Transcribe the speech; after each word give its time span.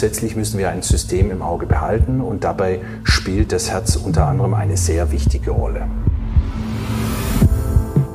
grundsätzlich 0.00 0.34
müssen 0.34 0.58
wir 0.58 0.70
ein 0.70 0.80
System 0.80 1.30
im 1.30 1.42
Auge 1.42 1.66
behalten 1.66 2.22
und 2.22 2.42
dabei 2.42 2.80
spielt 3.04 3.52
das 3.52 3.70
Herz 3.70 3.96
unter 3.96 4.28
anderem 4.28 4.54
eine 4.54 4.78
sehr 4.78 5.12
wichtige 5.12 5.50
Rolle. 5.50 5.90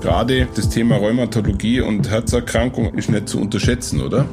Gerade 0.01 0.47
das 0.55 0.69
Thema 0.69 0.95
Rheumatologie 0.95 1.81
und 1.81 2.09
Herzerkrankung 2.09 2.95
ist 2.95 3.11
nicht 3.11 3.29
zu 3.29 3.39
unterschätzen, 3.39 4.01
oder? 4.01 4.25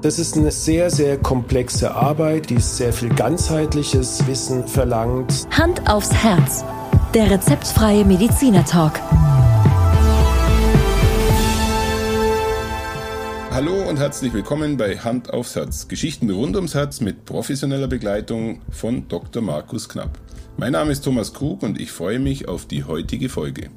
Das 0.00 0.18
ist 0.18 0.36
eine 0.36 0.50
sehr, 0.50 0.90
sehr 0.90 1.16
komplexe 1.16 1.94
Arbeit, 1.94 2.50
die 2.50 2.58
sehr 2.58 2.92
viel 2.92 3.10
ganzheitliches 3.10 4.26
Wissen 4.26 4.66
verlangt. 4.66 5.46
Hand 5.52 5.88
aufs 5.88 6.12
Herz. 6.12 6.64
Der 7.14 7.30
rezeptfreie 7.30 8.04
Mediziner 8.04 8.64
Hallo 13.64 13.88
und 13.88 14.00
herzlich 14.00 14.32
willkommen 14.32 14.76
bei 14.76 14.98
Hand 14.98 15.32
aufs 15.32 15.54
Herz. 15.54 15.86
Geschichten 15.86 16.28
rund 16.30 16.56
ums 16.56 16.74
Herz 16.74 17.00
mit 17.00 17.24
professioneller 17.24 17.86
Begleitung 17.86 18.60
von 18.70 19.06
Dr. 19.06 19.40
Markus 19.40 19.88
Knapp. 19.88 20.18
Mein 20.56 20.72
Name 20.72 20.90
ist 20.90 21.04
Thomas 21.04 21.32
Krug 21.32 21.62
und 21.62 21.80
ich 21.80 21.92
freue 21.92 22.18
mich 22.18 22.48
auf 22.48 22.66
die 22.66 22.82
heutige 22.82 23.28
Folge. 23.28 23.70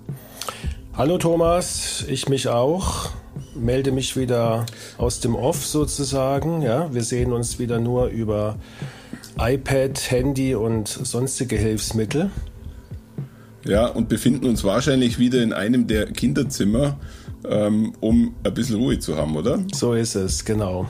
Hallo 0.96 1.20
Thomas, 1.20 2.04
ich 2.08 2.28
mich 2.30 2.48
auch 2.48 3.12
melde 3.54 3.92
mich 3.92 4.18
wieder 4.18 4.66
aus 4.98 5.20
dem 5.20 5.36
Off 5.36 5.64
sozusagen. 5.68 6.64
Ja, 6.64 6.92
wir 6.92 7.04
sehen 7.04 7.32
uns 7.32 7.60
wieder 7.60 7.80
nur 7.80 8.08
über 8.08 8.58
iPad, 9.38 10.10
Handy 10.10 10.56
und 10.56 10.88
sonstige 10.88 11.58
Hilfsmittel. 11.58 12.32
Ja, 13.66 13.86
und 13.86 14.10
befinden 14.10 14.46
uns 14.46 14.64
wahrscheinlich 14.64 15.20
wieder 15.20 15.44
in 15.44 15.54
einem 15.54 15.86
der 15.86 16.08
Kinderzimmer, 16.08 16.98
ähm, 17.50 17.94
um 18.00 18.36
ein 18.44 18.54
bisschen 18.54 18.78
Ruhe 18.78 19.00
zu 19.00 19.18
haben, 19.18 19.36
oder? 19.36 19.60
So 19.74 19.94
ist 19.94 20.16
es, 20.16 20.44
genau. 20.44 20.88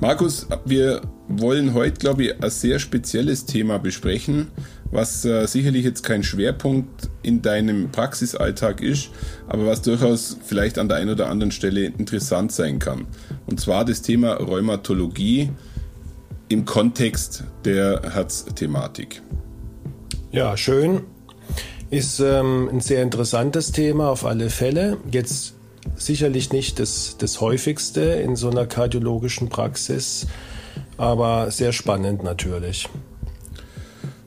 Markus, 0.00 0.46
wir 0.66 1.00
wollen 1.28 1.72
heute, 1.72 1.98
glaube 1.98 2.24
ich, 2.24 2.42
ein 2.42 2.50
sehr 2.50 2.78
spezielles 2.78 3.46
Thema 3.46 3.78
besprechen, 3.78 4.48
was 4.90 5.24
äh, 5.24 5.46
sicherlich 5.46 5.84
jetzt 5.84 6.02
kein 6.02 6.22
Schwerpunkt 6.22 7.08
in 7.22 7.42
deinem 7.42 7.90
Praxisalltag 7.90 8.82
ist, 8.82 9.10
aber 9.48 9.66
was 9.66 9.82
durchaus 9.82 10.36
vielleicht 10.44 10.78
an 10.78 10.88
der 10.88 10.98
einen 10.98 11.10
oder 11.10 11.28
anderen 11.28 11.50
Stelle 11.50 11.86
interessant 11.86 12.52
sein 12.52 12.78
kann. 12.78 13.06
Und 13.46 13.58
zwar 13.58 13.84
das 13.84 14.02
Thema 14.02 14.34
Rheumatologie 14.34 15.50
im 16.48 16.64
Kontext 16.64 17.44
der 17.64 18.02
Herzthematik. 18.12 19.22
Ja, 20.30 20.56
schön. 20.56 21.00
Ist 21.90 22.20
ähm, 22.20 22.68
ein 22.72 22.80
sehr 22.80 23.02
interessantes 23.02 23.72
Thema 23.72 24.10
auf 24.10 24.24
alle 24.24 24.50
Fälle. 24.50 24.96
Jetzt 25.10 25.54
sicherlich 25.96 26.52
nicht 26.52 26.80
das, 26.80 27.16
das 27.18 27.40
häufigste 27.40 28.00
in 28.00 28.34
so 28.34 28.50
einer 28.50 28.66
kardiologischen 28.66 29.48
Praxis, 29.48 30.26
aber 30.96 31.50
sehr 31.50 31.72
spannend 31.72 32.24
natürlich. 32.24 32.88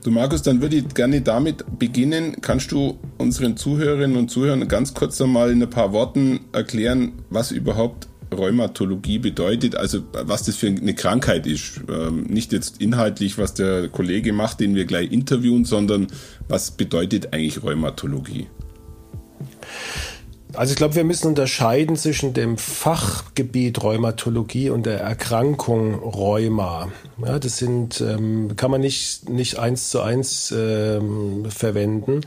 Du 0.02 0.10
Markus, 0.10 0.40
dann 0.40 0.62
würde 0.62 0.76
ich 0.76 0.94
gerne 0.94 1.20
damit 1.20 1.62
beginnen. 1.78 2.36
Kannst 2.40 2.72
du 2.72 2.98
unseren 3.18 3.58
Zuhörerinnen 3.58 4.16
und 4.16 4.30
Zuhörern 4.30 4.66
ganz 4.66 4.94
kurz 4.94 5.20
einmal 5.20 5.50
in 5.50 5.62
ein 5.62 5.68
paar 5.68 5.92
Worten 5.92 6.40
erklären, 6.52 7.12
was 7.28 7.50
überhaupt 7.50 8.08
Rheumatologie 8.32 9.18
bedeutet, 9.18 9.76
also 9.76 10.02
was 10.12 10.44
das 10.44 10.56
für 10.56 10.68
eine 10.68 10.94
Krankheit 10.94 11.46
ist. 11.46 11.80
Ähm, 11.88 12.24
nicht 12.24 12.52
jetzt 12.52 12.80
inhaltlich, 12.80 13.38
was 13.38 13.54
der 13.54 13.88
Kollege 13.88 14.32
macht, 14.32 14.60
den 14.60 14.74
wir 14.74 14.84
gleich 14.84 15.10
interviewen, 15.12 15.64
sondern 15.64 16.06
was 16.48 16.70
bedeutet 16.70 17.32
eigentlich 17.32 17.62
Rheumatologie? 17.62 18.46
Also 20.54 20.72
ich 20.72 20.76
glaube, 20.76 20.96
wir 20.96 21.04
müssen 21.04 21.28
unterscheiden 21.28 21.96
zwischen 21.96 22.34
dem 22.34 22.58
Fachgebiet 22.58 23.82
Rheumatologie 23.82 24.70
und 24.70 24.84
der 24.84 25.00
Erkrankung 25.00 25.94
Rheuma. 25.94 26.90
Ja, 27.24 27.38
das 27.38 27.58
sind, 27.58 28.00
ähm, 28.00 28.56
kann 28.56 28.70
man 28.70 28.80
nicht, 28.80 29.28
nicht 29.28 29.58
eins 29.58 29.90
zu 29.90 30.00
eins 30.00 30.52
ähm, 30.56 31.46
verwenden, 31.48 32.22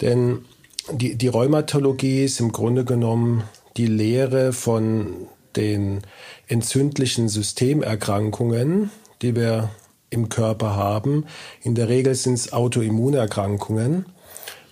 denn 0.00 0.44
die, 0.92 1.16
die 1.16 1.28
Rheumatologie 1.28 2.24
ist 2.24 2.40
im 2.40 2.52
Grunde 2.52 2.84
genommen 2.84 3.42
die 3.76 3.86
Lehre 3.86 4.52
von 4.52 5.28
den 5.56 6.02
entzündlichen 6.46 7.28
Systemerkrankungen, 7.28 8.90
die 9.22 9.34
wir 9.36 9.70
im 10.10 10.28
Körper 10.28 10.76
haben. 10.76 11.26
In 11.62 11.74
der 11.74 11.88
Regel 11.88 12.14
sind 12.14 12.34
es 12.34 12.52
Autoimmunerkrankungen. 12.52 14.06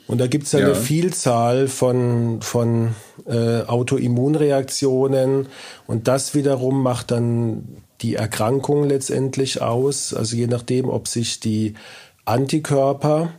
Und 0.07 0.19
da 0.19 0.27
gibt 0.27 0.47
es 0.47 0.55
eine 0.55 0.69
ja. 0.69 0.75
Vielzahl 0.75 1.69
von, 1.69 2.41
von 2.41 2.95
äh, 3.27 3.61
Autoimmunreaktionen 3.63 5.49
und 5.87 6.09
das 6.09 6.35
wiederum 6.35 6.83
macht 6.83 7.11
dann 7.11 7.83
die 8.01 8.15
Erkrankung 8.15 8.85
letztendlich 8.85 9.61
aus. 9.61 10.15
Also 10.15 10.35
je 10.35 10.47
nachdem, 10.47 10.89
ob 10.89 11.09
sich 11.09 11.41
die 11.41 11.75
Antikörper, 12.25 13.35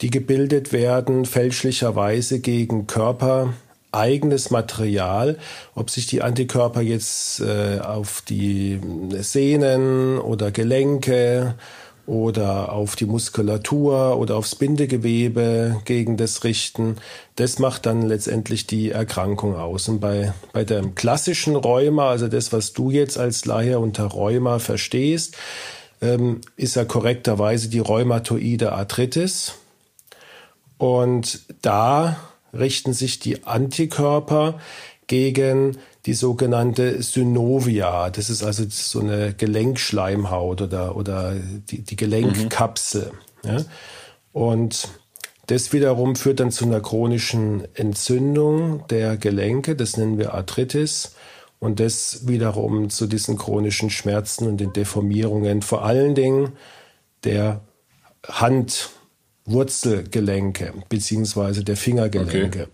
die 0.00 0.10
gebildet 0.10 0.72
werden, 0.72 1.26
fälschlicherweise 1.26 2.40
gegen 2.40 2.88
körpereigenes 3.94 4.50
Material, 4.50 5.38
ob 5.74 5.90
sich 5.90 6.06
die 6.06 6.22
Antikörper 6.22 6.80
jetzt 6.80 7.40
äh, 7.40 7.78
auf 7.80 8.22
die 8.22 8.80
Sehnen 9.20 10.18
oder 10.18 10.50
Gelenke 10.50 11.54
oder 12.06 12.72
auf 12.72 12.96
die 12.96 13.06
Muskulatur 13.06 14.18
oder 14.18 14.36
aufs 14.36 14.56
Bindegewebe 14.56 15.80
gegen 15.84 16.16
das 16.16 16.44
richten. 16.44 16.96
Das 17.36 17.58
macht 17.58 17.86
dann 17.86 18.02
letztendlich 18.02 18.66
die 18.66 18.90
Erkrankung 18.90 19.56
aus. 19.56 19.88
Und 19.88 20.00
bei, 20.00 20.34
bei 20.52 20.64
dem 20.64 20.94
klassischen 20.94 21.56
Rheuma, 21.56 22.10
also 22.10 22.28
das, 22.28 22.52
was 22.52 22.74
du 22.74 22.90
jetzt 22.90 23.16
als 23.16 23.46
Laie 23.46 23.78
unter 23.78 24.04
Rheuma 24.04 24.58
verstehst, 24.58 25.36
ähm, 26.02 26.42
ist 26.56 26.76
ja 26.76 26.84
korrekterweise 26.84 27.68
die 27.68 27.78
rheumatoide 27.78 28.72
Arthritis. 28.72 29.54
Und 30.76 31.40
da 31.62 32.33
richten 32.58 32.92
sich 32.92 33.18
die 33.18 33.44
Antikörper 33.44 34.58
gegen 35.06 35.78
die 36.06 36.14
sogenannte 36.14 37.02
Synovia. 37.02 38.10
Das 38.10 38.30
ist 38.30 38.42
also 38.42 38.64
so 38.68 39.00
eine 39.00 39.34
Gelenkschleimhaut 39.34 40.62
oder, 40.62 40.96
oder 40.96 41.34
die, 41.70 41.82
die 41.82 41.96
Gelenkkapsel. 41.96 43.12
Mhm. 43.42 43.50
Ja? 43.50 43.64
Und 44.32 44.88
das 45.46 45.72
wiederum 45.72 46.16
führt 46.16 46.40
dann 46.40 46.50
zu 46.50 46.64
einer 46.64 46.80
chronischen 46.80 47.68
Entzündung 47.74 48.86
der 48.88 49.16
Gelenke. 49.16 49.76
Das 49.76 49.96
nennen 49.96 50.18
wir 50.18 50.34
Arthritis. 50.34 51.14
Und 51.58 51.80
das 51.80 52.26
wiederum 52.26 52.90
zu 52.90 53.06
diesen 53.06 53.38
chronischen 53.38 53.90
Schmerzen 53.90 54.46
und 54.48 54.58
den 54.58 54.72
Deformierungen, 54.72 55.62
vor 55.62 55.84
allen 55.84 56.14
Dingen 56.14 56.52
der 57.24 57.60
Handwurzelgelenke 59.46 60.72
beziehungsweise 60.88 61.64
der 61.64 61.76
Fingergelenke. 61.76 62.62
Okay. 62.62 62.66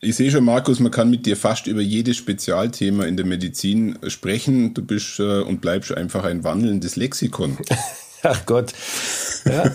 Ich 0.00 0.16
sehe 0.16 0.32
schon, 0.32 0.44
Markus, 0.44 0.80
man 0.80 0.90
kann 0.90 1.10
mit 1.10 1.26
dir 1.26 1.36
fast 1.36 1.68
über 1.68 1.80
jedes 1.80 2.16
Spezialthema 2.16 3.04
in 3.04 3.16
der 3.16 3.24
Medizin 3.24 3.98
sprechen. 4.08 4.74
Du 4.74 4.82
bist 4.82 5.20
äh, 5.20 5.42
und 5.42 5.60
bleibst 5.60 5.96
einfach 5.96 6.24
ein 6.24 6.42
wandelndes 6.42 6.96
Lexikon. 6.96 7.56
Ach 8.24 8.44
Gott. 8.46 8.72
Ja, 9.44 9.70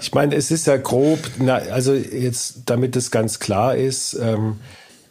ich 0.00 0.12
meine, 0.12 0.36
es 0.36 0.50
ist 0.50 0.66
ja 0.66 0.76
grob, 0.76 1.18
na, 1.38 1.54
also 1.56 1.94
jetzt, 1.94 2.62
damit 2.66 2.94
es 2.96 3.10
ganz 3.10 3.38
klar 3.38 3.76
ist, 3.76 4.14
ähm, 4.20 4.56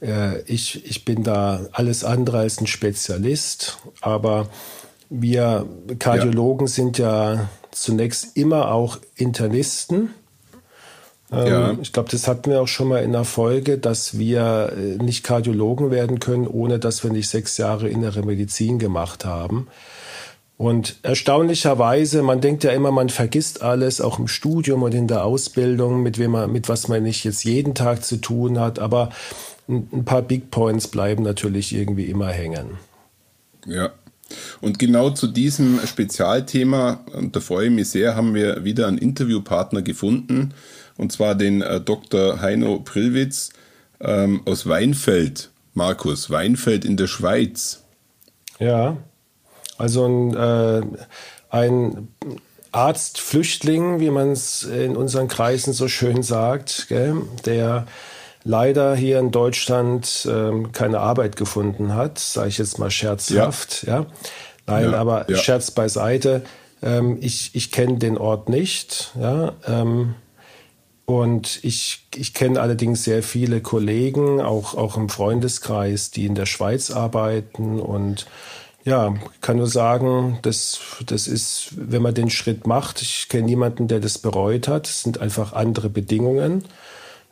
äh, 0.02 0.42
ich, 0.42 0.86
ich 0.86 1.06
bin 1.06 1.24
da 1.24 1.68
alles 1.72 2.04
andere 2.04 2.40
als 2.40 2.60
ein 2.60 2.68
Spezialist, 2.68 3.78
aber 4.02 4.50
wir 5.10 5.68
Kardiologen 6.00 6.68
ja. 6.68 6.74
sind 6.74 6.98
ja 6.98 7.50
zunächst 7.72 8.36
immer 8.38 8.72
auch 8.72 8.98
Internisten. 9.16 10.14
Ähm, 11.32 11.48
ja. 11.48 11.78
Ich 11.82 11.94
glaube, 11.94 12.10
das 12.10 12.28
hatten 12.28 12.52
wir 12.52 12.62
auch 12.62 12.68
schon 12.68 12.90
mal 12.90 13.04
in 13.04 13.14
der 13.14 13.24
Folge, 13.24 13.78
dass 13.78 14.18
wir 14.18 14.74
äh, 14.76 15.04
nicht 15.04 15.24
Kardiologen 15.24 15.92
werden 15.92 16.20
können, 16.20 16.48
ohne 16.48 16.80
dass 16.80 17.04
wir 17.04 17.12
nicht 17.12 17.30
sechs 17.30 17.58
Jahre 17.58 17.90
innere 17.90 18.24
Medizin 18.24 18.80
gemacht 18.80 19.26
haben. 19.26 19.68
Und 20.58 20.98
erstaunlicherweise, 21.02 22.22
man 22.22 22.40
denkt 22.40 22.64
ja 22.64 22.72
immer, 22.72 22.92
man 22.92 23.10
vergisst 23.10 23.64
alles, 23.64 24.00
auch 24.00 24.20
im 24.20 24.28
Studium 24.28 24.84
und 24.84 24.94
in 24.94 25.08
der 25.08 25.26
Ausbildung, 25.26 26.04
mit 26.04 26.20
wem 26.20 26.32
man, 26.32 26.52
mit 26.52 26.70
was 26.70 26.88
man 26.88 27.02
nicht 27.02 27.24
jetzt 27.24 27.44
jeden 27.46 27.74
Tag 27.74 28.04
zu 28.04 28.18
tun 28.18 28.60
hat, 28.60 28.78
aber 28.78 29.10
ein 29.68 30.06
paar 30.06 30.22
Big 30.22 30.52
Points 30.52 30.88
bleiben 30.88 31.24
natürlich 31.24 31.74
irgendwie 31.74 32.06
immer 32.06 32.28
hängen. 32.28 32.78
Ja. 33.66 33.92
Und 34.62 34.80
genau 34.80 35.10
zu 35.12 35.28
diesem 35.28 35.80
Spezialthema, 35.86 37.04
und 37.14 37.36
da 37.36 37.40
freue 37.40 37.68
ich 37.68 37.72
mich 37.72 37.90
sehr, 37.90 38.16
haben 38.16 38.34
wir 38.34 38.64
wieder 38.64 38.88
einen 38.88 38.98
Interviewpartner 38.98 39.82
gefunden, 39.82 40.54
und 40.98 41.12
zwar 41.12 41.36
den 41.36 41.62
äh, 41.62 41.82
Dr. 41.82 42.42
Heino 42.42 42.80
Prillwitz 42.80 43.50
ähm, 44.00 44.42
aus 44.46 44.68
Weinfeld. 44.68 45.50
Markus, 45.74 46.30
Weinfeld 46.30 46.84
in 46.86 46.98
der 46.98 47.08
Schweiz. 47.08 47.84
Ja, 48.60 48.98
also 49.78 50.06
ein, 50.06 50.36
äh, 50.36 50.82
ein 51.50 52.10
Arztflüchtling, 52.72 54.00
wie 54.00 54.10
man 54.10 54.32
es 54.32 54.64
in 54.64 54.96
unseren 54.96 55.28
Kreisen 55.28 55.74
so 55.74 55.88
schön 55.88 56.24
sagt, 56.24 56.88
gell, 56.90 57.24
der 57.46 57.88
leider 58.44 58.96
hier 58.96 59.20
in 59.20 59.32
Deutschland 59.32 60.28
ähm, 60.30 60.72
keine 60.72 61.00
Arbeit 61.00 61.36
gefunden 61.36 61.96
hat, 61.96 62.20
sage 62.20 62.50
ich 62.50 62.58
jetzt 62.58 62.80
mal 62.80 62.92
scherzhaft. 62.92 63.84
Ja, 63.84 64.00
ja. 64.02 64.06
Nein, 64.68 64.92
ja, 64.92 64.98
aber 64.98 65.30
ja. 65.30 65.38
Scherz 65.38 65.72
beiseite. 65.72 66.44
Ähm, 66.82 67.18
ich 67.22 67.52
ich 67.54 67.72
kenne 67.72 67.98
den 67.98 68.18
Ort 68.18 68.50
nicht. 68.50 69.12
Ja, 69.20 69.54
ähm, 69.68 70.16
und 71.12 71.60
ich, 71.64 72.08
ich 72.16 72.34
kenne 72.34 72.62
allerdings 72.62 73.04
sehr 73.04 73.22
viele 73.22 73.60
Kollegen, 73.60 74.40
auch, 74.40 74.76
auch 74.76 74.96
im 74.96 75.10
Freundeskreis, 75.10 76.12
die 76.12 76.26
in 76.26 76.36
der 76.36 76.46
Schweiz 76.46 76.90
arbeiten. 76.90 77.82
Und 77.82 78.28
ja, 78.86 79.14
kann 79.42 79.58
nur 79.58 79.68
sagen, 79.68 80.40
das, 80.42 80.80
das 81.06 81.28
ist, 81.28 81.74
wenn 81.76 82.02
man 82.02 82.14
den 82.14 82.30
Schritt 82.30 82.66
macht, 82.66 83.02
ich 83.02 83.28
kenne 83.28 83.44
niemanden, 83.44 83.90
der 83.90 84.00
das 84.00 84.20
bereut 84.20 84.70
hat. 84.70 84.88
Es 84.88 85.04
sind 85.04 85.20
einfach 85.20 85.52
andere 85.52 85.90
Bedingungen, 85.90 86.64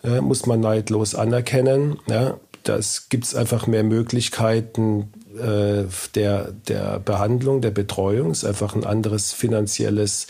äh, 0.03 0.21
muss 0.21 0.45
man 0.45 0.59
neidlos 0.59 1.15
anerkennen. 1.15 1.99
Ja. 2.07 2.37
Das 2.63 3.09
gibt 3.09 3.23
es 3.23 3.35
einfach 3.35 3.67
mehr 3.67 3.83
Möglichkeiten, 3.83 5.11
äh, 5.37 5.85
der, 6.15 6.51
der 6.67 6.99
Behandlung, 6.99 7.61
der 7.61 7.71
Betreuung. 7.71 8.31
Es 8.31 8.39
ist 8.39 8.49
einfach 8.49 8.75
ein 8.75 8.85
anderes 8.85 9.31
finanzielles 9.31 10.27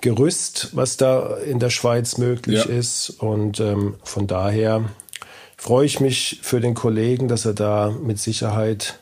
Gerüst, 0.00 0.70
was 0.72 0.96
da 0.96 1.36
in 1.36 1.58
der 1.58 1.70
Schweiz 1.70 2.18
möglich 2.18 2.64
ja. 2.64 2.70
ist. 2.70 3.10
Und 3.10 3.60
ähm, 3.60 3.96
von 4.02 4.26
daher 4.26 4.84
freue 5.56 5.86
ich 5.86 6.00
mich 6.00 6.40
für 6.42 6.60
den 6.60 6.74
Kollegen, 6.74 7.28
dass 7.28 7.44
er 7.44 7.54
da 7.54 7.90
mit 7.90 8.18
Sicherheit 8.18 9.00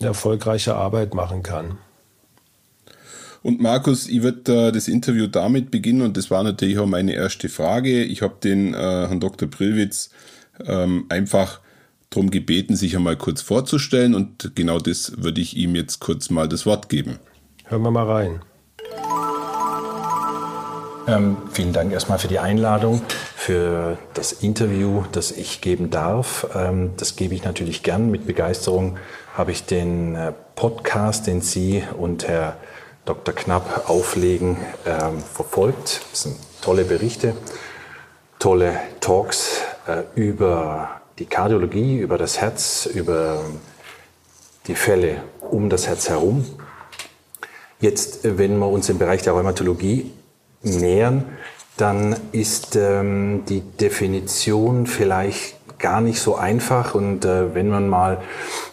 eine 0.00 0.08
erfolgreiche 0.08 0.74
Arbeit 0.74 1.14
machen 1.14 1.42
kann. 1.42 1.78
Und 3.48 3.62
Markus, 3.62 4.08
ich 4.08 4.22
würde 4.22 4.68
äh, 4.68 4.72
das 4.72 4.88
Interview 4.88 5.26
damit 5.26 5.70
beginnen 5.70 6.02
und 6.02 6.18
das 6.18 6.30
war 6.30 6.42
natürlich 6.42 6.78
auch 6.78 6.86
meine 6.86 7.14
erste 7.14 7.48
Frage. 7.48 8.04
Ich 8.04 8.20
habe 8.20 8.34
den 8.44 8.74
äh, 8.74 8.76
Herrn 8.76 9.20
Dr. 9.20 9.48
Prillwitz 9.48 10.10
ähm, 10.66 11.06
einfach 11.08 11.60
darum 12.10 12.30
gebeten, 12.30 12.76
sich 12.76 12.94
einmal 12.94 13.16
kurz 13.16 13.40
vorzustellen 13.40 14.14
und 14.14 14.54
genau 14.54 14.78
das 14.78 15.14
würde 15.22 15.40
ich 15.40 15.56
ihm 15.56 15.74
jetzt 15.76 15.98
kurz 15.98 16.28
mal 16.28 16.46
das 16.46 16.66
Wort 16.66 16.90
geben. 16.90 17.20
Hören 17.64 17.80
wir 17.80 17.90
mal 17.90 18.04
rein. 18.04 18.40
Ähm, 21.06 21.38
vielen 21.50 21.72
Dank 21.72 21.90
erstmal 21.90 22.18
für 22.18 22.28
die 22.28 22.40
Einladung, 22.40 23.00
für 23.34 23.96
das 24.12 24.32
Interview, 24.32 25.04
das 25.12 25.30
ich 25.30 25.62
geben 25.62 25.88
darf. 25.88 26.46
Ähm, 26.54 26.90
das 26.98 27.16
gebe 27.16 27.34
ich 27.34 27.44
natürlich 27.44 27.82
gern. 27.82 28.10
Mit 28.10 28.26
Begeisterung 28.26 28.98
habe 29.32 29.52
ich 29.52 29.64
den 29.64 30.16
äh, 30.16 30.34
Podcast, 30.54 31.26
den 31.26 31.40
Sie 31.40 31.82
und 31.96 32.28
Herr 32.28 32.58
Dr. 33.08 33.34
Knapp 33.34 33.88
auflegen, 33.88 34.58
ähm, 34.84 35.22
verfolgt. 35.32 36.02
Das 36.10 36.24
sind 36.24 36.36
tolle 36.60 36.84
Berichte, 36.84 37.34
tolle 38.38 38.78
Talks 39.00 39.62
äh, 39.86 40.02
über 40.14 41.00
die 41.18 41.24
Kardiologie, 41.24 41.96
über 41.96 42.18
das 42.18 42.38
Herz, 42.38 42.84
über 42.84 43.40
die 44.66 44.74
Fälle 44.74 45.22
um 45.40 45.70
das 45.70 45.86
Herz 45.86 46.10
herum. 46.10 46.44
Jetzt, 47.80 48.20
wenn 48.24 48.58
wir 48.58 48.68
uns 48.68 48.90
im 48.90 48.98
Bereich 48.98 49.22
der 49.22 49.32
Rheumatologie 49.32 50.12
nähern, 50.62 51.24
dann 51.78 52.14
ist 52.32 52.76
ähm, 52.76 53.44
die 53.48 53.62
Definition 53.62 54.86
vielleicht 54.86 55.56
gar 55.78 56.02
nicht 56.02 56.20
so 56.20 56.34
einfach. 56.34 56.94
Und 56.94 57.24
äh, 57.24 57.54
wenn 57.54 57.70
man 57.70 57.88
mal 57.88 58.20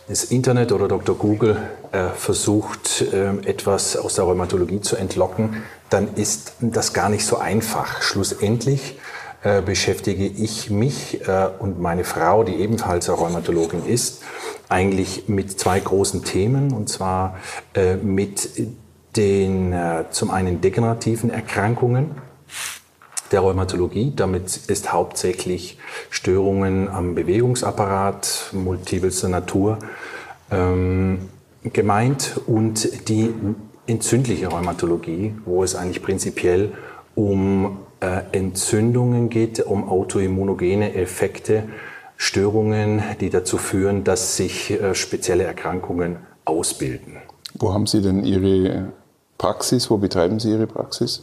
das 0.09 0.25
Internet 0.25 0.73
oder 0.73 0.89
Dr. 0.89 1.15
Google 1.15 1.55
äh, 1.55 1.84
versucht, 2.15 3.01
äh, 3.01 3.29
etwas 3.47 3.97
aus 3.97 4.15
der 4.15 4.25
Rheumatologie 4.25 4.81
zu 4.81 4.95
entlocken, 4.95 5.63
dann 5.89 6.15
ist 6.15 6.53
das 6.59 6.93
gar 6.93 7.09
nicht 7.09 7.25
so 7.25 7.37
einfach. 7.37 8.01
Schlussendlich 8.01 8.97
äh, 9.45 9.61
beschäftige 9.61 10.25
ich 10.25 10.71
mich 10.71 11.27
äh, 11.27 11.49
und 11.59 11.79
meine 11.79 12.03
Frau, 12.03 12.43
die 12.43 12.55
ebenfalls 12.55 13.07
Rheumatologin 13.09 13.85
ist, 13.85 14.23
eigentlich 14.69 15.29
mit 15.29 15.59
zwei 15.59 15.79
großen 15.79 16.23
Themen, 16.23 16.73
und 16.73 16.89
zwar 16.89 17.37
äh, 17.75 17.95
mit 17.95 18.49
den 19.15 19.73
zum 20.09 20.29
einen 20.29 20.59
degenerativen 20.59 21.29
Erkrankungen 21.29 22.15
der 23.31 23.39
Rheumatologie. 23.39 24.11
Damit 24.13 24.57
ist 24.67 24.91
hauptsächlich 24.91 25.77
Störungen 26.09 26.89
am 26.89 27.15
Bewegungsapparat 27.15 28.49
multipelster 28.51 29.29
Natur 29.29 29.79
ähm, 30.51 31.29
gemeint 31.73 32.39
und 32.47 33.09
die 33.09 33.33
entzündliche 33.87 34.47
Rheumatologie, 34.47 35.33
wo 35.45 35.63
es 35.63 35.75
eigentlich 35.75 36.01
prinzipiell 36.01 36.71
um 37.13 37.77
äh, 37.99 38.21
Entzündungen 38.31 39.29
geht, 39.29 39.59
um 39.59 39.87
autoimmunogene 39.87 40.95
Effekte, 40.95 41.63
Störungen, 42.17 43.03
die 43.19 43.29
dazu 43.29 43.57
führen, 43.57 44.03
dass 44.03 44.37
sich 44.37 44.71
äh, 44.71 44.95
spezielle 44.95 45.43
Erkrankungen 45.43 46.17
ausbilden. 46.45 47.17
Wo 47.57 47.73
haben 47.73 47.87
Sie 47.87 48.01
denn 48.01 48.23
Ihre 48.23 48.91
Praxis? 49.37 49.89
Wo 49.89 49.97
betreiben 49.97 50.39
Sie 50.39 50.51
Ihre 50.51 50.67
Praxis? 50.67 51.21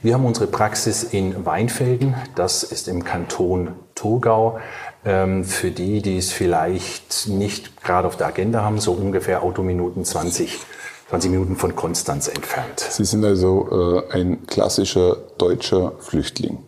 Wir 0.00 0.14
haben 0.14 0.24
unsere 0.24 0.46
Praxis 0.46 1.02
in 1.02 1.44
Weinfelden. 1.44 2.14
Das 2.36 2.62
ist 2.62 2.86
im 2.86 3.02
Kanton 3.02 3.72
Thurgau. 3.94 4.60
Ähm, 5.04 5.44
für 5.44 5.70
die, 5.70 6.02
die 6.02 6.18
es 6.18 6.30
vielleicht 6.30 7.26
nicht 7.28 7.82
gerade 7.82 8.06
auf 8.06 8.16
der 8.16 8.28
Agenda 8.28 8.62
haben, 8.62 8.78
so 8.78 8.92
ungefähr 8.92 9.42
Autominuten 9.42 10.04
20 10.04 10.60
20 11.08 11.30
Minuten 11.30 11.56
von 11.56 11.74
Konstanz 11.74 12.28
entfernt. 12.28 12.80
Sie 12.80 13.04
sind 13.04 13.24
also 13.24 14.04
äh, 14.12 14.12
ein 14.12 14.46
klassischer 14.46 15.16
deutscher 15.38 15.92
Flüchtling. 16.00 16.58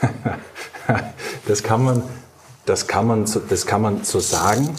das 1.48 1.62
kann 1.62 1.82
man, 1.82 2.02
das 2.66 2.86
kann 2.86 3.06
man, 3.06 3.24
das 3.48 3.64
kann 3.64 3.80
man 3.80 4.04
so 4.04 4.20
sagen. 4.20 4.76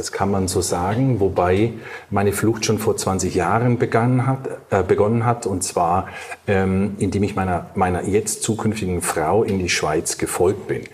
Das 0.00 0.12
kann 0.12 0.30
man 0.30 0.48
so 0.48 0.62
sagen, 0.62 1.20
wobei 1.20 1.74
meine 2.08 2.32
Flucht 2.32 2.64
schon 2.64 2.78
vor 2.78 2.96
20 2.96 3.34
Jahren 3.34 3.76
begonnen 3.76 4.26
hat, 4.26 4.48
äh, 4.70 4.82
begonnen 4.82 5.26
hat 5.26 5.44
und 5.44 5.62
zwar 5.62 6.08
ähm, 6.46 6.94
indem 6.96 7.22
ich 7.22 7.36
meiner, 7.36 7.66
meiner 7.74 8.04
jetzt 8.04 8.42
zukünftigen 8.42 9.02
Frau 9.02 9.42
in 9.42 9.58
die 9.58 9.68
Schweiz 9.68 10.16
gefolgt 10.16 10.68
bin. 10.68 10.84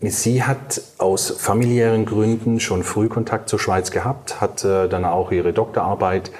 Sie 0.00 0.42
hat 0.42 0.80
aus 0.96 1.30
familiären 1.38 2.06
Gründen 2.06 2.60
schon 2.60 2.82
früh 2.82 3.08
Kontakt 3.08 3.50
zur 3.50 3.58
Schweiz 3.58 3.90
gehabt, 3.90 4.40
hat 4.40 4.64
äh, 4.64 4.88
dann 4.88 5.04
auch 5.04 5.32
ihre 5.32 5.52
Doktorarbeit 5.52 6.30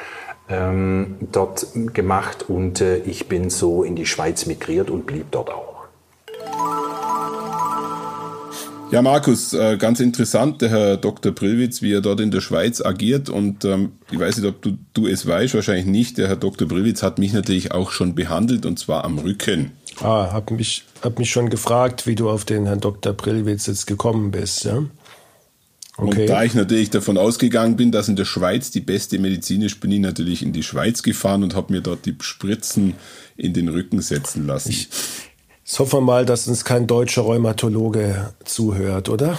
ähm, 0.48 1.16
dort 1.20 1.66
gemacht 1.92 2.46
und 2.48 2.80
äh, 2.80 2.96
ich 3.00 3.28
bin 3.28 3.50
so 3.50 3.84
in 3.84 3.94
die 3.94 4.06
Schweiz 4.06 4.46
migriert 4.46 4.88
und 4.88 5.04
blieb 5.04 5.26
dort 5.32 5.50
auch. 5.50 5.84
Ja, 8.90 9.02
Markus, 9.02 9.52
äh, 9.52 9.76
ganz 9.76 10.00
interessant, 10.00 10.62
der 10.62 10.70
Herr 10.70 10.96
Dr. 10.96 11.30
Brillwitz, 11.30 11.80
wie 11.80 11.92
er 11.92 12.00
dort 12.00 12.18
in 12.18 12.32
der 12.32 12.40
Schweiz 12.40 12.80
agiert. 12.84 13.28
Und 13.28 13.64
ähm, 13.64 13.92
ich 14.10 14.18
weiß 14.18 14.38
nicht, 14.38 14.46
ob 14.46 14.60
du, 14.62 14.78
du 14.94 15.06
es 15.06 15.26
weißt, 15.26 15.54
wahrscheinlich 15.54 15.86
nicht. 15.86 16.18
Der 16.18 16.26
Herr 16.26 16.36
Dr. 16.36 16.66
Brillwitz 16.66 17.02
hat 17.04 17.20
mich 17.20 17.32
natürlich 17.32 17.70
auch 17.70 17.92
schon 17.92 18.16
behandelt 18.16 18.66
und 18.66 18.80
zwar 18.80 19.04
am 19.04 19.18
Rücken. 19.18 19.70
Ah, 20.00 20.32
hab 20.32 20.50
mich, 20.50 20.84
hab 21.02 21.20
mich 21.20 21.30
schon 21.30 21.50
gefragt, 21.50 22.08
wie 22.08 22.16
du 22.16 22.28
auf 22.28 22.44
den 22.44 22.66
Herrn 22.66 22.80
Dr. 22.80 23.12
Brillwitz 23.12 23.66
jetzt 23.66 23.86
gekommen 23.86 24.32
bist. 24.32 24.64
Ja? 24.64 24.82
Okay. 25.96 26.22
Und 26.22 26.28
da 26.28 26.42
ich 26.42 26.54
natürlich 26.54 26.90
davon 26.90 27.16
ausgegangen 27.16 27.76
bin, 27.76 27.92
dass 27.92 28.08
in 28.08 28.16
der 28.16 28.24
Schweiz 28.24 28.72
die 28.72 28.80
beste 28.80 29.20
Medizin 29.20 29.62
ist, 29.62 29.80
bin 29.80 29.92
ich 29.92 30.00
natürlich 30.00 30.42
in 30.42 30.52
die 30.52 30.62
Schweiz 30.64 31.04
gefahren 31.04 31.44
und 31.44 31.54
habe 31.54 31.72
mir 31.72 31.80
dort 31.80 32.06
die 32.06 32.16
Spritzen 32.20 32.94
in 33.36 33.52
den 33.52 33.68
Rücken 33.68 34.00
setzen 34.00 34.46
lassen. 34.46 34.70
Ich, 34.70 34.88
Jetzt 35.70 35.78
hoffen 35.78 35.98
wir 35.98 36.00
mal, 36.00 36.26
dass 36.26 36.48
uns 36.48 36.64
kein 36.64 36.88
deutscher 36.88 37.22
Rheumatologe 37.22 38.32
zuhört, 38.44 39.08
oder? 39.08 39.38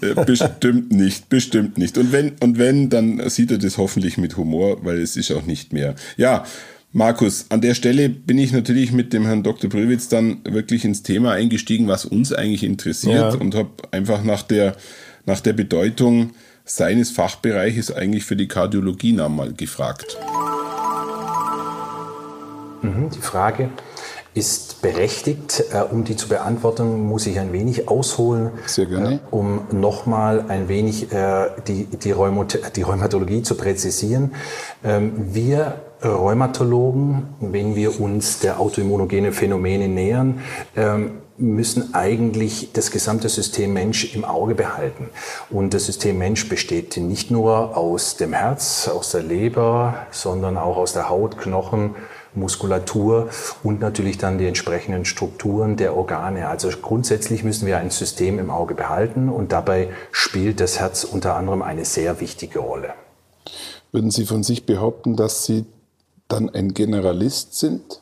Äh, 0.00 0.14
bestimmt 0.24 0.90
nicht, 0.90 1.28
bestimmt 1.28 1.76
nicht. 1.76 1.98
Und 1.98 2.10
wenn, 2.10 2.32
und 2.40 2.56
wenn, 2.56 2.88
dann 2.88 3.28
sieht 3.28 3.50
er 3.50 3.58
das 3.58 3.76
hoffentlich 3.76 4.16
mit 4.16 4.38
Humor, 4.38 4.82
weil 4.82 4.98
es 4.98 5.14
ist 5.14 5.30
auch 5.32 5.42
nicht 5.42 5.74
mehr. 5.74 5.94
Ja, 6.16 6.46
Markus, 6.90 7.50
an 7.50 7.60
der 7.60 7.74
Stelle 7.74 8.08
bin 8.08 8.38
ich 8.38 8.50
natürlich 8.52 8.92
mit 8.92 9.12
dem 9.12 9.26
Herrn 9.26 9.42
Dr. 9.42 9.68
Brüwitz 9.68 10.08
dann 10.08 10.38
wirklich 10.44 10.86
ins 10.86 11.02
Thema 11.02 11.32
eingestiegen, 11.32 11.86
was 11.86 12.06
uns 12.06 12.32
eigentlich 12.32 12.62
interessiert 12.62 13.34
ja. 13.34 13.38
und 13.38 13.54
habe 13.54 13.68
einfach 13.90 14.24
nach 14.24 14.40
der, 14.40 14.74
nach 15.26 15.40
der 15.40 15.52
Bedeutung 15.52 16.30
seines 16.64 17.10
Fachbereiches 17.10 17.92
eigentlich 17.92 18.24
für 18.24 18.36
die 18.36 18.48
Kardiologie 18.48 19.12
nochmal 19.12 19.52
gefragt. 19.52 20.16
Mhm, 22.80 23.10
die 23.10 23.20
Frage, 23.20 23.68
ist 24.36 24.82
berechtigt. 24.82 25.64
Äh, 25.72 25.80
um 25.90 26.04
die 26.04 26.16
zu 26.16 26.28
beantworten, 26.28 27.06
muss 27.06 27.26
ich 27.26 27.38
ein 27.38 27.52
wenig 27.52 27.88
ausholen, 27.88 28.50
Sehr 28.66 28.86
gerne. 28.86 29.14
Äh, 29.14 29.18
um 29.30 29.62
nochmal 29.72 30.44
ein 30.48 30.68
wenig 30.68 31.12
äh, 31.12 31.46
die, 31.66 31.84
die, 31.84 32.12
Rheumat 32.12 32.76
die 32.76 32.82
Rheumatologie 32.82 33.42
zu 33.42 33.56
präzisieren. 33.56 34.34
Ähm, 34.84 35.34
wir 35.34 35.80
Rheumatologen, 36.02 37.28
wenn 37.40 37.74
wir 37.74 37.98
uns 38.00 38.40
der 38.40 38.60
autoimmunogene 38.60 39.32
Phänomene 39.32 39.88
nähern, 39.88 40.40
ähm, 40.76 41.22
müssen 41.38 41.94
eigentlich 41.94 42.72
das 42.72 42.90
gesamte 42.90 43.28
System 43.28 43.72
Mensch 43.72 44.14
im 44.14 44.24
Auge 44.24 44.54
behalten. 44.54 45.10
Und 45.50 45.74
das 45.74 45.86
System 45.86 46.18
Mensch 46.18 46.48
besteht 46.48 46.96
nicht 46.96 47.30
nur 47.30 47.76
aus 47.76 48.16
dem 48.16 48.32
Herz, 48.32 48.88
aus 48.88 49.12
der 49.12 49.22
Leber, 49.22 50.06
sondern 50.10 50.56
auch 50.56 50.76
aus 50.76 50.92
der 50.92 51.08
Haut, 51.08 51.38
Knochen, 51.38 51.94
Muskulatur 52.36 53.28
und 53.62 53.80
natürlich 53.80 54.18
dann 54.18 54.38
die 54.38 54.46
entsprechenden 54.46 55.04
Strukturen 55.04 55.76
der 55.76 55.96
Organe. 55.96 56.48
Also 56.48 56.68
grundsätzlich 56.70 57.42
müssen 57.44 57.66
wir 57.66 57.78
ein 57.78 57.90
System 57.90 58.38
im 58.38 58.50
Auge 58.50 58.74
behalten 58.74 59.28
und 59.28 59.52
dabei 59.52 59.88
spielt 60.12 60.60
das 60.60 60.78
Herz 60.78 61.04
unter 61.04 61.36
anderem 61.36 61.62
eine 61.62 61.84
sehr 61.84 62.20
wichtige 62.20 62.58
Rolle. 62.58 62.94
Würden 63.92 64.10
Sie 64.10 64.26
von 64.26 64.42
sich 64.42 64.66
behaupten, 64.66 65.16
dass 65.16 65.44
Sie 65.44 65.64
dann 66.28 66.50
ein 66.50 66.74
Generalist 66.74 67.58
sind? 67.58 68.00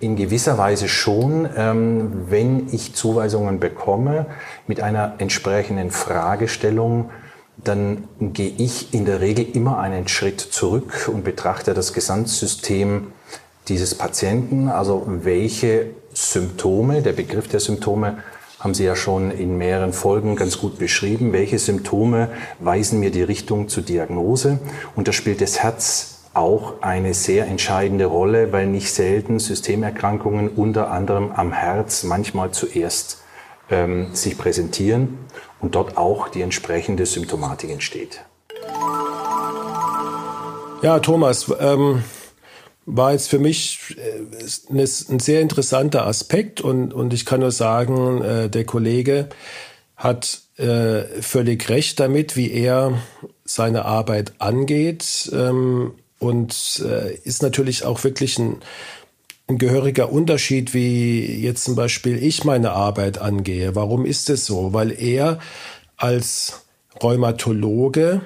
In 0.00 0.16
gewisser 0.16 0.56
Weise 0.56 0.88
schon, 0.88 1.48
ähm, 1.56 2.30
wenn 2.30 2.72
ich 2.72 2.94
Zuweisungen 2.94 3.60
bekomme 3.60 4.26
mit 4.66 4.80
einer 4.80 5.14
entsprechenden 5.18 5.90
Fragestellung, 5.90 7.10
dann 7.64 8.04
gehe 8.20 8.52
ich 8.56 8.94
in 8.94 9.04
der 9.04 9.20
Regel 9.20 9.46
immer 9.54 9.78
einen 9.78 10.08
Schritt 10.08 10.40
zurück 10.40 11.10
und 11.12 11.24
betrachte 11.24 11.74
das 11.74 11.92
Gesamtsystem 11.92 13.08
dieses 13.70 13.94
Patienten, 13.94 14.68
also 14.68 15.04
welche 15.06 15.86
Symptome, 16.12 17.02
der 17.02 17.12
Begriff 17.12 17.48
der 17.48 17.60
Symptome 17.60 18.18
haben 18.58 18.74
Sie 18.74 18.84
ja 18.84 18.94
schon 18.94 19.30
in 19.30 19.56
mehreren 19.56 19.94
Folgen 19.94 20.36
ganz 20.36 20.58
gut 20.58 20.78
beschrieben, 20.78 21.32
welche 21.32 21.58
Symptome 21.58 22.28
weisen 22.58 23.00
mir 23.00 23.10
die 23.10 23.22
Richtung 23.22 23.68
zur 23.68 23.84
Diagnose 23.84 24.58
und 24.96 25.08
da 25.08 25.12
spielt 25.12 25.40
das 25.40 25.62
Herz 25.62 26.18
auch 26.34 26.82
eine 26.82 27.14
sehr 27.14 27.46
entscheidende 27.46 28.06
Rolle, 28.06 28.52
weil 28.52 28.66
nicht 28.66 28.92
selten 28.92 29.38
Systemerkrankungen 29.38 30.48
unter 30.48 30.90
anderem 30.90 31.32
am 31.32 31.52
Herz 31.52 32.02
manchmal 32.02 32.50
zuerst 32.50 33.22
ähm, 33.70 34.08
sich 34.14 34.36
präsentieren 34.36 35.18
und 35.60 35.74
dort 35.74 35.96
auch 35.96 36.28
die 36.28 36.42
entsprechende 36.42 37.06
Symptomatik 37.06 37.70
entsteht. 37.70 38.20
Ja, 40.82 40.98
Thomas, 40.98 41.52
ähm, 41.60 42.02
war 42.86 43.12
jetzt 43.12 43.28
für 43.28 43.38
mich 43.38 43.96
äh, 43.96 44.72
ein 44.72 45.18
sehr 45.20 45.40
interessanter 45.40 46.06
Aspekt 46.06 46.60
und, 46.60 46.92
und 46.92 47.12
ich 47.12 47.24
kann 47.24 47.40
nur 47.40 47.52
sagen, 47.52 48.22
äh, 48.22 48.48
der 48.48 48.64
Kollege 48.64 49.28
hat 49.96 50.40
äh, 50.56 51.02
völlig 51.20 51.68
recht 51.68 52.00
damit, 52.00 52.36
wie 52.36 52.50
er 52.50 53.00
seine 53.44 53.84
Arbeit 53.84 54.34
angeht 54.38 55.30
ähm, 55.32 55.92
und 56.18 56.84
ist 57.24 57.42
natürlich 57.42 57.84
auch 57.84 58.04
wirklich 58.04 58.38
ein, 58.38 58.58
ein 59.48 59.56
gehöriger 59.56 60.12
Unterschied, 60.12 60.74
wie 60.74 61.40
jetzt 61.40 61.64
zum 61.64 61.76
Beispiel 61.76 62.22
ich 62.22 62.44
meine 62.44 62.72
Arbeit 62.72 63.18
angehe. 63.18 63.74
Warum 63.74 64.04
ist 64.04 64.28
es 64.28 64.44
so? 64.44 64.74
Weil 64.74 64.92
er 64.92 65.38
als 65.96 66.60
Rheumatologe 67.02 68.20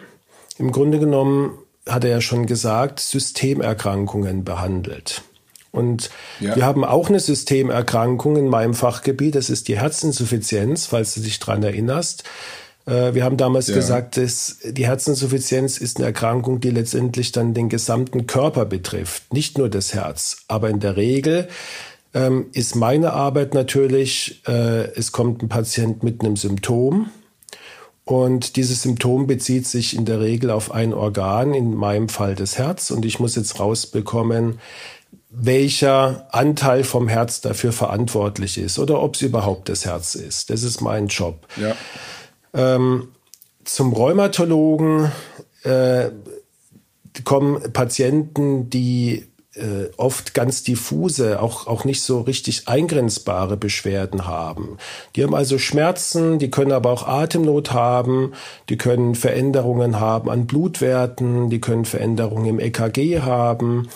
im 0.58 0.72
Grunde 0.72 0.98
genommen 0.98 1.56
hat 1.88 2.04
er 2.04 2.10
ja 2.10 2.20
schon 2.20 2.46
gesagt, 2.46 3.00
Systemerkrankungen 3.00 4.44
behandelt. 4.44 5.22
Und 5.70 6.10
ja. 6.38 6.54
wir 6.54 6.64
haben 6.64 6.84
auch 6.84 7.08
eine 7.08 7.18
Systemerkrankung 7.18 8.36
in 8.36 8.48
meinem 8.48 8.74
Fachgebiet, 8.74 9.34
das 9.34 9.50
ist 9.50 9.66
die 9.68 9.78
Herzinsuffizienz, 9.78 10.86
falls 10.86 11.14
du 11.14 11.20
dich 11.20 11.40
dran 11.40 11.64
erinnerst. 11.64 12.22
Äh, 12.86 13.14
wir 13.14 13.24
haben 13.24 13.36
damals 13.36 13.66
ja. 13.66 13.74
gesagt, 13.74 14.16
dass 14.16 14.58
die 14.64 14.86
Herzinsuffizienz 14.86 15.78
ist 15.78 15.96
eine 15.96 16.06
Erkrankung, 16.06 16.60
die 16.60 16.70
letztendlich 16.70 17.32
dann 17.32 17.54
den 17.54 17.68
gesamten 17.68 18.26
Körper 18.26 18.66
betrifft, 18.66 19.32
nicht 19.32 19.58
nur 19.58 19.68
das 19.68 19.94
Herz. 19.94 20.44
Aber 20.46 20.70
in 20.70 20.78
der 20.78 20.96
Regel 20.96 21.48
ähm, 22.14 22.46
ist 22.52 22.76
meine 22.76 23.12
Arbeit 23.12 23.54
natürlich, 23.54 24.42
äh, 24.46 24.92
es 24.94 25.12
kommt 25.12 25.42
ein 25.42 25.48
Patient 25.48 26.02
mit 26.04 26.22
einem 26.22 26.36
Symptom, 26.36 27.10
und 28.04 28.56
dieses 28.56 28.82
Symptom 28.82 29.26
bezieht 29.26 29.66
sich 29.66 29.96
in 29.96 30.04
der 30.04 30.20
Regel 30.20 30.50
auf 30.50 30.70
ein 30.70 30.92
Organ, 30.92 31.54
in 31.54 31.74
meinem 31.74 32.10
Fall 32.10 32.34
das 32.34 32.58
Herz. 32.58 32.90
Und 32.90 33.04
ich 33.04 33.18
muss 33.18 33.34
jetzt 33.34 33.58
rausbekommen, 33.58 34.58
welcher 35.30 36.28
Anteil 36.30 36.84
vom 36.84 37.08
Herz 37.08 37.40
dafür 37.40 37.72
verantwortlich 37.72 38.58
ist 38.58 38.78
oder 38.78 39.02
ob 39.02 39.16
es 39.16 39.22
überhaupt 39.22 39.68
das 39.68 39.84
Herz 39.86 40.14
ist. 40.14 40.50
Das 40.50 40.62
ist 40.62 40.80
mein 40.80 41.08
Job. 41.08 41.46
Ja. 41.56 41.74
Ähm, 42.52 43.08
zum 43.64 43.92
Rheumatologen 43.94 45.10
äh, 45.62 46.10
kommen 47.24 47.72
Patienten, 47.72 48.68
die 48.68 49.26
äh, 49.56 49.90
oft 49.96 50.34
ganz 50.34 50.62
diffuse, 50.62 51.40
auch, 51.40 51.66
auch 51.66 51.84
nicht 51.84 52.02
so 52.02 52.20
richtig 52.20 52.66
eingrenzbare 52.66 53.56
Beschwerden 53.56 54.26
haben. 54.26 54.78
Die 55.14 55.22
haben 55.22 55.34
also 55.34 55.58
Schmerzen, 55.58 56.38
die 56.38 56.50
können 56.50 56.72
aber 56.72 56.90
auch 56.90 57.06
Atemnot 57.06 57.72
haben, 57.72 58.32
die 58.68 58.76
können 58.76 59.14
Veränderungen 59.14 60.00
haben 60.00 60.30
an 60.30 60.46
Blutwerten, 60.46 61.50
die 61.50 61.60
können 61.60 61.84
Veränderungen 61.84 62.46
im 62.46 62.60
EKG 62.60 63.20
haben, 63.20 63.88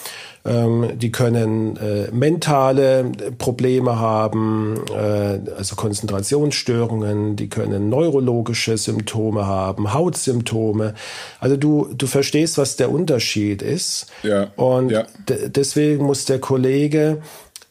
die 0.49 1.13
können 1.13 1.77
äh, 1.77 2.11
mentale 2.11 3.13
Probleme 3.37 3.99
haben, 3.99 4.81
äh, 4.91 5.41
also 5.57 5.77
Konzentrationsstörungen, 5.77 7.37
die 7.37 7.49
können 7.49 7.89
neurologische 7.89 8.79
Symptome 8.79 9.47
haben, 9.47 9.93
Hautsymptome. 9.93 10.95
Also 11.41 11.57
du, 11.57 11.89
du 11.95 12.07
verstehst, 12.07 12.57
was 12.57 12.77
der 12.77 12.91
Unterschied 12.91 13.63
ist. 13.63 14.07
Ja. 14.23 14.49
Und 14.57 14.91
ja. 14.91 15.07
deswegen 15.29 16.05
muss 16.05 16.25
der 16.25 16.39
Kollege 16.39 17.21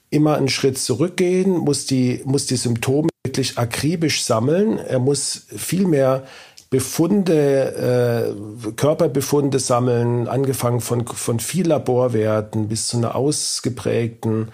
immer 0.10 0.38
einen 0.38 0.50
Schritt 0.50 0.78
zurückgehen, 0.78 1.58
muss 1.58 1.86
die, 1.86 2.22
muss 2.26 2.46
die 2.46 2.56
Symptome 2.56 3.10
wirklich 3.26 3.58
akribisch 3.58 4.24
sammeln. 4.24 4.78
Er 4.78 5.00
muss 5.00 5.48
viel 5.56 5.86
mehr 5.86 6.24
Befunde, 6.70 8.36
äh, 8.68 8.72
Körperbefunde 8.72 9.60
sammeln, 9.60 10.28
angefangen 10.28 10.82
von, 10.82 11.06
von 11.08 11.40
viel 11.40 11.68
Laborwerten 11.68 12.68
bis 12.68 12.88
zu 12.88 12.98
einer 12.98 13.16
ausgeprägten, 13.16 14.50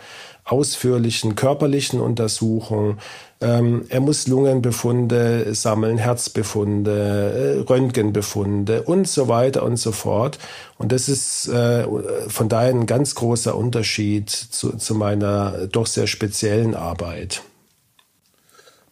ausführlichen 0.46 1.36
körperlichen 1.36 2.00
Untersuchung. 2.00 2.98
Ähm, 3.41 3.86
er 3.89 4.00
muss 4.00 4.27
Lungenbefunde 4.27 5.55
sammeln, 5.55 5.98
Herzbefunde, 5.98 7.63
äh, 7.65 7.72
Röntgenbefunde 7.72 8.84
und 8.84 9.08
so 9.08 9.27
weiter 9.27 9.63
und 9.63 9.77
so 9.77 9.91
fort. 9.91 10.38
Und 10.77 10.91
das 10.91 11.10
ist 11.10 11.48
äh, 11.48 11.88
von 12.27 12.48
daher 12.48 12.70
ein 12.70 12.86
ganz 12.86 13.15
großer 13.15 13.55
Unterschied 13.55 14.29
zu, 14.29 14.77
zu 14.77 14.93
meiner 14.93 15.67
doch 15.67 15.88
sehr 15.88 16.08
speziellen 16.08 16.75
Arbeit. 16.75 17.41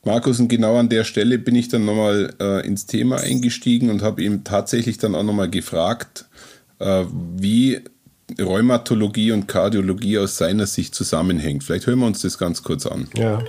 Markus, 0.03 0.39
und 0.39 0.47
genau 0.47 0.77
an 0.77 0.89
der 0.89 1.03
Stelle 1.03 1.37
bin 1.37 1.55
ich 1.55 1.69
dann 1.69 1.85
nochmal 1.85 2.33
äh, 2.39 2.65
ins 2.65 2.87
Thema 2.87 3.17
eingestiegen 3.17 3.91
und 3.91 4.01
habe 4.01 4.23
ihm 4.23 4.43
tatsächlich 4.43 4.97
dann 4.97 5.13
auch 5.13 5.23
nochmal 5.23 5.49
gefragt, 5.49 6.25
äh, 6.79 7.05
wie 7.37 7.81
Rheumatologie 8.39 9.31
und 9.31 9.47
Kardiologie 9.47 10.17
aus 10.17 10.37
seiner 10.37 10.65
Sicht 10.65 10.95
zusammenhängt. 10.95 11.63
Vielleicht 11.63 11.85
hören 11.85 11.99
wir 11.99 12.07
uns 12.07 12.21
das 12.21 12.37
ganz 12.37 12.63
kurz 12.63 12.87
an. 12.87 13.07
Ja. 13.15 13.43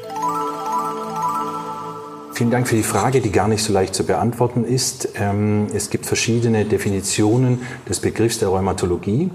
Vielen 2.34 2.50
Dank 2.50 2.66
für 2.66 2.76
die 2.76 2.82
Frage, 2.82 3.20
die 3.20 3.30
gar 3.30 3.48
nicht 3.48 3.62
so 3.62 3.72
leicht 3.72 3.94
zu 3.94 4.04
beantworten 4.04 4.64
ist. 4.64 5.10
Ähm, 5.14 5.68
es 5.72 5.90
gibt 5.90 6.06
verschiedene 6.06 6.64
Definitionen 6.64 7.60
des 7.88 8.00
Begriffs 8.00 8.38
der 8.38 8.48
Rheumatologie. 8.48 9.30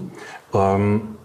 Ähm, 0.52 1.16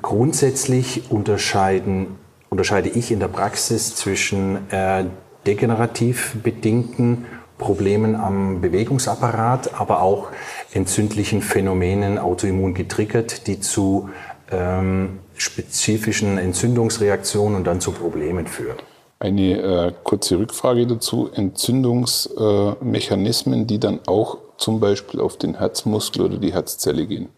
grundsätzlich 0.00 1.10
unterscheiden 1.10 2.18
unterscheide 2.52 2.88
ich 2.90 3.10
in 3.10 3.18
der 3.18 3.26
Praxis 3.28 3.96
zwischen 3.96 4.70
äh, 4.70 5.06
degenerativ 5.46 6.36
bedingten 6.42 7.24
Problemen 7.56 8.14
am 8.14 8.60
Bewegungsapparat, 8.60 9.80
aber 9.80 10.02
auch 10.02 10.28
entzündlichen 10.74 11.40
Phänomenen 11.40 12.18
autoimmun 12.18 12.74
getriggert, 12.74 13.46
die 13.46 13.58
zu 13.58 14.10
ähm, 14.50 15.20
spezifischen 15.34 16.36
Entzündungsreaktionen 16.36 17.56
und 17.56 17.66
dann 17.66 17.80
zu 17.80 17.92
Problemen 17.92 18.46
führen. 18.46 18.76
Eine 19.18 19.62
äh, 19.62 19.90
kurze 20.04 20.38
Rückfrage 20.38 20.86
dazu. 20.86 21.30
Entzündungsmechanismen, 21.32 23.62
äh, 23.62 23.64
die 23.64 23.80
dann 23.80 24.00
auch 24.06 24.36
zum 24.58 24.78
Beispiel 24.78 25.20
auf 25.20 25.38
den 25.38 25.56
Herzmuskel 25.56 26.20
oder 26.20 26.36
die 26.36 26.52
Herzzelle 26.52 27.06
gehen. 27.06 27.30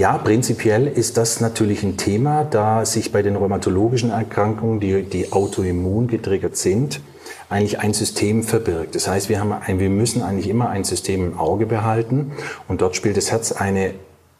Ja, 0.00 0.16
prinzipiell 0.16 0.86
ist 0.86 1.18
das 1.18 1.42
natürlich 1.42 1.82
ein 1.82 1.98
Thema, 1.98 2.44
da 2.44 2.86
sich 2.86 3.12
bei 3.12 3.20
den 3.20 3.36
rheumatologischen 3.36 4.08
Erkrankungen, 4.08 4.80
die, 4.80 5.02
die 5.02 5.30
autoimmun 5.30 6.06
getriggert 6.06 6.56
sind, 6.56 7.02
eigentlich 7.50 7.80
ein 7.80 7.92
System 7.92 8.42
verbirgt. 8.42 8.94
Das 8.94 9.08
heißt, 9.08 9.28
wir, 9.28 9.40
haben 9.40 9.52
ein, 9.52 9.78
wir 9.78 9.90
müssen 9.90 10.22
eigentlich 10.22 10.48
immer 10.48 10.70
ein 10.70 10.84
System 10.84 11.26
im 11.26 11.38
Auge 11.38 11.66
behalten 11.66 12.32
und 12.66 12.80
dort 12.80 12.96
spielt 12.96 13.18
das 13.18 13.30
Herz 13.30 13.52
eine 13.52 13.92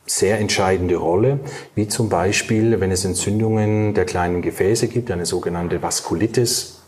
sehr 0.07 0.39
entscheidende 0.39 0.97
Rolle, 0.97 1.41
wie 1.75 1.89
zum 1.89 2.09
Beispiel, 2.09 2.81
wenn 2.81 2.91
es 2.91 3.05
Entzündungen 3.05 3.93
der 3.93 4.07
kleinen 4.07 4.41
Gefäße 4.41 4.89
gibt, 4.89 5.11
eine 5.11 5.27
sogenannte 5.27 5.83
Vaskulitis, 5.83 6.81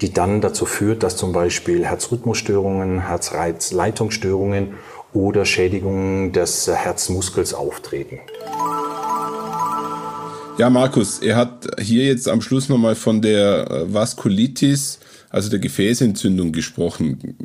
die 0.00 0.12
dann 0.12 0.40
dazu 0.40 0.66
führt, 0.66 1.04
dass 1.04 1.16
zum 1.16 1.30
Beispiel 1.30 1.86
Herzrhythmusstörungen, 1.86 3.06
Herzreizleitungsstörungen 3.06 4.74
oder 5.12 5.44
Schädigungen 5.44 6.32
des 6.32 6.68
Herzmuskels 6.68 7.54
auftreten. 7.54 8.20
Ja, 10.58 10.68
Markus, 10.68 11.20
er 11.20 11.36
hat 11.36 11.66
hier 11.80 12.04
jetzt 12.04 12.28
am 12.28 12.42
Schluss 12.42 12.68
nochmal 12.68 12.94
von 12.94 13.22
der 13.22 13.70
äh, 13.70 13.94
Vaskulitis, 13.94 15.00
also 15.30 15.48
der 15.48 15.58
Gefäßentzündung 15.58 16.52
gesprochen. 16.52 17.36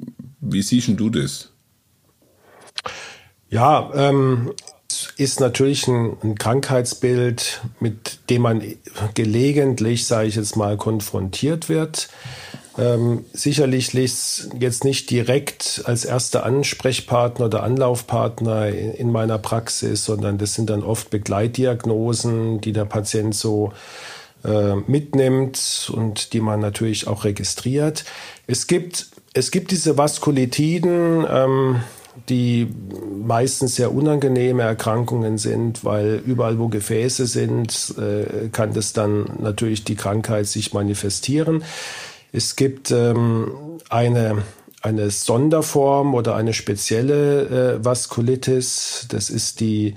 Wie 0.41 0.61
siehst 0.61 0.89
du 0.97 1.09
das? 1.09 1.51
Ja, 3.49 3.89
ähm, 3.95 4.51
ist 5.17 5.39
natürlich 5.39 5.87
ein, 5.87 6.17
ein, 6.23 6.35
Krankheitsbild, 6.35 7.61
mit 7.79 8.19
dem 8.29 8.41
man 8.41 8.61
gelegentlich, 9.13 10.07
sage 10.07 10.27
ich 10.27 10.35
jetzt 10.35 10.57
mal, 10.57 10.75
konfrontiert 10.75 11.69
wird. 11.69 12.09
Ähm, 12.77 13.23
sicherlich 13.31 13.93
liegt 13.93 14.49
jetzt 14.59 14.83
nicht 14.83 15.09
direkt 15.09 15.83
als 15.85 16.03
erster 16.03 16.45
Ansprechpartner 16.45 17.45
oder 17.45 17.63
Anlaufpartner 17.63 18.67
in, 18.67 18.91
in, 18.91 19.11
meiner 19.11 19.37
Praxis, 19.37 20.03
sondern 20.03 20.37
das 20.37 20.55
sind 20.55 20.69
dann 20.69 20.83
oft 20.83 21.09
Begleitdiagnosen, 21.09 22.59
die 22.59 22.73
der 22.73 22.85
Patient 22.85 23.33
so 23.33 23.71
äh, 24.43 24.75
mitnimmt 24.87 25.89
und 25.93 26.33
die 26.33 26.41
man 26.41 26.59
natürlich 26.59 27.07
auch 27.07 27.23
registriert. 27.23 28.03
Es 28.45 28.67
gibt, 28.67 29.07
es 29.33 29.51
gibt 29.51 29.71
diese 29.71 29.97
Vaskulitiden, 29.97 31.25
ähm, 31.29 31.81
die 32.29 32.67
meistens 33.23 33.75
sehr 33.75 33.93
unangenehme 33.93 34.63
Erkrankungen 34.63 35.37
sind, 35.37 35.83
weil 35.83 36.21
überall, 36.25 36.59
wo 36.59 36.67
Gefäße 36.67 37.25
sind, 37.25 37.93
äh, 37.97 38.49
kann 38.49 38.73
das 38.73 38.93
dann 38.93 39.29
natürlich 39.39 39.83
die 39.83 39.95
Krankheit 39.95 40.47
sich 40.47 40.73
manifestieren. 40.73 41.63
Es 42.35 42.55
gibt 42.57 42.91
ähm, 42.91 43.79
eine, 43.89 44.43
eine 44.81 45.09
Sonderform 45.09 46.13
oder 46.13 46.35
eine 46.35 46.51
spezielle 46.51 47.77
äh, 47.77 47.85
Vaskulitis. 47.85 49.07
Das 49.09 49.29
ist 49.29 49.61
die 49.61 49.95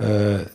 äh, 0.00 0.40
äh, 0.40 0.46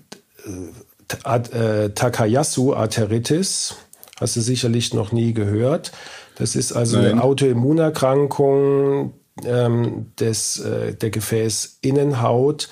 Takayasu-Arteritis. 1.08 3.78
Hast 4.20 4.36
du 4.36 4.42
sicherlich 4.42 4.94
noch 4.94 5.14
nie 5.14 5.34
gehört. 5.34 5.94
Das 6.36 6.58
ist 6.58 6.74
also 6.74 6.98
Nein. 6.98 7.12
eine 7.12 7.24
Autoimmunerkrankung, 7.24 9.14
ähm, 9.46 10.12
des, 10.20 10.60
äh, 10.60 10.94
der 10.94 11.10
Gefäßinnenhaut, 11.10 12.68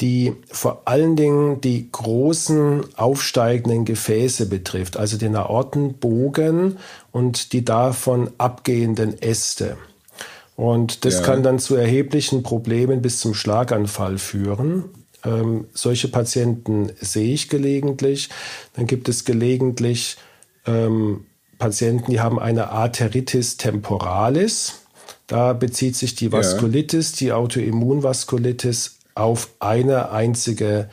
die 0.00 0.34
vor 0.50 0.82
allen 0.84 1.16
Dingen 1.16 1.60
die 1.62 1.90
großen 1.90 2.84
aufsteigenden 2.96 3.84
Gefäße 3.84 4.46
betrifft, 4.46 4.96
also 4.96 5.16
den 5.16 5.34
Aortenbogen 5.34 6.78
und 7.12 7.52
die 7.52 7.64
davon 7.64 8.30
abgehenden 8.36 9.20
Äste. 9.22 9.78
Und 10.54 11.04
das 11.04 11.14
ja. 11.14 11.20
kann 11.22 11.42
dann 11.42 11.58
zu 11.58 11.76
erheblichen 11.76 12.42
Problemen 12.42 13.02
bis 13.02 13.20
zum 13.20 13.34
Schlaganfall 13.34 14.18
führen. 14.18 14.84
Ähm, 15.24 15.66
solche 15.72 16.08
Patienten 16.08 16.92
sehe 17.00 17.32
ich 17.32 17.48
gelegentlich. 17.48 18.30
Dann 18.74 18.86
gibt 18.86 19.08
es 19.08 19.24
gelegentlich 19.24 20.16
ähm, 20.66 21.26
Patienten, 21.58 22.10
die 22.10 22.20
haben 22.20 22.38
eine 22.38 22.70
Arteritis 22.70 23.56
temporalis. 23.56 24.80
Da 25.26 25.54
bezieht 25.54 25.96
sich 25.96 26.14
die 26.14 26.32
Vaskulitis, 26.32 27.12
ja. 27.12 27.16
die 27.18 27.32
Autoimmunvaskulitis 27.32 28.95
auf 29.16 29.48
eine 29.58 30.10
einzige 30.10 30.88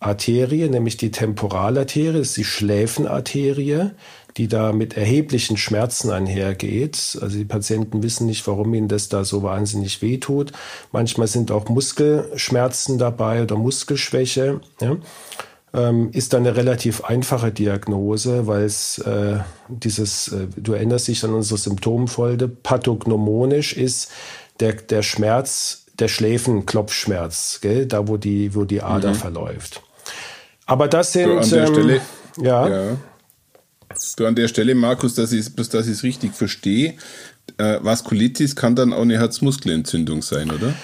Arterie, 0.00 0.68
nämlich 0.68 0.96
die 0.96 1.10
Temporalarterie, 1.10 2.18
das 2.18 2.28
ist 2.28 2.36
die 2.36 2.44
Schläfenarterie, 2.44 3.90
die 4.36 4.48
da 4.48 4.72
mit 4.72 4.96
erheblichen 4.96 5.56
Schmerzen 5.56 6.10
einhergeht. 6.10 7.18
Also 7.20 7.36
die 7.36 7.44
Patienten 7.44 8.02
wissen 8.02 8.26
nicht, 8.26 8.46
warum 8.46 8.72
ihnen 8.74 8.88
das 8.88 9.08
da 9.08 9.24
so 9.24 9.42
wahnsinnig 9.42 10.02
wehtut. 10.02 10.52
Manchmal 10.92 11.26
sind 11.26 11.50
auch 11.50 11.68
Muskelschmerzen 11.68 12.98
dabei 12.98 13.42
oder 13.42 13.56
Muskelschwäche. 13.56 14.60
Ja 14.80 14.96
ähm, 15.74 16.10
ist 16.12 16.32
dann 16.32 16.46
eine 16.46 16.56
relativ 16.56 17.04
einfache 17.04 17.52
Diagnose, 17.52 18.46
weil 18.46 18.64
es 18.64 18.98
äh, 18.98 19.38
dieses, 19.68 20.28
äh, 20.28 20.46
du 20.56 20.72
erinnerst 20.72 21.08
dich 21.08 21.22
an 21.24 21.34
unsere 21.34 21.58
Symptomfolge, 21.58 22.48
pathognomonisch 22.48 23.74
ist 23.76 24.10
der, 24.60 24.74
der 24.74 25.02
Schmerz, 25.02 25.86
der 25.98 26.08
Schläfenklopfschmerz, 26.08 27.58
gell? 27.60 27.86
da 27.86 28.08
wo 28.08 28.16
die, 28.16 28.54
wo 28.54 28.64
die 28.64 28.82
Ader 28.82 29.10
mhm. 29.10 29.14
verläuft. 29.14 29.82
Aber 30.66 30.88
das 30.88 31.12
sind. 31.12 31.26
Du, 31.26 31.38
an 31.38 31.48
der 31.48 31.66
ähm, 31.66 31.74
Stelle, 31.74 32.00
ja. 32.40 32.68
ja. 32.68 32.96
Du 34.16 34.26
an 34.26 34.34
der 34.34 34.48
Stelle, 34.48 34.74
Markus, 34.74 35.14
dass 35.14 35.32
ich 35.32 35.46
es 35.46 35.68
dass 35.70 36.02
richtig 36.02 36.34
verstehe, 36.34 36.94
äh, 37.56 37.78
Vaskulitis 37.82 38.54
kann 38.54 38.76
dann 38.76 38.92
auch 38.92 39.02
eine 39.02 39.18
Herzmuskelentzündung 39.18 40.22
sein, 40.22 40.50
oder? 40.50 40.74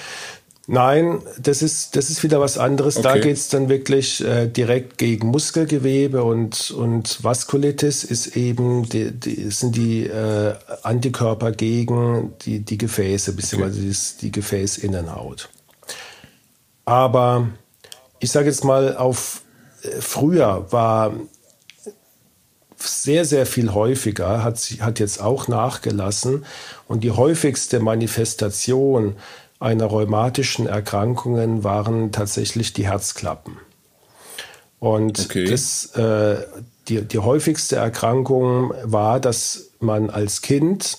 Nein, 0.66 1.20
das 1.38 1.60
ist, 1.60 1.94
das 1.94 2.08
ist 2.08 2.22
wieder 2.22 2.40
was 2.40 2.56
anderes. 2.56 2.96
Okay. 2.96 3.02
Da 3.02 3.18
geht's 3.18 3.48
dann 3.48 3.68
wirklich 3.68 4.24
äh, 4.24 4.46
direkt 4.46 4.96
gegen 4.96 5.28
Muskelgewebe 5.28 6.24
und, 6.24 6.70
und 6.70 7.22
Vaskulitis 7.22 8.02
ist 8.02 8.34
eben, 8.34 8.88
die, 8.88 9.10
die, 9.10 9.50
sind 9.50 9.76
die 9.76 10.06
äh, 10.06 10.54
Antikörper 10.82 11.52
gegen 11.52 12.32
die, 12.42 12.60
die 12.60 12.78
Gefäße, 12.78 13.34
beziehungsweise 13.34 13.80
okay. 13.80 13.90
die, 13.90 14.26
die 14.26 14.32
Gefäßinnenhaut. 14.32 15.50
Aber 16.86 17.48
ich 18.20 18.30
sage 18.30 18.46
jetzt 18.46 18.64
mal, 18.64 18.96
auf 18.96 19.42
äh, 19.82 20.00
früher 20.00 20.66
war 20.70 21.12
sehr, 22.78 23.24
sehr 23.24 23.46
viel 23.46 23.72
häufiger, 23.72 24.42
hat, 24.42 24.58
hat 24.80 24.98
jetzt 24.98 25.20
auch 25.20 25.48
nachgelassen. 25.48 26.44
Und 26.86 27.04
die 27.04 27.10
häufigste 27.10 27.80
Manifestation 27.80 29.16
einer 29.64 29.86
rheumatischen 29.86 30.66
Erkrankungen 30.66 31.64
waren 31.64 32.12
tatsächlich 32.12 32.74
die 32.74 32.86
Herzklappen. 32.86 33.56
Und 34.78 35.18
okay. 35.18 35.46
das, 35.46 35.86
äh, 35.96 36.36
die, 36.88 37.00
die 37.00 37.18
häufigste 37.18 37.76
Erkrankung 37.76 38.74
war, 38.82 39.20
dass 39.20 39.70
man 39.80 40.10
als 40.10 40.42
Kind 40.42 40.98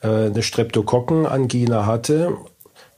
äh, 0.00 0.06
eine 0.06 0.42
Streptokokkenangina 0.42 1.84
hatte 1.84 2.36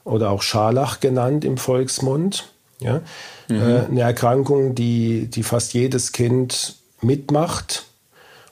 oder 0.05 0.31
auch 0.31 0.43
Scharlach 0.43 1.01
genannt 1.01 1.45
im 1.45 1.57
Volksmund. 1.59 2.49
Ja? 2.79 3.01
Mhm. 3.49 3.61
Äh, 3.61 3.79
eine 3.87 4.01
Erkrankung, 4.03 4.77
die, 4.77 5.27
die 5.27 5.43
fast 5.43 5.75
jedes 5.75 6.13
Kind 6.13 6.77
mitmacht 7.01 7.87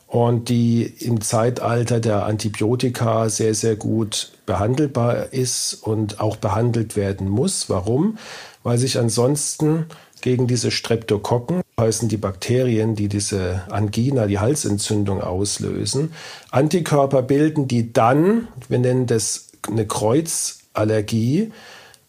und 0.09 0.49
die 0.49 0.83
im 0.83 1.21
Zeitalter 1.21 2.01
der 2.01 2.27
Antibiotika 2.27 3.29
sehr, 3.29 3.55
sehr 3.55 3.77
gut 3.77 4.33
behandelbar 4.51 5.33
ist 5.33 5.75
und 5.75 6.19
auch 6.19 6.37
behandelt 6.37 6.97
werden 6.97 7.29
muss. 7.29 7.71
Warum? 7.71 8.19
Weil 8.65 8.79
sich 8.79 8.99
ansonsten 8.99 9.87
gegen 10.23 10.49
diese 10.49 10.73
Streptokokken, 10.73 11.63
heißen 11.79 12.09
die 12.09 12.17
Bakterien, 12.17 12.97
die 12.97 13.07
diese 13.07 13.63
Angina, 13.71 14.27
die 14.27 14.41
Halsentzündung 14.41 15.23
auslösen, 15.23 16.13
Antikörper 16.51 17.23
bilden, 17.23 17.69
die 17.69 17.93
dann, 17.93 18.49
wir 18.69 18.81
nennen 18.81 19.07
das 19.07 19.51
eine 19.69 19.87
Kreuzallergie, 19.87 21.53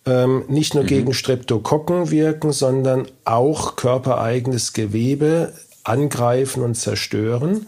ähm, 0.08 0.44
nicht 0.48 0.74
nur 0.74 0.84
mhm. 0.84 0.88
gegen 0.88 1.14
Streptokokken 1.14 2.10
wirken, 2.10 2.54
sondern 2.54 3.06
auch 3.24 3.76
körpereigenes 3.76 4.74
Gewebe 4.74 5.54
angreifen 5.84 6.64
und 6.64 6.74
zerstören. 6.74 7.68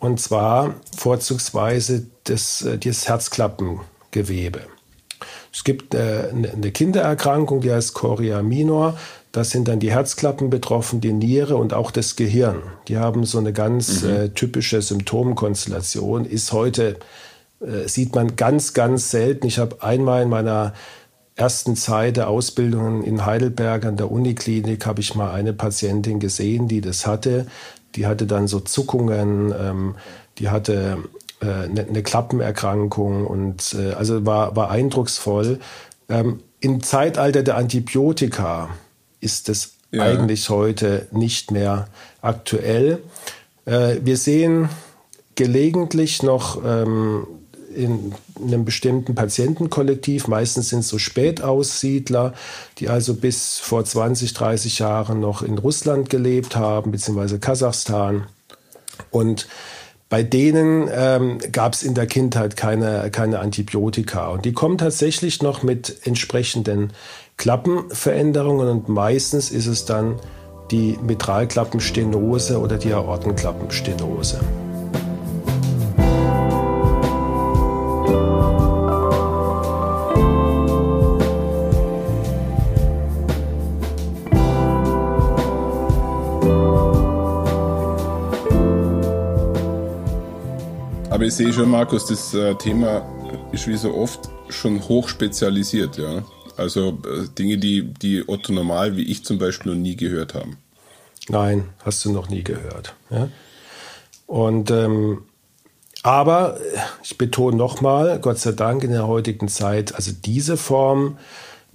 Und 0.00 0.18
zwar 0.18 0.74
vorzugsweise 0.96 2.06
das, 2.24 2.62
äh, 2.62 2.76
das 2.76 3.08
Herzklappengewebe. 4.10 4.60
Es 5.52 5.64
gibt 5.64 5.94
äh, 5.94 6.30
eine 6.32 6.70
Kindererkrankung, 6.70 7.60
die 7.60 7.72
heißt 7.72 7.94
Chorea 7.94 8.42
minor. 8.42 8.96
Da 9.32 9.44
sind 9.44 9.68
dann 9.68 9.80
die 9.80 9.92
Herzklappen 9.92 10.50
betroffen, 10.50 11.00
die 11.00 11.12
Niere 11.12 11.56
und 11.56 11.72
auch 11.72 11.90
das 11.90 12.16
Gehirn. 12.16 12.62
Die 12.88 12.98
haben 12.98 13.24
so 13.24 13.38
eine 13.38 13.52
ganz 13.52 14.02
mhm. 14.02 14.10
äh, 14.10 14.28
typische 14.30 14.80
Symptomkonstellation. 14.80 16.24
Ist 16.24 16.52
heute, 16.52 16.98
äh, 17.60 17.88
sieht 17.88 18.14
man 18.14 18.36
ganz, 18.36 18.74
ganz 18.74 19.10
selten. 19.10 19.46
Ich 19.46 19.58
habe 19.58 19.82
einmal 19.82 20.22
in 20.22 20.28
meiner 20.28 20.72
ersten 21.36 21.76
Zeit 21.76 22.16
der 22.16 22.28
Ausbildung 22.28 23.02
in 23.02 23.24
Heidelberg 23.24 23.84
an 23.84 23.96
der 23.96 24.10
Uniklinik 24.10 24.84
habe 24.84 25.00
ich 25.00 25.14
mal 25.14 25.32
eine 25.32 25.52
Patientin 25.52 26.20
gesehen, 26.20 26.68
die 26.68 26.80
das 26.80 27.06
hatte. 27.06 27.46
Die 27.96 28.06
hatte 28.06 28.26
dann 28.26 28.46
so 28.46 28.60
Zuckungen, 28.60 29.54
ähm, 29.58 29.94
die 30.38 30.48
hatte 30.48 30.98
eine, 31.40 31.80
äh, 31.80 31.88
eine 31.88 32.02
Klappenerkrankung 32.02 33.26
und 33.26 33.74
äh, 33.74 33.92
also 33.92 34.24
war, 34.26 34.56
war 34.56 34.70
eindrucksvoll. 34.70 35.58
Ähm, 36.08 36.40
Im 36.60 36.82
Zeitalter 36.82 37.42
der 37.42 37.56
Antibiotika 37.56 38.70
ist 39.20 39.48
es 39.48 39.74
ja. 39.90 40.02
eigentlich 40.02 40.48
heute 40.50 41.06
nicht 41.10 41.50
mehr 41.50 41.88
aktuell. 42.22 43.02
Äh, 43.64 43.96
wir 44.02 44.16
sehen 44.16 44.68
gelegentlich 45.34 46.22
noch 46.22 46.62
ähm, 46.64 47.26
in 47.74 48.14
einem 48.42 48.64
bestimmten 48.64 49.14
Patientenkollektiv. 49.14 50.26
Meistens 50.26 50.70
sind 50.70 50.80
es 50.80 50.88
so 50.88 50.98
Spätaussiedler, 50.98 52.34
die 52.78 52.88
also 52.88 53.14
bis 53.14 53.58
vor 53.58 53.84
20, 53.84 54.34
30 54.34 54.80
Jahren 54.80 55.20
noch 55.20 55.42
in 55.42 55.56
Russland 55.56 56.10
gelebt 56.10 56.56
haben, 56.56 56.90
beziehungsweise 56.90 57.38
Kasachstan. 57.38 58.26
Und 59.10 59.46
bei 60.10 60.24
denen 60.24 60.90
ähm, 60.92 61.38
gab 61.52 61.72
es 61.72 61.84
in 61.84 61.94
der 61.94 62.06
Kindheit 62.06 62.56
keine, 62.56 63.10
keine 63.10 63.38
Antibiotika. 63.38 64.28
Und 64.28 64.44
die 64.44 64.52
kommen 64.52 64.76
tatsächlich 64.76 65.40
noch 65.40 65.62
mit 65.62 66.04
entsprechenden 66.04 66.92
Klappenveränderungen 67.36 68.68
und 68.68 68.88
meistens 68.88 69.50
ist 69.50 69.66
es 69.66 69.86
dann 69.86 70.16
die 70.72 70.98
Mitralklappenstenose 71.02 72.60
oder 72.60 72.76
die 72.76 72.92
Aortenklappenstenose. 72.92 74.40
Ich 91.30 91.36
sehe 91.36 91.52
schon, 91.52 91.70
Markus, 91.70 92.06
das 92.06 92.34
äh, 92.34 92.56
Thema 92.56 93.06
ist 93.52 93.68
wie 93.68 93.76
so 93.76 93.94
oft 93.94 94.28
schon 94.48 94.88
hoch 94.88 95.08
spezialisiert, 95.08 95.96
ja. 95.96 96.24
Also 96.56 96.98
äh, 97.04 97.28
Dinge, 97.38 97.56
die, 97.56 97.84
die 97.84 98.28
Otto 98.28 98.52
normal, 98.52 98.96
wie 98.96 99.04
ich 99.04 99.24
zum 99.24 99.38
Beispiel, 99.38 99.70
noch 99.70 99.78
nie 99.78 99.94
gehört 99.94 100.34
haben. 100.34 100.58
Nein, 101.28 101.68
hast 101.84 102.04
du 102.04 102.10
noch 102.10 102.28
nie 102.30 102.42
gehört. 102.42 102.96
Ja? 103.10 103.28
Und 104.26 104.72
ähm, 104.72 105.22
aber 106.02 106.58
ich 107.04 107.16
betone 107.16 107.56
nochmal, 107.56 108.18
Gott 108.18 108.38
sei 108.38 108.50
Dank 108.50 108.82
in 108.82 108.90
der 108.90 109.06
heutigen 109.06 109.46
Zeit, 109.46 109.94
also 109.94 110.10
diese 110.10 110.56
Form 110.56 111.16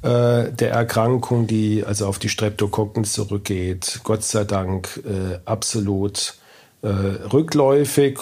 äh, 0.01 0.51
der 0.51 0.71
Erkrankung, 0.71 1.47
die 1.47 1.85
also 1.85 2.07
auf 2.07 2.19
die 2.19 2.27
Streptokokken 2.27 3.05
zurückgeht, 3.05 4.01
Gott 4.03 4.23
sei 4.23 4.43
Dank 4.43 5.01
äh, 5.05 5.39
absolut 5.45 6.35
äh, 6.81 6.87
rückläufig. 6.87 8.19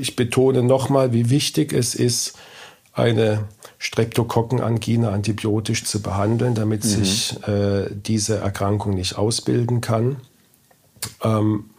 Ich 0.00 0.16
betone 0.16 0.62
nochmal, 0.62 1.12
wie 1.12 1.30
wichtig 1.30 1.72
es 1.72 1.94
ist, 1.94 2.34
eine 2.92 3.44
Streptokokkenangine 3.78 5.10
antibiotisch 5.10 5.84
zu 5.84 6.02
behandeln, 6.02 6.54
damit 6.54 6.84
mhm. 6.84 6.88
sich 6.88 7.48
äh, 7.48 7.86
diese 7.90 8.38
Erkrankung 8.38 8.94
nicht 8.94 9.16
ausbilden 9.16 9.80
kann. 9.80 10.16
Ähm, 11.22 11.70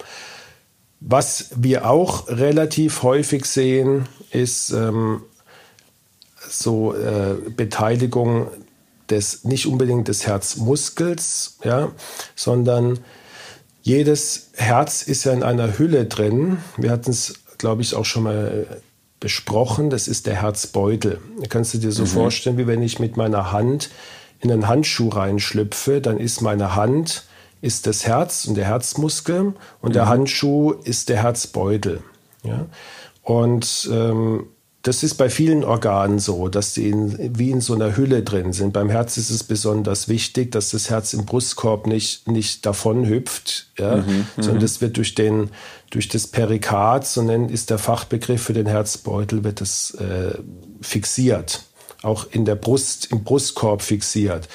was 0.99 1.49
wir 1.55 1.89
auch 1.89 2.27
relativ 2.27 3.03
häufig 3.03 3.45
sehen, 3.45 4.07
ist 4.29 4.71
ähm, 4.71 5.23
so 6.47 6.93
äh, 6.93 7.35
Beteiligung 7.55 8.47
des 9.09 9.43
nicht 9.43 9.65
unbedingt 9.65 10.07
des 10.07 10.25
Herzmuskels, 10.25 11.57
ja, 11.63 11.91
sondern 12.35 12.99
jedes 13.81 14.51
Herz 14.53 15.01
ist 15.01 15.23
ja 15.23 15.33
in 15.33 15.43
einer 15.43 15.77
Hülle 15.77 16.05
drin. 16.05 16.57
Wir 16.77 16.91
hatten 16.91 17.11
es, 17.11 17.40
glaube 17.61 17.81
ich, 17.81 17.95
auch 17.95 18.05
schon 18.05 18.23
mal 18.23 18.67
besprochen. 19.21 19.89
Das 19.89 20.09
ist 20.09 20.27
der 20.27 20.41
Herzbeutel. 20.41 21.19
Da 21.39 21.47
kannst 21.47 21.73
du 21.73 21.77
dir 21.77 21.93
so 21.93 22.03
mhm. 22.03 22.07
vorstellen, 22.07 22.57
wie 22.57 22.67
wenn 22.67 22.83
ich 22.83 22.99
mit 22.99 23.15
meiner 23.15 23.53
Hand 23.53 23.89
in 24.41 24.51
einen 24.51 24.67
Handschuh 24.67 25.09
reinschlüpfe, 25.09 26.01
dann 26.01 26.17
ist 26.17 26.41
meine 26.41 26.75
Hand 26.75 27.25
ist 27.61 27.85
das 27.85 28.07
Herz 28.07 28.45
und 28.45 28.55
der 28.55 28.65
Herzmuskel 28.65 29.53
und 29.81 29.89
mhm. 29.89 29.93
der 29.93 30.07
Handschuh 30.07 30.71
ist 30.83 31.09
der 31.09 31.21
Herzbeutel. 31.21 32.01
Ja? 32.43 32.65
Und 33.21 33.87
ähm, 33.91 34.47
das 34.83 35.03
ist 35.03 35.15
bei 35.15 35.29
vielen 35.29 35.63
Organen 35.63 36.17
so, 36.17 36.47
dass 36.47 36.73
sie 36.73 36.89
in, 36.89 37.37
wie 37.37 37.51
in 37.51 37.61
so 37.61 37.75
einer 37.75 37.95
Hülle 37.95 38.23
drin 38.23 38.51
sind. 38.51 38.73
Beim 38.73 38.89
Herz 38.89 39.17
ist 39.17 39.29
es 39.29 39.43
besonders 39.43 40.07
wichtig, 40.07 40.51
dass 40.51 40.71
das 40.71 40.89
Herz 40.89 41.13
im 41.13 41.25
Brustkorb 41.25 41.85
nicht, 41.85 42.27
nicht 42.27 42.65
davon 42.65 43.07
hüpft, 43.07 43.67
ja? 43.77 43.97
Mhm, 43.97 44.25
sondern 44.37 44.55
mhm. 44.55 44.61
das 44.61 44.81
wird 44.81 44.97
durch, 44.97 45.13
den, 45.13 45.51
durch 45.91 46.07
das 46.07 46.25
Perikard, 46.25 47.05
so 47.05 47.21
nennt 47.21 47.51
ist 47.51 47.69
der 47.69 47.77
Fachbegriff 47.77 48.41
für 48.41 48.53
den 48.53 48.65
Herzbeutel, 48.65 49.43
wird 49.43 49.61
das 49.61 49.91
äh, 49.95 50.39
fixiert. 50.81 51.63
Auch 52.01 52.25
in 52.31 52.45
der 52.45 52.55
Brust, 52.55 53.11
im 53.11 53.23
Brustkorb 53.23 53.83
fixiert. 53.83 54.49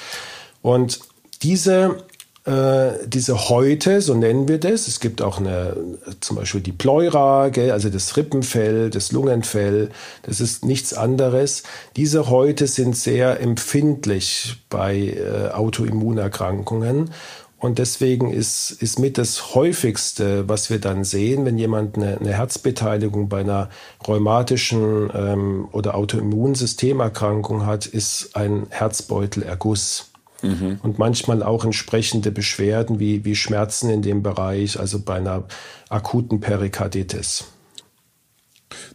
Und 0.61 0.99
diese 1.41 2.03
diese 2.47 3.49
Häute, 3.49 3.99
so 3.99 4.13
nennen 4.13 4.47
wir 4.47 4.57
das. 4.57 4.87
Es 4.87 5.01
gibt 5.01 5.21
auch 5.21 5.39
eine, 5.39 5.75
zum 6.21 6.37
Beispiel 6.37 6.61
die 6.61 6.71
Pleura, 6.71 7.49
gell, 7.49 7.71
also 7.71 7.89
das 7.89 8.15
Rippenfell, 8.15 8.89
das 8.89 9.11
Lungenfell. 9.11 9.89
Das 10.23 10.39
ist 10.39 10.63
nichts 10.63 10.93
anderes. 10.93 11.63
Diese 11.97 12.29
Häute 12.29 12.67
sind 12.67 12.95
sehr 12.95 13.41
empfindlich 13.41 14.63
bei 14.69 14.95
äh, 14.95 15.49
Autoimmunerkrankungen. 15.49 17.11
Und 17.59 17.79
deswegen 17.79 18.31
ist, 18.31 18.71
ist 18.71 18.99
mit 18.99 19.17
das 19.17 19.55
häufigste, 19.55 20.47
was 20.47 20.69
wir 20.69 20.79
dann 20.79 21.03
sehen, 21.03 21.43
wenn 21.43 21.57
jemand 21.57 21.97
eine, 21.97 22.17
eine 22.19 22.33
Herzbeteiligung 22.33 23.29
bei 23.29 23.39
einer 23.39 23.69
rheumatischen 24.07 25.09
ähm, 25.13 25.67
oder 25.71 25.95
Autoimmunsystemerkrankung 25.95 27.65
hat, 27.65 27.87
ist 27.87 28.35
ein 28.35 28.67
Herzbeutelerguss. 28.69 30.11
Mhm. 30.41 30.79
Und 30.83 30.99
manchmal 30.99 31.41
auch 31.43 31.65
entsprechende 31.65 32.31
Beschwerden 32.31 32.99
wie, 32.99 33.25
wie 33.25 33.35
Schmerzen 33.35 33.89
in 33.89 34.01
dem 34.01 34.23
Bereich, 34.23 34.79
also 34.79 34.99
bei 34.99 35.15
einer 35.15 35.45
akuten 35.89 36.39
Perikarditis. 36.39 37.45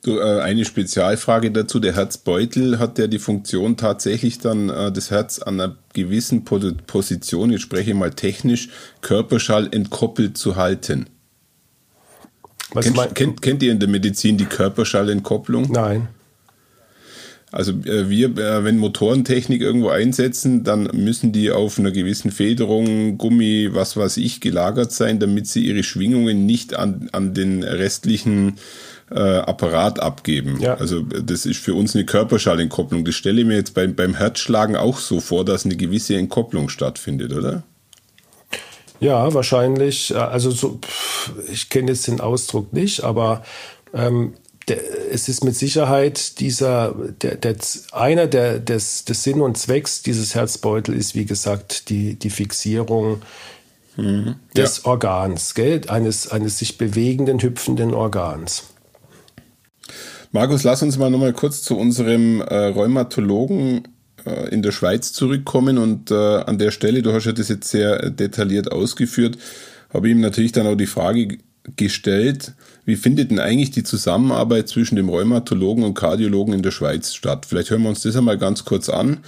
Du, 0.02 0.18
äh, 0.18 0.40
eine 0.40 0.64
Spezialfrage 0.64 1.50
dazu. 1.50 1.80
Der 1.80 1.94
Herzbeutel 1.94 2.78
hat 2.78 2.98
ja 2.98 3.06
die 3.06 3.18
Funktion 3.18 3.76
tatsächlich 3.76 4.38
dann 4.38 4.68
äh, 4.68 4.92
das 4.92 5.10
Herz 5.10 5.38
an 5.40 5.60
einer 5.60 5.76
gewissen 5.94 6.44
Position, 6.44 7.52
ich 7.52 7.62
spreche 7.62 7.94
mal 7.94 8.10
technisch, 8.10 8.68
Körperschall 9.00 9.68
entkoppelt 9.72 10.36
zu 10.36 10.56
halten. 10.56 11.06
Kennt, 12.74 13.14
kennt, 13.14 13.42
kennt, 13.42 13.62
ihr 13.62 13.70
in 13.70 13.80
der 13.80 13.88
Medizin 13.88 14.38
die 14.38 14.46
Körperschallentkopplung? 14.46 15.70
Nein. 15.70 16.08
Also 17.52 17.72
äh, 17.72 18.08
wir, 18.08 18.36
äh, 18.38 18.64
wenn 18.64 18.78
Motorentechnik 18.78 19.60
irgendwo 19.60 19.90
einsetzen, 19.90 20.64
dann 20.64 20.84
müssen 20.94 21.32
die 21.32 21.50
auf 21.50 21.78
einer 21.78 21.90
gewissen 21.90 22.30
Federung, 22.30 23.18
Gummi, 23.18 23.68
was 23.72 23.96
weiß 23.96 24.16
ich, 24.16 24.40
gelagert 24.40 24.90
sein, 24.90 25.20
damit 25.20 25.46
sie 25.46 25.66
ihre 25.66 25.82
Schwingungen 25.82 26.46
nicht 26.46 26.74
an, 26.74 27.10
an 27.12 27.34
den 27.34 27.62
restlichen 27.62 28.56
äh, 29.10 29.20
Apparat 29.20 30.00
abgeben. 30.00 30.60
Ja. 30.60 30.74
Also 30.76 31.02
das 31.02 31.44
ist 31.44 31.60
für 31.60 31.74
uns 31.74 31.94
eine 31.94 32.06
Körperschallentkopplung. 32.06 33.04
Das 33.04 33.14
stelle 33.14 33.42
ich 33.42 33.46
mir 33.46 33.56
jetzt 33.56 33.74
beim, 33.74 33.94
beim 33.94 34.14
Herzschlagen 34.14 34.74
auch 34.74 34.98
so 34.98 35.20
vor, 35.20 35.44
dass 35.44 35.66
eine 35.66 35.76
gewisse 35.76 36.16
Entkopplung 36.16 36.70
stattfindet, 36.70 37.34
oder? 37.34 37.64
Ja, 38.98 39.34
wahrscheinlich. 39.34 40.12
Äh, 40.12 40.16
also 40.16 40.50
so, 40.50 40.80
ich 41.52 41.68
kenne 41.68 41.90
jetzt 41.90 42.06
den 42.06 42.20
Ausdruck 42.20 42.72
nicht, 42.72 43.04
aber 43.04 43.42
ähm, 43.92 44.32
der, 44.68 44.78
es 45.12 45.28
ist 45.28 45.44
mit 45.44 45.56
Sicherheit 45.56 46.40
dieser, 46.40 46.94
der, 47.20 47.36
der, 47.36 47.56
einer 47.92 48.26
der, 48.26 48.58
des, 48.58 49.04
des 49.04 49.22
Sinn 49.22 49.40
und 49.40 49.58
Zwecks 49.58 50.02
dieses 50.02 50.34
Herzbeutel 50.34 50.94
ist, 50.94 51.14
wie 51.14 51.24
gesagt, 51.24 51.88
die, 51.88 52.14
die 52.14 52.30
Fixierung 52.30 53.22
mhm. 53.96 54.36
des 54.56 54.78
ja. 54.78 54.90
Organs, 54.90 55.54
gell? 55.54 55.80
Eines, 55.88 56.28
eines 56.30 56.58
sich 56.58 56.78
bewegenden, 56.78 57.40
hüpfenden 57.40 57.92
Organs. 57.92 58.64
Markus, 60.30 60.62
lass 60.62 60.82
uns 60.82 60.96
mal 60.96 61.10
nochmal 61.10 61.34
kurz 61.34 61.62
zu 61.62 61.76
unserem 61.76 62.40
äh, 62.40 62.66
Rheumatologen 62.66 63.88
äh, 64.24 64.48
in 64.48 64.62
der 64.62 64.72
Schweiz 64.72 65.12
zurückkommen 65.12 65.76
und 65.76 66.10
äh, 66.10 66.14
an 66.14 66.58
der 66.58 66.70
Stelle, 66.70 67.02
du 67.02 67.12
hast 67.12 67.26
ja 67.26 67.32
das 67.32 67.48
jetzt 67.48 67.68
sehr 67.68 68.10
detailliert 68.10 68.72
ausgeführt, 68.72 69.36
habe 69.92 70.08
ich 70.08 70.12
ihm 70.12 70.20
natürlich 70.20 70.52
dann 70.52 70.66
auch 70.66 70.74
die 70.74 70.86
Frage 70.86 71.36
gestellt, 71.76 72.54
wie 72.84 72.96
findet 72.96 73.30
denn 73.30 73.38
eigentlich 73.38 73.70
die 73.70 73.84
Zusammenarbeit 73.84 74.68
zwischen 74.68 74.96
dem 74.96 75.08
Rheumatologen 75.08 75.84
und 75.84 75.94
Kardiologen 75.94 76.54
in 76.54 76.62
der 76.62 76.72
Schweiz 76.72 77.14
statt? 77.14 77.46
Vielleicht 77.46 77.70
hören 77.70 77.82
wir 77.82 77.88
uns 77.88 78.02
das 78.02 78.16
einmal 78.16 78.38
ganz 78.38 78.64
kurz 78.64 78.88
an 78.88 79.18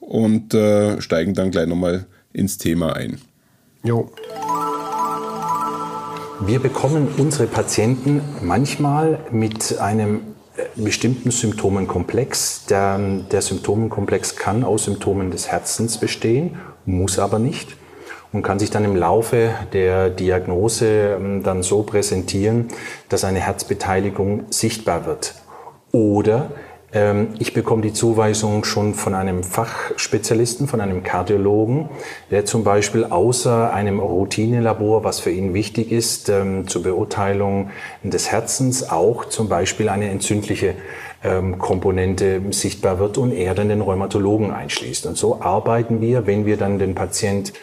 und 0.00 0.52
äh, 0.52 1.00
steigen 1.00 1.34
dann 1.34 1.50
gleich 1.50 1.68
nochmal 1.68 2.06
ins 2.32 2.58
Thema 2.58 2.94
ein. 2.94 3.20
Jo. 3.84 4.10
Wir 6.44 6.58
bekommen 6.58 7.06
unsere 7.16 7.46
Patienten 7.46 8.20
manchmal 8.42 9.20
mit 9.30 9.78
einem 9.78 10.20
äh, 10.56 10.62
bestimmten 10.74 11.30
Symptomenkomplex. 11.30 12.66
Der, 12.66 12.98
der 13.30 13.42
Symptomenkomplex 13.42 14.34
kann 14.34 14.64
aus 14.64 14.86
Symptomen 14.86 15.30
des 15.30 15.46
Herzens 15.46 15.98
bestehen, 15.98 16.56
muss 16.84 17.20
aber 17.20 17.38
nicht 17.38 17.76
und 18.34 18.42
kann 18.42 18.58
sich 18.58 18.70
dann 18.70 18.84
im 18.84 18.96
Laufe 18.96 19.50
der 19.72 20.10
Diagnose 20.10 21.16
ähm, 21.16 21.44
dann 21.44 21.62
so 21.62 21.84
präsentieren, 21.84 22.66
dass 23.08 23.24
eine 23.24 23.38
Herzbeteiligung 23.38 24.46
sichtbar 24.50 25.06
wird. 25.06 25.36
Oder 25.92 26.50
ähm, 26.92 27.28
ich 27.38 27.54
bekomme 27.54 27.82
die 27.82 27.92
Zuweisung 27.92 28.64
schon 28.64 28.94
von 28.94 29.14
einem 29.14 29.44
Fachspezialisten, 29.44 30.66
von 30.66 30.80
einem 30.80 31.04
Kardiologen, 31.04 31.88
der 32.32 32.44
zum 32.44 32.64
Beispiel 32.64 33.04
außer 33.04 33.72
einem 33.72 34.00
Routinelabor, 34.00 35.04
was 35.04 35.20
für 35.20 35.30
ihn 35.30 35.54
wichtig 35.54 35.92
ist, 35.92 36.28
ähm, 36.28 36.66
zur 36.66 36.82
Beurteilung 36.82 37.70
des 38.02 38.32
Herzens 38.32 38.90
auch 38.90 39.26
zum 39.26 39.48
Beispiel 39.48 39.88
eine 39.88 40.10
entzündliche 40.10 40.74
Komponente 41.58 42.42
sichtbar 42.50 42.98
wird 42.98 43.16
und 43.16 43.32
er 43.32 43.54
dann 43.54 43.70
den 43.70 43.80
Rheumatologen 43.80 44.50
einschließt. 44.50 45.06
Und 45.06 45.16
so 45.16 45.40
arbeiten 45.40 46.02
wir, 46.02 46.26
wenn 46.26 46.44
wir 46.44 46.58
dann 46.58 46.78
den 46.78 46.94
Patient 46.94 47.54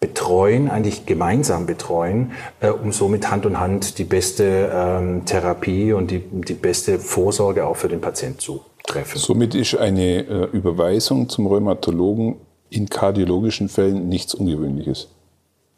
betreuen, 0.00 0.70
eigentlich 0.70 1.04
gemeinsam 1.04 1.66
betreuen, 1.66 2.32
äh, 2.60 2.70
um 2.70 2.90
somit 2.90 3.30
Hand 3.30 3.44
in 3.44 3.60
Hand 3.60 3.98
die 3.98 4.04
beste 4.04 4.70
ähm, 4.72 5.26
Therapie 5.26 5.92
und 5.92 6.10
die, 6.10 6.20
die 6.20 6.54
beste 6.54 6.98
Vorsorge 6.98 7.66
auch 7.66 7.76
für 7.76 7.88
den 7.88 8.00
Patienten 8.00 8.38
zu 8.38 8.62
treffen. 8.86 9.18
Somit 9.18 9.54
ist 9.54 9.76
eine 9.76 10.26
äh, 10.26 10.44
Überweisung 10.52 11.28
zum 11.28 11.46
Rheumatologen 11.46 12.36
in 12.70 12.88
kardiologischen 12.88 13.68
Fällen 13.68 14.08
nichts 14.08 14.34
Ungewöhnliches. 14.34 15.08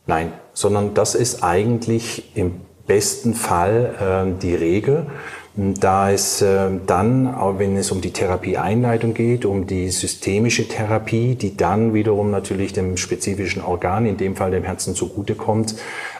Nein, 0.06 0.32
sondern 0.52 0.94
das 0.94 1.16
ist 1.16 1.42
eigentlich 1.42 2.36
im 2.36 2.60
besten 2.86 3.34
Fall 3.34 4.34
äh, 4.36 4.40
die 4.40 4.54
Regel. 4.54 5.06
Da 5.54 6.10
es 6.10 6.40
äh, 6.40 6.70
dann, 6.86 7.34
auch 7.34 7.58
wenn 7.58 7.76
es 7.76 7.90
um 7.90 8.00
die 8.00 8.10
Therapieeinleitung 8.10 9.12
geht, 9.12 9.44
um 9.44 9.66
die 9.66 9.90
systemische 9.90 10.66
Therapie, 10.66 11.34
die 11.34 11.58
dann 11.58 11.92
wiederum 11.92 12.30
natürlich 12.30 12.72
dem 12.72 12.96
spezifischen 12.96 13.62
Organ, 13.62 14.06
in 14.06 14.16
dem 14.16 14.34
Fall 14.34 14.50
dem 14.50 14.64
Herzen 14.64 14.94
zugutekommt, 14.94 15.74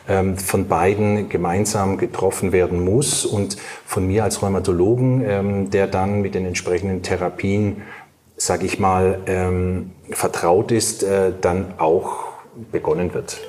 ähm, 0.06 0.36
von 0.36 0.68
beiden 0.68 1.30
gemeinsam 1.30 1.96
getroffen 1.96 2.52
werden 2.52 2.84
muss 2.84 3.24
und 3.24 3.56
von 3.86 4.06
mir 4.06 4.24
als 4.24 4.42
Rheumatologen, 4.42 5.24
ähm, 5.26 5.70
der 5.70 5.86
dann 5.86 6.20
mit 6.20 6.34
den 6.34 6.44
entsprechenden 6.44 7.02
Therapien, 7.02 7.82
sage 8.36 8.66
ich 8.66 8.78
mal, 8.78 9.20
ähm, 9.26 9.92
vertraut 10.10 10.70
ist, 10.72 11.04
äh, 11.04 11.32
dann 11.40 11.72
auch 11.78 12.32
begonnen 12.70 13.14
wird. 13.14 13.40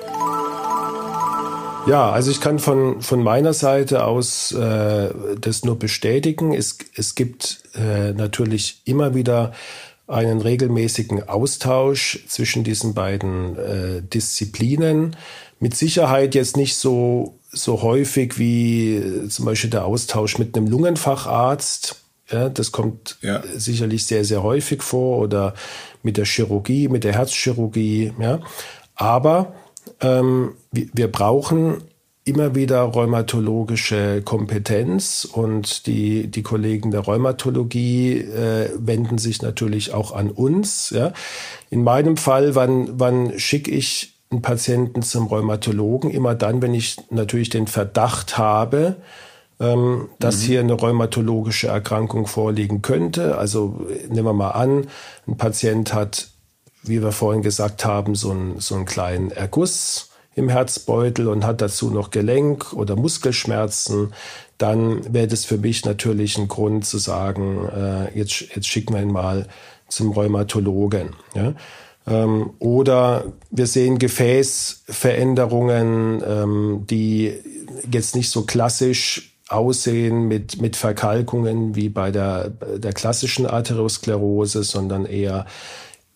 Ja, 1.86 2.10
also 2.10 2.30
ich 2.30 2.40
kann 2.40 2.58
von, 2.58 3.02
von 3.02 3.22
meiner 3.22 3.52
Seite 3.52 4.04
aus 4.04 4.52
äh, 4.52 5.10
das 5.38 5.64
nur 5.64 5.78
bestätigen. 5.78 6.54
Es, 6.54 6.78
es 6.94 7.14
gibt 7.14 7.62
äh, 7.74 8.12
natürlich 8.12 8.80
immer 8.86 9.14
wieder 9.14 9.52
einen 10.06 10.40
regelmäßigen 10.40 11.28
Austausch 11.28 12.24
zwischen 12.26 12.64
diesen 12.64 12.94
beiden 12.94 13.58
äh, 13.58 14.02
Disziplinen. 14.02 15.16
Mit 15.60 15.76
Sicherheit 15.76 16.34
jetzt 16.34 16.56
nicht 16.56 16.76
so, 16.76 17.38
so 17.50 17.82
häufig 17.82 18.38
wie 18.38 18.96
äh, 18.96 19.28
zum 19.28 19.44
Beispiel 19.44 19.70
der 19.70 19.84
Austausch 19.84 20.38
mit 20.38 20.56
einem 20.56 20.68
Lungenfacharzt. 20.68 22.00
Ja, 22.30 22.48
das 22.48 22.72
kommt 22.72 23.18
ja. 23.20 23.42
sicherlich 23.54 24.06
sehr, 24.06 24.24
sehr 24.24 24.42
häufig 24.42 24.82
vor 24.82 25.18
oder 25.18 25.52
mit 26.02 26.16
der 26.16 26.24
Chirurgie, 26.24 26.88
mit 26.88 27.04
der 27.04 27.12
Herzchirurgie. 27.12 28.14
Ja. 28.18 28.40
Aber 28.94 29.54
ähm, 30.00 30.52
wir 30.70 31.10
brauchen 31.10 31.82
immer 32.24 32.54
wieder 32.54 32.80
rheumatologische 32.80 34.22
Kompetenz 34.22 35.28
und 35.30 35.86
die, 35.86 36.28
die 36.28 36.42
Kollegen 36.42 36.90
der 36.90 37.00
Rheumatologie 37.00 38.18
äh, 38.18 38.70
wenden 38.78 39.18
sich 39.18 39.42
natürlich 39.42 39.92
auch 39.92 40.12
an 40.12 40.30
uns. 40.30 40.90
Ja. 40.90 41.12
In 41.68 41.84
meinem 41.84 42.16
Fall, 42.16 42.54
wann, 42.54 42.98
wann 42.98 43.38
schicke 43.38 43.70
ich 43.70 44.14
einen 44.30 44.40
Patienten 44.40 45.02
zum 45.02 45.26
Rheumatologen? 45.26 46.10
Immer 46.10 46.34
dann, 46.34 46.62
wenn 46.62 46.72
ich 46.72 46.96
natürlich 47.10 47.50
den 47.50 47.66
Verdacht 47.66 48.38
habe, 48.38 48.96
ähm, 49.60 50.08
dass 50.18 50.42
mhm. 50.42 50.46
hier 50.46 50.60
eine 50.60 50.72
rheumatologische 50.72 51.68
Erkrankung 51.68 52.26
vorliegen 52.26 52.80
könnte. 52.80 53.36
Also 53.36 53.86
nehmen 54.08 54.26
wir 54.26 54.32
mal 54.32 54.52
an, 54.52 54.86
ein 55.28 55.36
Patient 55.36 55.92
hat 55.92 56.28
wie 56.84 57.02
wir 57.02 57.12
vorhin 57.12 57.42
gesagt 57.42 57.84
haben, 57.84 58.14
so, 58.14 58.30
ein, 58.30 58.60
so 58.60 58.74
einen 58.74 58.84
kleinen 58.84 59.30
Erguss 59.30 60.10
im 60.34 60.48
Herzbeutel 60.48 61.28
und 61.28 61.44
hat 61.44 61.60
dazu 61.60 61.90
noch 61.90 62.10
Gelenk- 62.10 62.74
oder 62.74 62.96
Muskelschmerzen, 62.96 64.12
dann 64.58 65.12
wäre 65.12 65.28
das 65.28 65.44
für 65.44 65.58
mich 65.58 65.84
natürlich 65.84 66.38
ein 66.38 66.48
Grund 66.48 66.86
zu 66.86 66.98
sagen, 66.98 67.68
äh, 67.68 68.18
jetzt, 68.18 68.46
jetzt 68.54 68.66
schicken 68.66 68.94
wir 68.94 69.02
ihn 69.02 69.12
mal 69.12 69.46
zum 69.88 70.12
Rheumatologen. 70.12 71.10
Ja? 71.34 71.54
Ähm, 72.06 72.50
oder 72.58 73.32
wir 73.50 73.66
sehen 73.66 73.98
Gefäßveränderungen, 73.98 76.22
ähm, 76.26 76.84
die 76.88 77.34
jetzt 77.90 78.14
nicht 78.14 78.30
so 78.30 78.42
klassisch 78.42 79.34
aussehen 79.48 80.26
mit, 80.26 80.60
mit 80.60 80.76
Verkalkungen 80.76 81.74
wie 81.74 81.88
bei 81.88 82.10
der, 82.10 82.48
der 82.48 82.92
klassischen 82.92 83.46
Arteriosklerose, 83.46 84.64
sondern 84.64 85.06
eher 85.06 85.46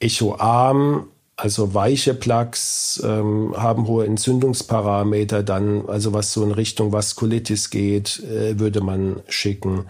echoarm, 0.00 1.08
also 1.36 1.72
weiche 1.72 2.14
Plaques 2.14 3.00
ähm, 3.04 3.54
haben 3.56 3.86
hohe 3.86 4.04
Entzündungsparameter, 4.06 5.42
dann, 5.42 5.88
also 5.88 6.12
was 6.12 6.32
so 6.32 6.42
in 6.42 6.50
Richtung 6.50 6.92
Vaskulitis 6.92 7.70
geht, 7.70 8.20
äh, 8.24 8.58
würde 8.58 8.80
man 8.80 9.20
schicken. 9.28 9.86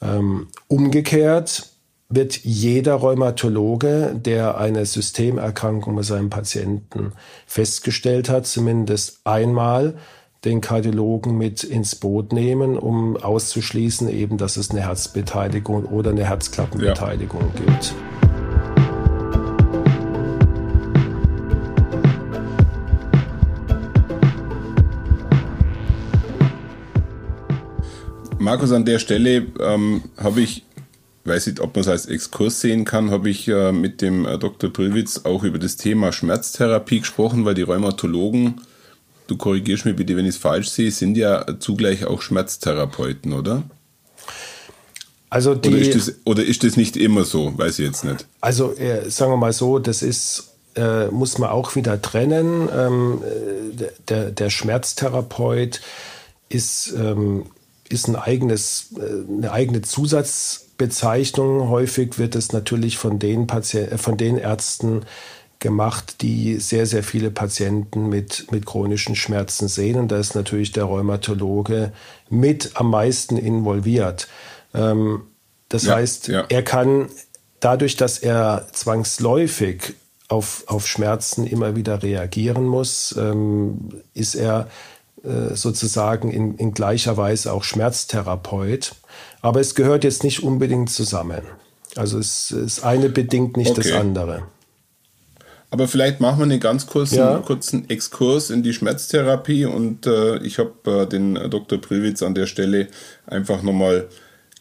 Ähm, 0.00 0.48
umgekehrt 0.68 1.68
wird 2.08 2.38
jeder 2.38 2.94
Rheumatologe, 2.94 4.14
der 4.16 4.58
eine 4.58 4.84
Systemerkrankung 4.84 5.94
bei 5.96 6.02
seinem 6.02 6.28
Patienten 6.28 7.12
festgestellt 7.46 8.28
hat, 8.28 8.46
zumindest 8.46 9.20
einmal 9.24 9.94
den 10.44 10.60
Kardiologen 10.60 11.36
mit 11.36 11.62
ins 11.62 11.94
Boot 11.94 12.32
nehmen, 12.32 12.78
um 12.78 13.16
auszuschließen 13.16 14.08
eben, 14.08 14.38
dass 14.38 14.56
es 14.56 14.70
eine 14.70 14.80
Herzbeteiligung 14.80 15.84
oder 15.84 16.10
eine 16.10 16.24
Herzklappenbeteiligung 16.24 17.52
ja. 17.54 17.64
gibt. 17.64 17.94
Markus, 28.40 28.72
an 28.72 28.86
der 28.86 28.98
Stelle 28.98 29.46
ähm, 29.60 30.02
habe 30.16 30.40
ich, 30.40 30.64
weiß 31.24 31.46
nicht, 31.46 31.60
ob 31.60 31.74
man 31.74 31.82
es 31.82 31.88
als 31.88 32.06
Exkurs 32.06 32.62
sehen 32.62 32.86
kann, 32.86 33.10
habe 33.10 33.28
ich 33.28 33.46
äh, 33.48 33.70
mit 33.70 34.00
dem 34.00 34.24
äh, 34.24 34.38
Dr. 34.38 34.70
Brillwitz 34.70 35.20
auch 35.24 35.44
über 35.44 35.58
das 35.58 35.76
Thema 35.76 36.10
Schmerztherapie 36.10 37.00
gesprochen, 37.00 37.44
weil 37.44 37.52
die 37.52 37.62
Rheumatologen, 37.62 38.62
du 39.26 39.36
korrigierst 39.36 39.84
mich 39.84 39.94
bitte, 39.94 40.16
wenn 40.16 40.24
ich 40.24 40.36
es 40.36 40.38
falsch 40.38 40.70
sehe, 40.70 40.90
sind 40.90 41.18
ja 41.18 41.44
zugleich 41.58 42.06
auch 42.06 42.22
Schmerztherapeuten, 42.22 43.34
oder? 43.34 43.62
Also 45.28 45.54
die, 45.54 45.68
oder, 45.68 45.78
ist 45.78 45.94
das, 45.94 46.14
oder 46.24 46.42
ist 46.42 46.64
das 46.64 46.78
nicht 46.78 46.96
immer 46.96 47.24
so? 47.24 47.56
Weiß 47.58 47.78
ich 47.78 47.84
jetzt 47.84 48.04
nicht. 48.04 48.26
Also 48.40 48.72
äh, 48.72 49.10
sagen 49.10 49.32
wir 49.32 49.36
mal 49.36 49.52
so, 49.52 49.78
das 49.78 50.02
ist 50.02 50.48
äh, 50.76 51.08
muss 51.08 51.36
man 51.36 51.50
auch 51.50 51.76
wieder 51.76 52.00
trennen. 52.00 52.68
Ähm, 52.74 53.22
äh, 53.22 53.84
der, 54.08 54.30
der 54.30 54.48
Schmerztherapeut 54.50 55.82
ist 56.48 56.94
ähm, 56.96 57.44
ist 57.90 58.08
ein 58.08 58.16
eigenes, 58.16 58.94
äh, 58.96 59.30
eine 59.30 59.52
eigene 59.52 59.82
Zusatzbezeichnung. 59.82 61.68
Häufig 61.68 62.18
wird 62.18 62.34
es 62.34 62.52
natürlich 62.52 62.96
von 62.96 63.18
den, 63.18 63.46
Patient, 63.46 63.92
äh, 63.92 63.98
von 63.98 64.16
den 64.16 64.38
Ärzten 64.38 65.02
gemacht, 65.58 66.22
die 66.22 66.56
sehr, 66.56 66.86
sehr 66.86 67.02
viele 67.02 67.30
Patienten 67.30 68.08
mit, 68.08 68.50
mit 68.50 68.64
chronischen 68.64 69.14
Schmerzen 69.14 69.68
sehen. 69.68 69.98
Und 69.98 70.10
da 70.10 70.18
ist 70.18 70.34
natürlich 70.34 70.72
der 70.72 70.84
Rheumatologe 70.84 71.92
mit 72.30 72.70
am 72.74 72.90
meisten 72.90 73.36
involviert. 73.36 74.28
Ähm, 74.72 75.22
das 75.68 75.84
ja, 75.84 75.96
heißt, 75.96 76.28
ja. 76.28 76.46
er 76.48 76.62
kann 76.62 77.10
dadurch, 77.60 77.96
dass 77.96 78.18
er 78.18 78.68
zwangsläufig 78.72 79.94
auf, 80.28 80.64
auf 80.66 80.86
Schmerzen 80.86 81.46
immer 81.46 81.76
wieder 81.76 82.02
reagieren 82.02 82.66
muss, 82.66 83.14
ähm, 83.18 84.02
ist 84.14 84.36
er 84.36 84.68
sozusagen 85.22 86.30
in, 86.30 86.56
in 86.56 86.72
gleicher 86.72 87.16
Weise 87.16 87.52
auch 87.52 87.64
Schmerztherapeut. 87.64 88.92
Aber 89.42 89.60
es 89.60 89.74
gehört 89.74 90.04
jetzt 90.04 90.24
nicht 90.24 90.42
unbedingt 90.42 90.90
zusammen. 90.90 91.42
Also 91.96 92.18
es, 92.18 92.50
es 92.50 92.82
eine 92.82 93.08
bedingt 93.08 93.56
nicht 93.56 93.72
okay. 93.72 93.82
das 93.82 93.92
andere. 93.92 94.44
Aber 95.70 95.86
vielleicht 95.86 96.20
machen 96.20 96.38
wir 96.38 96.44
einen 96.44 96.60
ganz 96.60 96.86
kurzen, 96.86 97.18
ja. 97.18 97.38
kurzen 97.38 97.88
Exkurs 97.88 98.50
in 98.50 98.62
die 98.62 98.72
Schmerztherapie 98.72 99.66
und 99.66 100.04
äh, 100.06 100.38
ich 100.38 100.58
habe 100.58 101.02
äh, 101.02 101.06
den 101.06 101.34
Dr. 101.48 101.80
Prillwitz 101.80 102.22
an 102.22 102.34
der 102.34 102.46
Stelle 102.46 102.88
einfach 103.26 103.62
nochmal 103.62 104.08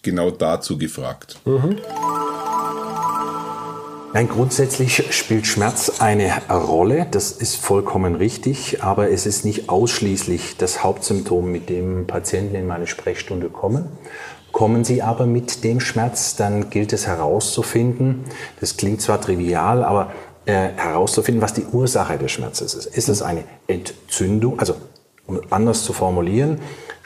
genau 0.03 0.29
dazu 0.29 0.77
gefragt. 0.77 1.37
Mhm. 1.45 1.77
Nein, 4.11 4.27
grundsätzlich 4.27 5.15
spielt 5.15 5.45
Schmerz 5.45 6.01
eine 6.01 6.31
Rolle, 6.49 7.05
das 7.11 7.31
ist 7.31 7.57
vollkommen 7.57 8.15
richtig, 8.15 8.81
aber 8.81 9.11
es 9.11 9.27
ist 9.27 9.45
nicht 9.45 9.69
ausschließlich 9.69 10.57
das 10.57 10.83
Hauptsymptom, 10.83 11.51
mit 11.51 11.69
dem 11.69 12.07
Patienten 12.07 12.55
in 12.55 12.65
meine 12.65 12.87
Sprechstunde 12.87 13.49
kommen. 13.49 13.85
Kommen 14.51 14.83
sie 14.83 15.03
aber 15.03 15.27
mit 15.27 15.63
dem 15.63 15.79
Schmerz, 15.79 16.35
dann 16.35 16.71
gilt 16.71 16.91
es 16.91 17.05
herauszufinden, 17.05 18.23
das 18.59 18.77
klingt 18.77 18.99
zwar 18.99 19.21
trivial, 19.21 19.83
aber 19.83 20.11
äh, 20.47 20.69
herauszufinden, 20.75 21.43
was 21.43 21.53
die 21.53 21.65
Ursache 21.71 22.17
des 22.17 22.31
Schmerzes 22.31 22.73
ist. 22.73 22.87
Ist 22.87 23.09
es 23.09 23.21
eine 23.21 23.43
Entzündung, 23.67 24.59
also 24.59 24.73
um 25.27 25.39
anders 25.51 25.83
zu 25.83 25.93
formulieren, 25.93 26.59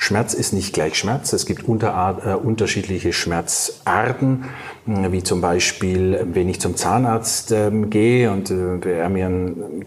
Schmerz 0.03 0.33
ist 0.33 0.51
nicht 0.51 0.73
gleich 0.73 0.95
Schmerz. 0.95 1.31
Es 1.31 1.45
gibt 1.45 1.65
unter, 1.65 2.17
äh, 2.25 2.33
unterschiedliche 2.33 3.13
Schmerzarten, 3.13 4.43
wie 4.85 5.23
zum 5.23 5.39
Beispiel, 5.39 6.27
wenn 6.33 6.49
ich 6.49 6.59
zum 6.59 6.75
Zahnarzt 6.75 7.53
äh, 7.53 7.71
gehe 7.71 8.29
und 8.29 8.51
äh, 8.51 8.99
er 8.99 9.07
mir 9.07 9.31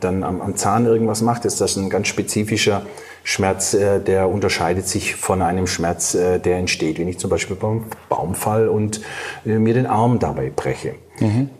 dann 0.00 0.22
am, 0.22 0.40
am, 0.40 0.56
Zahn 0.56 0.86
irgendwas 0.86 1.20
macht, 1.20 1.44
ist 1.44 1.60
das 1.60 1.76
ein 1.76 1.90
ganz 1.90 2.08
spezifischer 2.08 2.86
Schmerz, 3.24 3.74
äh, 3.74 4.00
der 4.00 4.30
unterscheidet 4.30 4.88
sich 4.88 5.16
von 5.16 5.42
einem 5.42 5.66
Schmerz, 5.66 6.14
äh, 6.14 6.38
der 6.38 6.56
entsteht, 6.56 6.98
wenn 6.98 7.08
ich 7.08 7.18
zum 7.18 7.28
Beispiel 7.28 7.56
beim 7.56 7.84
Baumfall 8.08 8.68
und 8.68 9.02
äh, 9.44 9.58
mir 9.58 9.74
den 9.74 9.84
Arm 9.84 10.18
dabei 10.18 10.48
breche. 10.48 10.94
Mhm. 11.20 11.50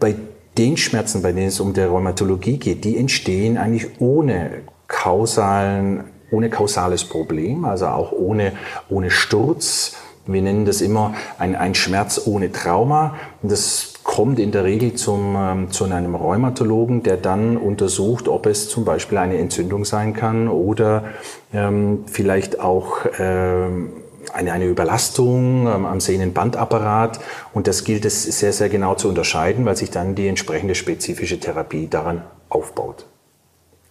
Bei 0.00 0.16
den 0.58 0.76
Schmerzen, 0.76 1.22
bei 1.22 1.30
denen 1.30 1.46
es 1.46 1.60
um 1.60 1.74
der 1.74 1.86
Rheumatologie 1.86 2.58
geht, 2.58 2.82
die 2.82 2.96
entstehen 2.96 3.56
eigentlich 3.56 4.00
ohne 4.00 4.62
kausalen 4.88 6.06
ohne 6.30 6.50
kausales 6.50 7.04
Problem, 7.04 7.64
also 7.64 7.86
auch 7.86 8.12
ohne, 8.12 8.52
ohne 8.88 9.10
Sturz. 9.10 9.96
Wir 10.26 10.42
nennen 10.42 10.64
das 10.64 10.80
immer 10.80 11.14
ein, 11.38 11.56
ein 11.56 11.74
Schmerz 11.74 12.22
ohne 12.26 12.52
Trauma. 12.52 13.16
Das 13.42 13.94
kommt 14.04 14.38
in 14.38 14.52
der 14.52 14.64
Regel 14.64 14.94
zum, 14.94 15.36
ähm, 15.36 15.70
zu 15.70 15.84
einem 15.84 16.14
Rheumatologen, 16.14 17.02
der 17.02 17.16
dann 17.16 17.56
untersucht, 17.56 18.28
ob 18.28 18.46
es 18.46 18.68
zum 18.68 18.84
Beispiel 18.84 19.18
eine 19.18 19.38
Entzündung 19.38 19.84
sein 19.84 20.14
kann 20.14 20.48
oder 20.48 21.04
ähm, 21.52 22.04
vielleicht 22.06 22.60
auch 22.60 23.06
ähm, 23.18 23.90
eine, 24.32 24.52
eine 24.52 24.66
Überlastung 24.66 25.66
ähm, 25.66 25.86
am 25.86 26.00
Sehnenbandapparat. 26.00 27.20
Und 27.54 27.66
das 27.66 27.84
gilt 27.84 28.04
es 28.04 28.22
sehr, 28.24 28.52
sehr 28.52 28.68
genau 28.68 28.94
zu 28.94 29.08
unterscheiden, 29.08 29.64
weil 29.64 29.76
sich 29.76 29.90
dann 29.90 30.14
die 30.14 30.28
entsprechende 30.28 30.74
spezifische 30.74 31.40
Therapie 31.40 31.88
daran 31.88 32.22
aufbaut. 32.48 33.06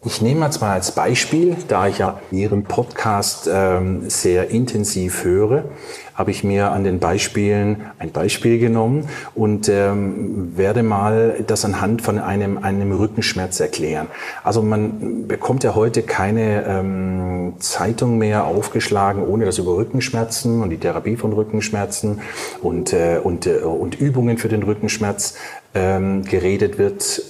Ich 0.05 0.21
nehme 0.21 0.45
jetzt 0.45 0.61
mal 0.61 0.71
als 0.71 0.93
Beispiel, 0.93 1.57
da 1.67 1.89
ich 1.89 1.97
ja 1.97 2.21
Ihren 2.31 2.63
Podcast 2.63 3.49
ähm, 3.51 4.09
sehr 4.09 4.49
intensiv 4.49 5.25
höre, 5.25 5.65
habe 6.15 6.31
ich 6.31 6.41
mir 6.45 6.71
an 6.71 6.85
den 6.85 6.99
Beispielen 6.99 7.81
ein 7.99 8.11
Beispiel 8.11 8.59
genommen 8.59 9.09
und 9.35 9.67
ähm, 9.67 10.55
werde 10.55 10.83
mal 10.83 11.43
das 11.45 11.65
anhand 11.65 12.01
von 12.01 12.17
einem, 12.17 12.59
einem 12.59 12.93
Rückenschmerz 12.93 13.59
erklären. 13.59 14.07
Also 14.41 14.61
man 14.61 15.27
bekommt 15.27 15.65
ja 15.65 15.75
heute 15.75 16.01
keine 16.01 16.65
ähm, 16.65 17.55
Zeitung 17.59 18.17
mehr 18.17 18.45
aufgeschlagen, 18.45 19.27
ohne 19.27 19.43
dass 19.43 19.57
über 19.57 19.75
Rückenschmerzen 19.75 20.63
und 20.63 20.69
die 20.69 20.77
Therapie 20.77 21.17
von 21.17 21.33
Rückenschmerzen 21.33 22.21
und, 22.61 22.93
äh, 22.93 23.19
und, 23.21 23.47
äh, 23.47 23.57
und 23.57 23.99
Übungen 23.99 24.37
für 24.37 24.47
den 24.47 24.63
Rückenschmerz 24.63 25.35
ähm, 25.73 26.23
geredet 26.23 26.77
wird 26.77 27.21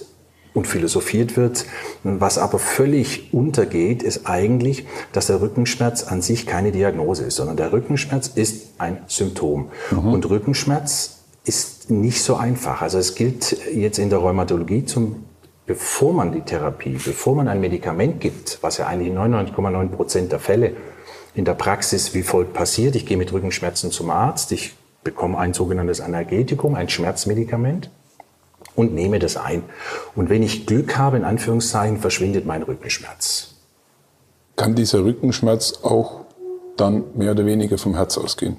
und 0.53 0.67
philosophiert 0.67 1.37
wird. 1.37 1.65
Was 2.03 2.37
aber 2.37 2.59
völlig 2.59 3.33
untergeht, 3.33 4.03
ist 4.03 4.27
eigentlich, 4.27 4.85
dass 5.11 5.27
der 5.27 5.41
Rückenschmerz 5.41 6.03
an 6.03 6.21
sich 6.21 6.45
keine 6.45 6.71
Diagnose 6.71 7.23
ist, 7.23 7.35
sondern 7.35 7.57
der 7.57 7.71
Rückenschmerz 7.71 8.27
ist 8.27 8.79
ein 8.79 8.99
Symptom. 9.07 9.69
Mhm. 9.91 10.13
Und 10.13 10.29
Rückenschmerz 10.29 11.19
ist 11.45 11.89
nicht 11.89 12.21
so 12.21 12.35
einfach. 12.35 12.81
Also 12.81 12.97
es 12.97 13.15
gilt 13.15 13.57
jetzt 13.73 13.99
in 13.99 14.09
der 14.09 14.19
Rheumatologie 14.19 14.85
zum 14.85 15.25
bevor 15.65 16.13
man 16.13 16.31
die 16.31 16.41
Therapie, 16.41 16.97
bevor 16.97 17.35
man 17.35 17.47
ein 17.47 17.61
Medikament 17.61 18.19
gibt, 18.19 18.57
was 18.61 18.79
ja 18.79 18.87
eigentlich 18.87 19.09
in 19.09 19.15
99,9 19.15 19.89
Prozent 19.89 20.31
der 20.31 20.39
Fälle 20.39 20.73
in 21.35 21.45
der 21.45 21.53
Praxis 21.53 22.15
wie 22.15 22.23
folgt 22.23 22.53
passiert. 22.53 22.95
Ich 22.95 23.05
gehe 23.05 23.17
mit 23.17 23.31
Rückenschmerzen 23.31 23.91
zum 23.91 24.09
Arzt, 24.09 24.51
ich 24.51 24.73
bekomme 25.03 25.37
ein 25.37 25.53
sogenanntes 25.53 26.01
Analgetikum, 26.01 26.73
ein 26.73 26.89
Schmerzmedikament 26.89 27.91
und 28.79 28.93
nehme 28.93 29.19
das 29.19 29.35
ein. 29.35 29.63
Und 30.15 30.29
wenn 30.29 30.41
ich 30.41 30.65
Glück 30.65 30.97
habe, 30.97 31.17
in 31.17 31.25
Anführungszeichen, 31.25 31.97
verschwindet 31.97 32.45
mein 32.45 32.63
Rückenschmerz. 32.63 33.55
Kann 34.55 34.73
dieser 34.73 35.03
Rückenschmerz 35.03 35.79
auch 35.83 36.21
dann 36.77 37.03
mehr 37.13 37.31
oder 37.31 37.45
weniger 37.45 37.77
vom 37.77 37.95
Herz 37.95 38.17
ausgehen? 38.17 38.57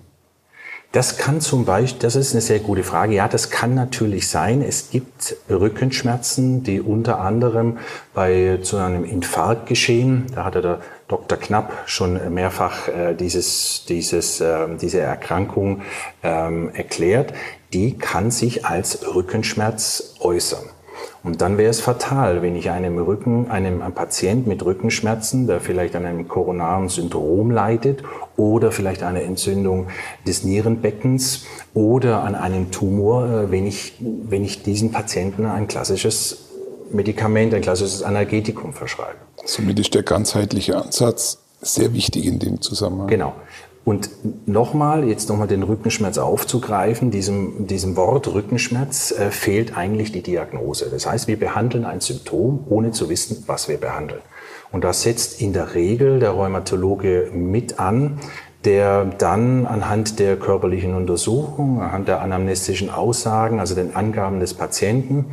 Das 0.93 1.19
kann 1.19 1.41
zum 1.41 1.65
Beispiel, 1.65 2.03
das 2.03 2.17
ist 2.17 2.33
eine 2.33 2.41
sehr 2.41 2.59
gute 2.59 2.83
Frage. 2.83 3.15
Ja, 3.15 3.29
das 3.29 3.51
kann 3.51 3.75
natürlich 3.75 4.29
sein. 4.29 4.61
Es 4.61 4.91
gibt 4.91 5.37
Rückenschmerzen, 5.49 6.65
die 6.65 6.81
unter 6.81 7.21
anderem 7.21 7.79
bei 8.13 8.59
zu 8.63 8.77
einem 8.77 9.05
Infarkt 9.05 9.67
geschehen. 9.67 10.27
Da 10.35 10.45
hatte 10.45 10.61
der 10.61 10.81
Dr. 11.11 11.38
Knapp 11.38 11.73
schon 11.87 12.33
mehrfach 12.33 12.87
äh, 12.87 13.14
dieses, 13.14 13.85
dieses, 13.88 14.40
äh, 14.40 14.68
diese 14.81 15.01
Erkrankung 15.01 15.83
ähm, 16.23 16.70
erklärt. 16.73 17.35
Die 17.73 17.99
kann 17.99 18.31
sich 18.31 18.64
als 18.64 19.14
Rückenschmerz 19.14 20.14
äußern. 20.20 20.64
Und 21.23 21.40
dann 21.40 21.59
wäre 21.59 21.70
es 21.70 21.81
fatal, 21.81 22.42
wenn 22.42 22.55
ich 22.55 22.70
einem 22.70 22.99
Rücken, 22.99 23.51
einem, 23.51 23.83
einem 23.83 23.92
Patient 23.92 24.46
mit 24.46 24.64
Rückenschmerzen, 24.64 25.46
der 25.46 25.61
vielleicht 25.61 25.96
an 25.96 26.07
einem 26.07 26.29
koronaren 26.29 26.88
Syndrom 26.88 27.51
leidet 27.51 28.03
oder 28.37 28.70
vielleicht 28.70 29.03
eine 29.03 29.23
Entzündung 29.23 29.88
des 30.27 30.44
Nierenbeckens 30.44 31.44
oder 31.75 32.23
an 32.23 32.35
einem 32.35 32.70
Tumor, 32.70 33.27
äh, 33.27 33.51
wenn 33.51 33.66
ich, 33.66 33.94
wenn 33.99 34.44
ich 34.44 34.62
diesen 34.62 34.92
Patienten 34.92 35.44
ein 35.46 35.66
klassisches 35.66 36.46
Medikament, 36.92 37.53
ein 37.53 37.62
klassisches 37.62 38.03
Analgetikum 38.03 38.73
verschreibe. 38.73 39.18
Somit 39.51 39.81
ist 39.81 39.95
der 39.95 40.03
ganzheitliche 40.05 40.77
Ansatz 40.77 41.39
sehr 41.61 41.93
wichtig 41.93 42.25
in 42.25 42.39
dem 42.39 42.61
Zusammenhang. 42.61 43.09
Genau. 43.09 43.35
Und 43.85 44.11
nochmal, 44.47 45.05
jetzt 45.05 45.29
nochmal 45.29 45.49
den 45.49 45.63
Rückenschmerz 45.63 46.19
aufzugreifen, 46.19 47.11
diesem, 47.11 47.67
diesem 47.67 47.97
Wort 47.97 48.29
Rückenschmerz 48.29 49.11
äh, 49.11 49.31
fehlt 49.31 49.77
eigentlich 49.77 50.13
die 50.13 50.23
Diagnose. 50.23 50.89
Das 50.91 51.07
heißt, 51.07 51.27
wir 51.27 51.39
behandeln 51.39 51.85
ein 51.85 52.01
Symptom, 52.01 52.65
ohne 52.69 52.93
zu 52.93 53.09
wissen, 53.09 53.43
was 53.47 53.69
wir 53.69 53.79
behandeln. 53.79 54.21
Und 54.71 54.85
das 54.85 55.03
setzt 55.03 55.41
in 55.41 55.53
der 55.53 55.75
Regel 55.75 56.21
der 56.21 56.31
Rheumatologe 56.31 57.31
mit 57.35 57.81
an, 57.81 58.21
der 58.65 59.07
dann 59.07 59.67
anhand 59.67 60.19
der 60.19 60.37
körperlichen 60.37 60.95
Untersuchung, 60.95 61.81
anhand 61.81 62.07
der 62.07 62.21
anamnestischen 62.21 62.91
Aussagen, 62.91 63.59
also 63.59 63.75
den 63.75 63.97
Angaben 63.97 64.39
des 64.39 64.55
Patienten, 64.55 65.33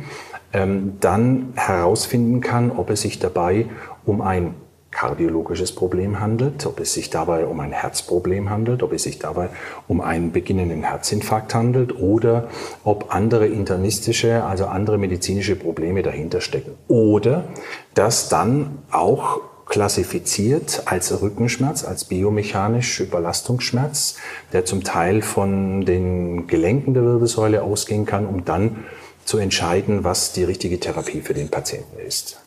ähm, 0.52 0.96
dann 1.00 1.52
herausfinden 1.56 2.40
kann, 2.40 2.70
ob 2.70 2.88
es 2.90 3.02
sich 3.02 3.18
dabei 3.18 3.66
um 4.08 4.22
ein 4.22 4.54
kardiologisches 4.90 5.74
Problem 5.74 6.18
handelt, 6.18 6.64
ob 6.64 6.80
es 6.80 6.94
sich 6.94 7.10
dabei 7.10 7.44
um 7.44 7.60
ein 7.60 7.72
Herzproblem 7.72 8.48
handelt, 8.48 8.82
ob 8.82 8.92
es 8.92 9.02
sich 9.02 9.18
dabei 9.18 9.50
um 9.86 10.00
einen 10.00 10.32
beginnenden 10.32 10.82
Herzinfarkt 10.82 11.54
handelt 11.54 11.94
oder 11.94 12.48
ob 12.84 13.14
andere 13.14 13.46
internistische, 13.46 14.44
also 14.44 14.66
andere 14.66 14.96
medizinische 14.96 15.56
Probleme 15.56 16.02
dahinter 16.02 16.40
stecken. 16.40 16.72
Oder 16.88 17.44
dass 17.92 18.30
dann 18.30 18.78
auch 18.90 19.40
klassifiziert 19.66 20.84
als 20.86 21.20
Rückenschmerz, 21.20 21.84
als 21.84 22.06
biomechanisch 22.06 23.00
Überlastungsschmerz, 23.00 24.16
der 24.54 24.64
zum 24.64 24.82
Teil 24.82 25.20
von 25.20 25.84
den 25.84 26.46
Gelenken 26.46 26.94
der 26.94 27.04
Wirbelsäule 27.04 27.62
ausgehen 27.62 28.06
kann, 28.06 28.26
um 28.26 28.46
dann 28.46 28.86
zu 29.26 29.36
entscheiden, 29.36 30.04
was 30.04 30.32
die 30.32 30.44
richtige 30.44 30.80
Therapie 30.80 31.20
für 31.20 31.34
den 31.34 31.50
Patienten 31.50 31.98
ist. 31.98 32.40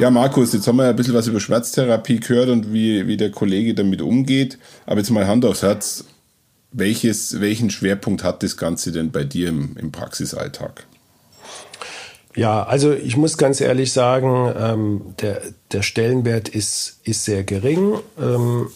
Ja, 0.00 0.10
Markus, 0.10 0.52
jetzt 0.52 0.66
haben 0.66 0.76
wir 0.76 0.88
ein 0.88 0.96
bisschen 0.96 1.14
was 1.14 1.28
über 1.28 1.38
Schmerztherapie 1.38 2.18
gehört 2.18 2.48
und 2.48 2.72
wie, 2.72 3.06
wie 3.06 3.16
der 3.16 3.30
Kollege 3.30 3.74
damit 3.74 4.02
umgeht. 4.02 4.58
Aber 4.86 4.98
jetzt 4.98 5.10
mal 5.10 5.26
Hand 5.26 5.44
aufs 5.44 5.62
Herz. 5.62 6.04
Welches, 6.72 7.40
welchen 7.40 7.70
Schwerpunkt 7.70 8.24
hat 8.24 8.42
das 8.42 8.56
Ganze 8.56 8.90
denn 8.90 9.12
bei 9.12 9.22
dir 9.22 9.48
im, 9.50 9.76
im 9.76 9.92
Praxisalltag? 9.92 10.86
Ja, 12.34 12.64
also 12.64 12.92
ich 12.92 13.16
muss 13.16 13.38
ganz 13.38 13.60
ehrlich 13.60 13.92
sagen, 13.92 14.52
ähm, 14.58 15.14
der, 15.20 15.40
der 15.70 15.82
Stellenwert 15.82 16.48
ist, 16.48 16.98
ist 17.04 17.24
sehr 17.24 17.44
gering. 17.44 18.00
Ähm, 18.20 18.66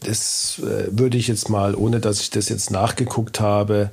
das 0.00 0.60
äh, 0.60 0.88
würde 0.90 1.16
ich 1.16 1.28
jetzt 1.28 1.48
mal, 1.48 1.76
ohne 1.76 2.00
dass 2.00 2.20
ich 2.20 2.30
das 2.30 2.48
jetzt 2.48 2.72
nachgeguckt 2.72 3.38
habe, 3.38 3.90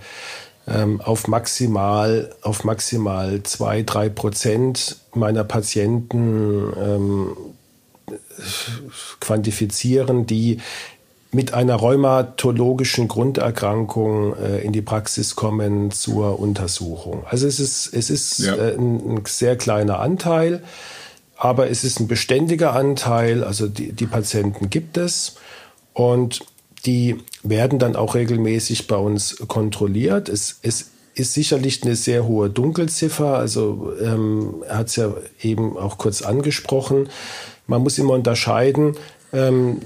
auf 0.65 1.27
maximal, 1.27 2.33
auf 2.41 2.63
maximal 2.63 3.41
zwei, 3.43 3.81
drei 3.81 4.09
Prozent 4.09 4.97
meiner 5.13 5.43
Patienten 5.43 6.71
ähm, 6.77 7.35
quantifizieren, 9.19 10.25
die 10.27 10.59
mit 11.31 11.53
einer 11.53 11.75
rheumatologischen 11.75 13.07
Grunderkrankung 13.07 14.35
äh, 14.35 14.59
in 14.59 14.73
die 14.73 14.81
Praxis 14.81 15.35
kommen 15.35 15.91
zur 15.91 16.39
Untersuchung. 16.39 17.23
Also 17.29 17.47
es 17.47 17.59
ist, 17.59 17.93
es 17.93 18.09
ist 18.09 18.39
ja. 18.39 18.55
äh, 18.55 18.75
ein, 18.75 19.15
ein, 19.15 19.23
sehr 19.25 19.55
kleiner 19.55 19.99
Anteil, 19.99 20.61
aber 21.37 21.69
es 21.69 21.85
ist 21.85 22.01
ein 22.01 22.07
beständiger 22.07 22.73
Anteil. 22.73 23.45
Also 23.45 23.67
die, 23.67 23.93
die 23.93 24.07
Patienten 24.07 24.69
gibt 24.69 24.97
es 24.97 25.35
und 25.93 26.41
die 26.85 27.17
werden 27.43 27.79
dann 27.79 27.95
auch 27.95 28.15
regelmäßig 28.15 28.87
bei 28.87 28.95
uns 28.95 29.37
kontrolliert. 29.47 30.29
Es, 30.29 30.59
es 30.61 30.91
ist 31.15 31.33
sicherlich 31.33 31.83
eine 31.83 31.95
sehr 31.95 32.25
hohe 32.25 32.49
Dunkelziffer. 32.49 33.37
Also 33.37 33.93
ähm, 34.01 34.63
er 34.67 34.79
hat 34.79 34.87
es 34.87 34.95
ja 34.95 35.13
eben 35.41 35.77
auch 35.77 35.97
kurz 35.97 36.21
angesprochen. 36.21 37.09
Man 37.67 37.83
muss 37.83 37.97
immer 37.97 38.13
unterscheiden, 38.13 38.95
ähm, 39.33 39.77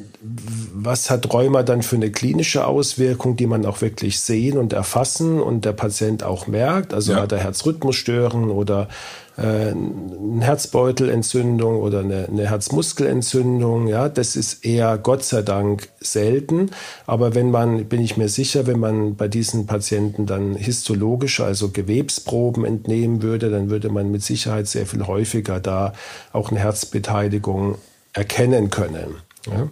was 0.74 1.10
hat 1.10 1.32
Rheuma 1.32 1.64
dann 1.64 1.84
für 1.84 1.98
eine 1.98 2.12
klinische 2.12 2.66
Auswirkung, 2.66 3.36
die 3.36 3.46
man 3.46 3.66
auch 3.66 3.82
wirklich 3.82 4.20
sehen 4.20 4.58
und 4.58 4.74
erfassen 4.74 5.40
und 5.40 5.66
der 5.66 5.74
Patient 5.74 6.24
auch 6.24 6.48
merkt. 6.48 6.94
Also 6.94 7.14
ja. 7.14 7.22
hat 7.22 7.32
er 7.32 7.40
Herzrhythmusstören 7.40 8.50
oder 8.50 8.88
eine 9.38 10.46
Herzbeutelentzündung 10.46 11.82
oder 11.82 12.00
eine, 12.00 12.28
eine 12.28 12.50
Herzmuskelentzündung. 12.50 13.88
Ja, 13.88 14.08
das 14.08 14.36
ist 14.38 14.66
eher 14.66 14.98
Gott 14.98 15.24
sei 15.24 15.42
Dank 15.42 15.90
selten. 16.00 16.72
Aber 17.06 17.36
wenn 17.36 17.52
man, 17.52 17.86
bin 17.86 18.02
ich 18.02 18.16
mir 18.16 18.30
sicher, 18.30 18.66
wenn 18.66 18.80
man 18.80 19.16
bei 19.16 19.28
diesen 19.28 19.66
Patienten 19.66 20.26
dann 20.26 20.56
histologische, 20.56 21.44
also 21.44 21.70
Gewebsproben 21.70 22.64
entnehmen 22.64 23.22
würde, 23.22 23.50
dann 23.50 23.70
würde 23.70 23.90
man 23.90 24.10
mit 24.10 24.24
Sicherheit 24.24 24.68
sehr 24.68 24.86
viel 24.86 25.06
häufiger 25.06 25.60
da 25.60 25.94
auch 26.32 26.52
eine 26.52 26.62
Herzbeteiligung 26.62 27.76
erkennen 28.14 28.70
können. 28.70 29.16
Ja. 29.48 29.68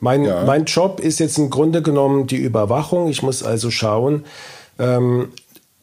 Mein, 0.00 0.24
ja. 0.24 0.44
mein 0.44 0.64
Job 0.66 1.00
ist 1.00 1.18
jetzt 1.18 1.38
im 1.38 1.48
Grunde 1.48 1.80
genommen 1.80 2.26
die 2.26 2.36
Überwachung. 2.36 3.08
Ich 3.08 3.22
muss 3.22 3.42
also 3.42 3.70
schauen, 3.70 4.24
ähm, 4.78 5.28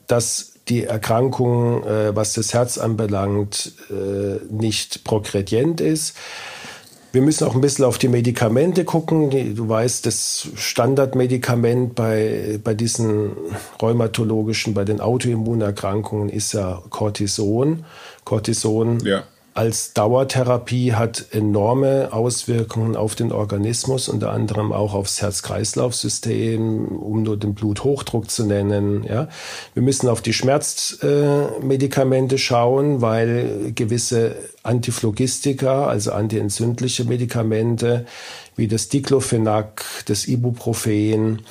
dass 0.07 0.48
die 0.69 0.85
Erkrankung, 0.85 1.83
äh, 1.83 2.15
was 2.15 2.33
das 2.33 2.53
Herz 2.53 2.77
anbelangt, 2.77 3.73
äh, 3.89 4.43
nicht 4.49 5.03
progredient 5.03 5.81
ist. 5.81 6.15
Wir 7.11 7.23
müssen 7.23 7.47
auch 7.47 7.55
ein 7.55 7.61
bisschen 7.61 7.85
auf 7.85 7.97
die 7.97 8.07
Medikamente 8.07 8.85
gucken. 8.85 9.31
Du 9.55 9.67
weißt, 9.67 10.05
das 10.05 10.47
Standardmedikament 10.55 11.95
bei, 11.95 12.59
bei 12.63 12.75
diesen 12.75 13.31
rheumatologischen, 13.81 14.75
bei 14.75 14.85
den 14.85 15.01
Autoimmunerkrankungen 15.01 16.29
ist 16.29 16.53
ja 16.53 16.83
Cortison. 16.91 17.83
Cortison 18.25 18.99
ja 19.03 19.23
als 19.59 19.91
Dauertherapie 19.91 20.93
hat 20.93 21.25
enorme 21.31 22.13
Auswirkungen 22.13 22.95
auf 22.95 23.15
den 23.15 23.33
Organismus, 23.33 24.07
unter 24.07 24.31
anderem 24.31 24.71
auch 24.71 24.93
aufs 24.93 25.21
Herz-Kreislauf-System, 25.21 26.85
um 26.85 27.23
nur 27.23 27.35
den 27.35 27.55
Bluthochdruck 27.55 28.31
zu 28.31 28.45
nennen. 28.45 29.03
Ja. 29.03 29.27
Wir 29.73 29.83
müssen 29.83 30.07
auf 30.07 30.21
die 30.21 30.31
Schmerzmedikamente 30.31 32.35
äh, 32.35 32.37
schauen, 32.37 33.01
weil 33.01 33.73
gewisse 33.75 34.37
Antiphlogistika, 34.63 35.87
also 35.87 36.13
antientzündliche 36.13 37.03
Medikamente, 37.03 38.05
wie 38.55 38.69
das 38.69 38.87
Diclofenac, 38.87 39.83
das 40.05 40.25
Ibuprofen, 40.25 41.41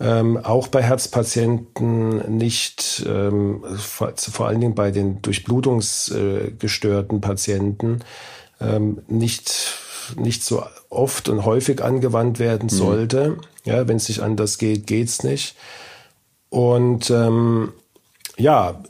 ähm, 0.00 0.38
auch 0.38 0.68
bei 0.68 0.82
Herzpatienten 0.82 2.36
nicht, 2.36 3.04
ähm, 3.06 3.62
vor, 3.76 4.14
vor, 4.16 4.46
allen 4.46 4.60
Dingen 4.60 4.74
bei 4.74 4.90
den 4.90 5.20
durchblutungsgestörten 5.20 7.18
äh, 7.18 7.20
Patienten, 7.20 8.00
ähm, 8.60 9.02
nicht, 9.08 9.74
nicht 10.16 10.42
so 10.42 10.62
oft 10.88 11.28
und 11.28 11.44
häufig 11.44 11.84
angewandt 11.84 12.38
werden 12.38 12.70
mhm. 12.72 12.76
sollte. 12.76 13.36
Ja, 13.64 13.86
wenn 13.88 13.98
es 13.98 14.08
nicht 14.08 14.20
anders 14.20 14.56
geht, 14.56 14.86
geht's 14.86 15.22
nicht. 15.22 15.54
Und 16.48 17.10
ähm, 17.10 17.74
ja, 18.38 18.82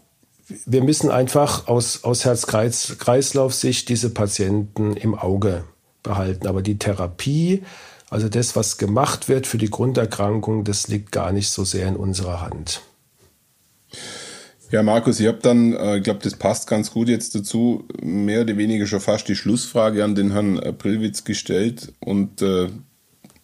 wir 0.65 0.83
müssen 0.83 1.11
einfach 1.11 1.67
aus, 1.67 2.05
aus 2.05 2.25
Herz-Kreislauf-Sicht 2.25 3.89
diese 3.89 4.11
Patienten 4.11 4.97
im 4.97 5.17
Auge 5.17 5.65
behalten. 6.03 6.47
Aber 6.47 6.63
die 6.63 6.79
Therapie 6.79 7.65
also 8.11 8.29
das, 8.29 8.57
was 8.57 8.77
gemacht 8.77 9.29
wird 9.29 9.47
für 9.47 9.57
die 9.57 9.71
Grunderkrankung, 9.71 10.65
das 10.65 10.89
liegt 10.89 11.13
gar 11.13 11.33
nicht 11.33 11.51
so 11.51 11.65
sehr 11.65 11.87
in 11.89 11.97
unserer 11.97 12.41
Hand. 12.41 12.83
Ja, 14.71 14.83
Markus, 14.83 15.19
ich 15.19 15.27
habe 15.27 15.39
dann, 15.41 15.73
äh, 15.73 15.97
ich 15.99 16.03
glaube, 16.05 16.21
das 16.23 16.35
passt 16.35 16.69
ganz 16.69 16.93
gut 16.93 17.09
jetzt 17.09 17.35
dazu, 17.35 17.85
mehr 18.03 18.43
oder 18.43 18.57
weniger 18.57 18.87
schon 18.87 19.01
fast 19.01 19.29
die 19.29 19.35
Schlussfrage 19.35 20.05
an 20.05 20.15
den 20.15 20.33
Herrn 20.33 20.61
Prilwitz 20.79 21.25
gestellt 21.25 21.93
und 22.01 22.43
äh, 22.43 22.69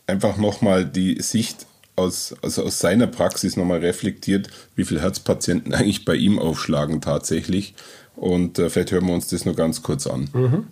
einfach 0.06 0.36
nochmal 0.36 0.84
die 0.84 1.20
Sicht 1.20 1.66
aus, 1.96 2.34
also 2.42 2.64
aus 2.64 2.78
seiner 2.78 3.06
Praxis 3.06 3.56
nochmal 3.56 3.80
reflektiert, 3.80 4.50
wie 4.74 4.84
viele 4.84 5.02
Herzpatienten 5.02 5.74
eigentlich 5.74 6.04
bei 6.04 6.14
ihm 6.14 6.38
aufschlagen 6.38 7.00
tatsächlich. 7.00 7.74
Und 8.14 8.58
äh, 8.58 8.70
vielleicht 8.70 8.92
hören 8.92 9.06
wir 9.06 9.14
uns 9.14 9.28
das 9.28 9.44
nur 9.44 9.54
ganz 9.54 9.82
kurz 9.82 10.06
an. 10.06 10.28
Mhm. 10.32 10.66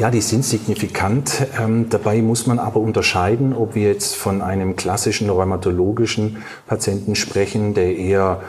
Ja, 0.00 0.10
die 0.10 0.22
sind 0.22 0.46
signifikant. 0.46 1.46
Ähm, 1.60 1.90
dabei 1.90 2.22
muss 2.22 2.46
man 2.46 2.58
aber 2.58 2.80
unterscheiden, 2.80 3.52
ob 3.52 3.74
wir 3.74 3.88
jetzt 3.88 4.16
von 4.16 4.40
einem 4.40 4.74
klassischen 4.74 5.28
rheumatologischen 5.28 6.38
Patienten 6.66 7.14
sprechen, 7.16 7.74
der 7.74 7.94
eher 7.94 8.40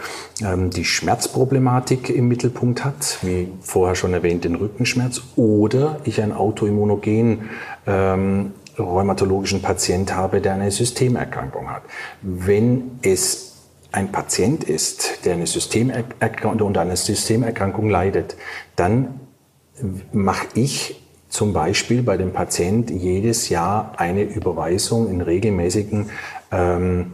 ähm, 0.41 0.69
die 0.69 0.85
Schmerzproblematik 0.85 2.09
im 2.09 2.29
Mittelpunkt 2.29 2.85
hat, 2.85 3.17
wie 3.21 3.51
vorher 3.59 3.95
schon 3.95 4.13
erwähnt, 4.13 4.45
den 4.45 4.55
Rückenschmerz, 4.55 5.23
oder 5.35 5.99
ich 6.05 6.21
einen 6.21 6.31
autoimmunogen 6.31 7.49
ähm, 7.85 8.53
rheumatologischen 8.79 9.61
Patient 9.61 10.15
habe, 10.15 10.39
der 10.39 10.53
eine 10.53 10.71
Systemerkrankung 10.71 11.69
hat. 11.69 11.81
Wenn 12.21 12.91
es 13.01 13.57
ein 13.91 14.09
Patient 14.09 14.63
ist, 14.63 15.25
der 15.25 15.33
eine 15.33 15.47
Systemerkrankung 15.47 16.65
unter 16.65 16.79
einer 16.79 16.95
Systemerkrankung 16.95 17.89
leidet, 17.89 18.37
dann 18.77 19.19
mache 20.13 20.47
ich 20.53 21.01
zum 21.31 21.53
Beispiel 21.53 22.03
bei 22.03 22.17
dem 22.17 22.33
Patient 22.33 22.91
jedes 22.91 23.47
Jahr 23.49 23.93
eine 23.97 24.23
Überweisung 24.23 25.09
in 25.09 25.21
regelmäßigen 25.21 26.09
ähm, 26.51 27.13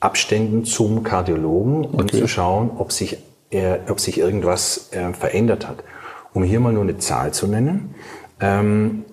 Abständen 0.00 0.64
zum 0.64 1.02
Kardiologen, 1.02 1.84
um 1.84 2.00
okay. 2.00 2.20
zu 2.20 2.26
schauen, 2.26 2.70
ob 2.78 2.90
sich, 2.90 3.18
äh, 3.50 3.78
ob 3.88 4.00
sich 4.00 4.18
irgendwas 4.18 4.88
äh, 4.92 5.12
verändert 5.12 5.68
hat. 5.68 5.84
Um 6.32 6.42
hier 6.42 6.58
mal 6.58 6.72
nur 6.72 6.84
eine 6.84 6.96
Zahl 6.96 7.32
zu 7.34 7.46
nennen. 7.46 7.94
Ähm, 8.40 9.04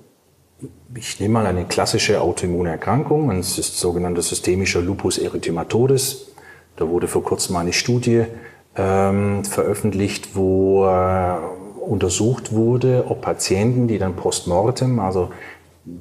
ich 0.96 1.20
nehme 1.20 1.34
mal 1.34 1.46
eine 1.46 1.66
klassische 1.66 2.22
Autoimmunerkrankung, 2.22 3.30
ein 3.30 3.44
sogenannter 3.44 4.22
systemischer 4.22 4.82
Lupus 4.82 5.18
erythematodes. 5.18 6.32
Da 6.78 6.88
wurde 6.88 7.10
vor 7.10 7.24
kurzem 7.24 7.54
mal 7.54 7.62
eine 7.62 7.74
Studie 7.74 8.24
ähm, 8.78 9.44
veröffentlicht, 9.44 10.36
wo 10.36 10.86
äh, 10.86 11.36
untersucht 11.88 12.54
wurde, 12.54 13.06
ob 13.08 13.22
Patienten, 13.22 13.88
die 13.88 13.98
dann 13.98 14.16
postmortem, 14.16 15.00
also 15.00 15.30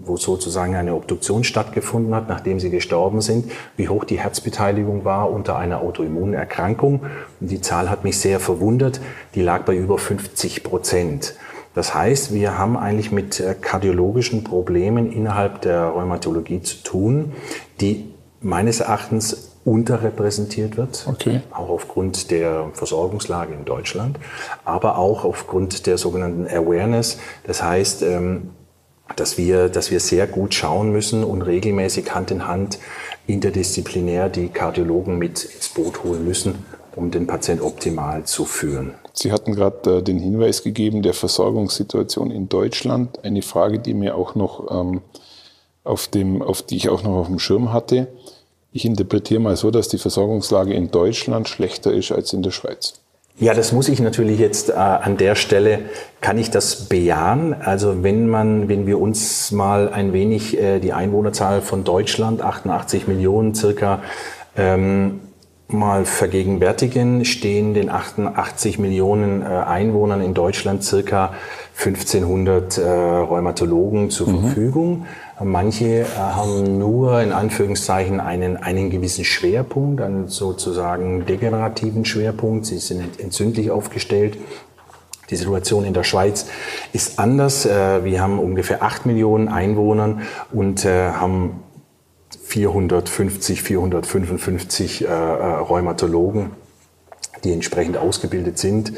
wo 0.04 0.16
sozusagen 0.16 0.74
eine 0.74 0.94
Obduktion 0.94 1.44
stattgefunden 1.44 2.14
hat, 2.14 2.28
nachdem 2.28 2.58
sie 2.58 2.70
gestorben 2.70 3.20
sind, 3.20 3.52
wie 3.76 3.88
hoch 3.88 4.04
die 4.04 4.18
Herzbeteiligung 4.18 5.04
war 5.04 5.30
unter 5.30 5.56
einer 5.56 5.80
Autoimmunerkrankung. 5.80 7.02
Und 7.40 7.50
die 7.50 7.60
Zahl 7.60 7.88
hat 7.88 8.02
mich 8.02 8.18
sehr 8.18 8.40
verwundert. 8.40 9.00
Die 9.34 9.42
lag 9.42 9.62
bei 9.62 9.76
über 9.76 9.98
50 9.98 10.64
Prozent. 10.64 11.34
Das 11.74 11.94
heißt, 11.94 12.32
wir 12.34 12.58
haben 12.58 12.76
eigentlich 12.76 13.12
mit 13.12 13.38
äh, 13.38 13.54
kardiologischen 13.54 14.42
Problemen 14.42 15.12
innerhalb 15.12 15.60
der 15.60 15.84
Rheumatologie 15.84 16.62
zu 16.62 16.82
tun, 16.82 17.32
die 17.80 18.12
meines 18.40 18.80
Erachtens 18.80 19.55
unterrepräsentiert 19.66 20.76
wird, 20.76 21.04
okay. 21.08 21.40
auch 21.50 21.68
aufgrund 21.68 22.30
der 22.30 22.70
Versorgungslage 22.72 23.52
in 23.52 23.64
Deutschland, 23.64 24.16
aber 24.64 24.96
auch 24.96 25.24
aufgrund 25.24 25.86
der 25.86 25.98
sogenannten 25.98 26.46
Awareness. 26.46 27.18
Das 27.44 27.64
heißt, 27.64 28.02
ähm, 28.02 28.50
dass 29.16 29.38
wir, 29.38 29.68
dass 29.68 29.90
wir 29.90 29.98
sehr 29.98 30.28
gut 30.28 30.54
schauen 30.54 30.92
müssen 30.92 31.24
und 31.24 31.42
regelmäßig 31.42 32.14
Hand 32.14 32.30
in 32.30 32.46
Hand 32.46 32.78
interdisziplinär 33.26 34.28
die 34.28 34.48
Kardiologen 34.48 35.18
mit 35.18 35.42
ins 35.44 35.68
Boot 35.68 36.04
holen 36.04 36.24
müssen, 36.24 36.64
um 36.94 37.10
den 37.10 37.26
Patient 37.26 37.60
optimal 37.60 38.22
zu 38.22 38.44
führen. 38.44 38.94
Sie 39.14 39.32
hatten 39.32 39.56
gerade 39.56 39.98
äh, 39.98 40.02
den 40.02 40.20
Hinweis 40.20 40.62
gegeben 40.62 41.02
der 41.02 41.14
Versorgungssituation 41.14 42.30
in 42.30 42.48
Deutschland. 42.48 43.24
Eine 43.24 43.42
Frage, 43.42 43.80
die 43.80 43.94
mir 43.94 44.14
auch 44.14 44.36
noch 44.36 44.70
ähm, 44.70 45.00
auf 45.82 46.06
dem, 46.06 46.40
auf 46.40 46.62
die 46.62 46.76
ich 46.76 46.88
auch 46.88 47.02
noch 47.02 47.16
auf 47.16 47.26
dem 47.26 47.40
Schirm 47.40 47.72
hatte. 47.72 48.06
Ich 48.76 48.84
interpretiere 48.84 49.40
mal 49.40 49.56
so, 49.56 49.70
dass 49.70 49.88
die 49.88 49.96
Versorgungslage 49.96 50.74
in 50.74 50.90
Deutschland 50.90 51.48
schlechter 51.48 51.94
ist 51.94 52.12
als 52.12 52.34
in 52.34 52.42
der 52.42 52.50
Schweiz. 52.50 53.00
Ja, 53.38 53.54
das 53.54 53.72
muss 53.72 53.88
ich 53.88 54.00
natürlich 54.00 54.38
jetzt 54.38 54.68
äh, 54.68 54.74
an 54.74 55.16
der 55.16 55.34
Stelle, 55.34 55.78
kann 56.20 56.36
ich 56.36 56.50
das 56.50 56.84
bejahen. 56.84 57.54
Also 57.54 58.02
wenn 58.02 58.28
man, 58.28 58.68
wenn 58.68 58.86
wir 58.86 59.00
uns 59.00 59.50
mal 59.50 59.88
ein 59.88 60.12
wenig 60.12 60.58
äh, 60.58 60.78
die 60.78 60.92
Einwohnerzahl 60.92 61.62
von 61.62 61.84
Deutschland, 61.84 62.42
88 62.42 63.08
Millionen 63.08 63.54
circa, 63.54 64.02
ähm, 64.58 65.20
mal 65.68 66.04
vergegenwärtigen, 66.04 67.24
stehen 67.24 67.72
den 67.72 67.88
88 67.88 68.78
Millionen 68.78 69.40
äh, 69.40 69.46
Einwohnern 69.46 70.20
in 70.20 70.34
Deutschland 70.34 70.84
circa 70.84 71.32
1500 71.78 72.78
äh, 72.78 72.88
Rheumatologen 72.88 74.10
zur 74.10 74.28
mhm. 74.28 74.40
Verfügung. 74.40 75.06
Manche 75.42 76.00
äh, 76.00 76.04
haben 76.16 76.78
nur 76.78 77.20
in 77.20 77.32
Anführungszeichen 77.32 78.18
einen, 78.18 78.56
einen 78.56 78.88
gewissen 78.88 79.24
Schwerpunkt, 79.24 80.00
einen 80.00 80.28
sozusagen 80.28 81.26
degenerativen 81.26 82.06
Schwerpunkt. 82.06 82.64
Sie 82.64 82.78
sind 82.78 83.20
entzündlich 83.20 83.70
aufgestellt. 83.70 84.38
Die 85.28 85.36
Situation 85.36 85.84
in 85.84 85.92
der 85.92 86.04
Schweiz 86.04 86.46
ist 86.94 87.18
anders. 87.18 87.66
Äh, 87.66 88.04
wir 88.04 88.22
haben 88.22 88.38
ungefähr 88.38 88.82
8 88.82 89.04
Millionen 89.04 89.48
Einwohner 89.48 90.20
und 90.52 90.86
äh, 90.86 91.10
haben 91.10 91.62
450, 92.44 93.62
455 93.62 95.04
Rheumatologen, 95.08 96.50
die 97.42 97.52
entsprechend 97.52 97.96
ausgebildet 97.96 98.56
sind. 98.58 98.92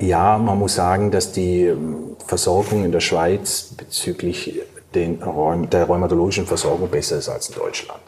Ja, 0.00 0.38
man 0.38 0.58
muss 0.58 0.74
sagen, 0.74 1.12
dass 1.12 1.30
die 1.30 1.62
ähm, 1.62 2.16
Versorgung 2.26 2.84
in 2.84 2.90
der 2.90 3.00
Schweiz 3.00 3.70
bezüglich 3.76 4.60
den, 4.94 5.20
der 5.20 5.84
rheumatologischen 5.84 6.46
Versorgung 6.46 6.90
besser 6.90 7.18
ist 7.18 7.28
als 7.28 7.50
in 7.50 7.54
Deutschland. 7.54 8.00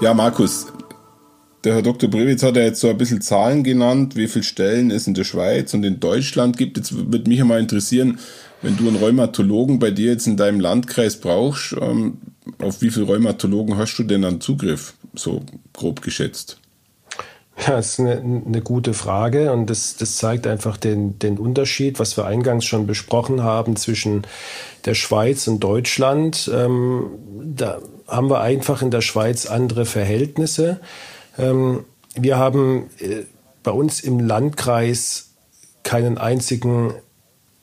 Ja, 0.00 0.14
Markus, 0.14 0.66
der 1.64 1.74
Herr 1.74 1.82
Dr. 1.82 2.08
Brewitz 2.08 2.42
hat 2.42 2.56
ja 2.56 2.62
jetzt 2.62 2.80
so 2.80 2.88
ein 2.88 2.96
bisschen 2.96 3.20
Zahlen 3.20 3.62
genannt, 3.62 4.16
wie 4.16 4.26
viele 4.26 4.42
Stellen 4.42 4.90
es 4.90 5.06
in 5.06 5.14
der 5.14 5.24
Schweiz 5.24 5.74
und 5.74 5.84
in 5.84 6.00
Deutschland 6.00 6.56
gibt. 6.56 6.78
Jetzt 6.78 7.12
würde 7.12 7.28
mich 7.28 7.40
einmal 7.40 7.60
interessieren, 7.60 8.18
wenn 8.62 8.78
du 8.78 8.88
einen 8.88 8.96
Rheumatologen 8.96 9.78
bei 9.78 9.90
dir 9.90 10.12
jetzt 10.12 10.26
in 10.26 10.38
deinem 10.38 10.60
Landkreis 10.60 11.16
brauchst, 11.16 11.76
ähm, 11.78 12.18
auf 12.58 12.80
wie 12.80 12.90
viele 12.90 13.06
Rheumatologen 13.06 13.76
hast 13.76 13.98
du 13.98 14.02
denn 14.02 14.22
dann 14.22 14.40
Zugriff, 14.40 14.94
so 15.14 15.42
grob 15.74 16.00
geschätzt? 16.00 16.61
Ja, 17.58 17.76
das 17.76 17.90
ist 17.90 18.00
eine, 18.00 18.20
eine 18.20 18.62
gute 18.62 18.94
Frage 18.94 19.52
und 19.52 19.68
das, 19.68 19.96
das 19.96 20.16
zeigt 20.16 20.46
einfach 20.46 20.76
den, 20.76 21.18
den 21.18 21.38
Unterschied, 21.38 21.98
was 21.98 22.16
wir 22.16 22.24
eingangs 22.24 22.64
schon 22.64 22.86
besprochen 22.86 23.42
haben 23.42 23.76
zwischen 23.76 24.22
der 24.84 24.94
Schweiz 24.94 25.46
und 25.46 25.60
Deutschland. 25.60 26.50
Ähm, 26.52 27.10
da 27.44 27.78
haben 28.08 28.30
wir 28.30 28.40
einfach 28.40 28.82
in 28.82 28.90
der 28.90 29.02
Schweiz 29.02 29.46
andere 29.46 29.84
Verhältnisse. 29.84 30.80
Ähm, 31.38 31.84
wir 32.14 32.38
haben 32.38 32.90
äh, 32.98 33.24
bei 33.62 33.70
uns 33.70 34.00
im 34.00 34.18
Landkreis 34.18 35.30
keinen 35.82 36.18
einzigen 36.18 36.94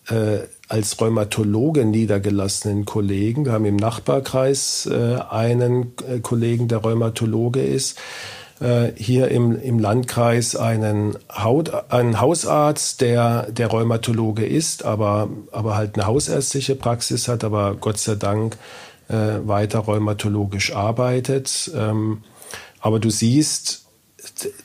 äh, 0.08 0.40
als 0.68 1.00
Rheumatologe 1.02 1.86
niedergelassenen 1.86 2.86
Kollegen. 2.86 3.46
Wir 3.46 3.54
haben 3.54 3.66
im 3.66 3.76
Nachbarkreis 3.76 4.88
äh, 4.92 5.16
einen 5.30 5.94
äh, 6.08 6.20
Kollegen, 6.20 6.68
der 6.68 6.80
Rheumatologe 6.80 7.62
ist. 7.62 7.98
Äh, 8.60 8.92
hier 8.96 9.30
im, 9.30 9.58
im 9.62 9.80
Landkreis 9.80 10.56
einen, 10.58 11.18
Haut, 11.32 11.92
einen 11.92 12.20
Hausarzt, 12.20 13.00
der 13.00 13.50
der 13.52 13.68
Rheumatologe 13.68 14.46
ist, 14.46 14.84
aber, 14.84 15.30
aber 15.52 15.78
halt 15.78 15.96
eine 15.96 16.08
hausärztliche 16.08 16.76
Praxis 16.76 17.30
hat, 17.30 17.46
aber 17.46 17.76
Gott 17.76 18.00
sei 18.00 18.16
Dank 18.16 18.58
äh, 19.08 19.48
weiter 19.48 19.80
rheumatologisch 19.80 20.74
arbeitet. 20.74 21.72
Ähm, 21.74 22.24
aber 22.82 23.00
du 23.00 23.10
siehst, 23.10 23.86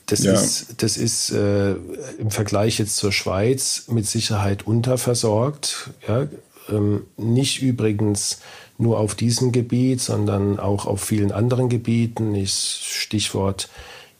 das 0.06 0.24
ja. 0.24 0.32
ist, 0.32 0.82
das 0.82 0.96
ist 0.96 1.30
äh, 1.30 1.74
im 2.18 2.30
Vergleich 2.30 2.78
jetzt 2.78 2.96
zur 2.96 3.12
Schweiz 3.12 3.84
mit 3.88 4.06
Sicherheit 4.06 4.66
unterversorgt. 4.66 5.90
Ja? 6.08 6.26
Ähm, 6.68 7.06
nicht 7.16 7.62
übrigens 7.62 8.40
nur 8.78 8.98
auf 8.98 9.14
diesem 9.14 9.52
Gebiet, 9.52 10.00
sondern 10.00 10.58
auch 10.58 10.86
auf 10.86 11.00
vielen 11.02 11.32
anderen 11.32 11.68
Gebieten. 11.68 12.34
Ich, 12.34 12.52
Stichwort 12.52 13.68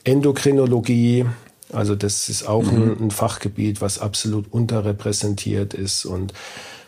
Endokrinologie. 0.04 1.26
Also 1.72 1.94
das 1.94 2.28
ist 2.28 2.46
auch 2.46 2.70
mhm. 2.70 2.82
ein, 2.82 3.00
ein, 3.06 3.10
Fachgebiet, 3.10 3.80
was 3.80 3.98
absolut 3.98 4.52
unterrepräsentiert 4.52 5.74
ist. 5.74 6.04
Und, 6.04 6.34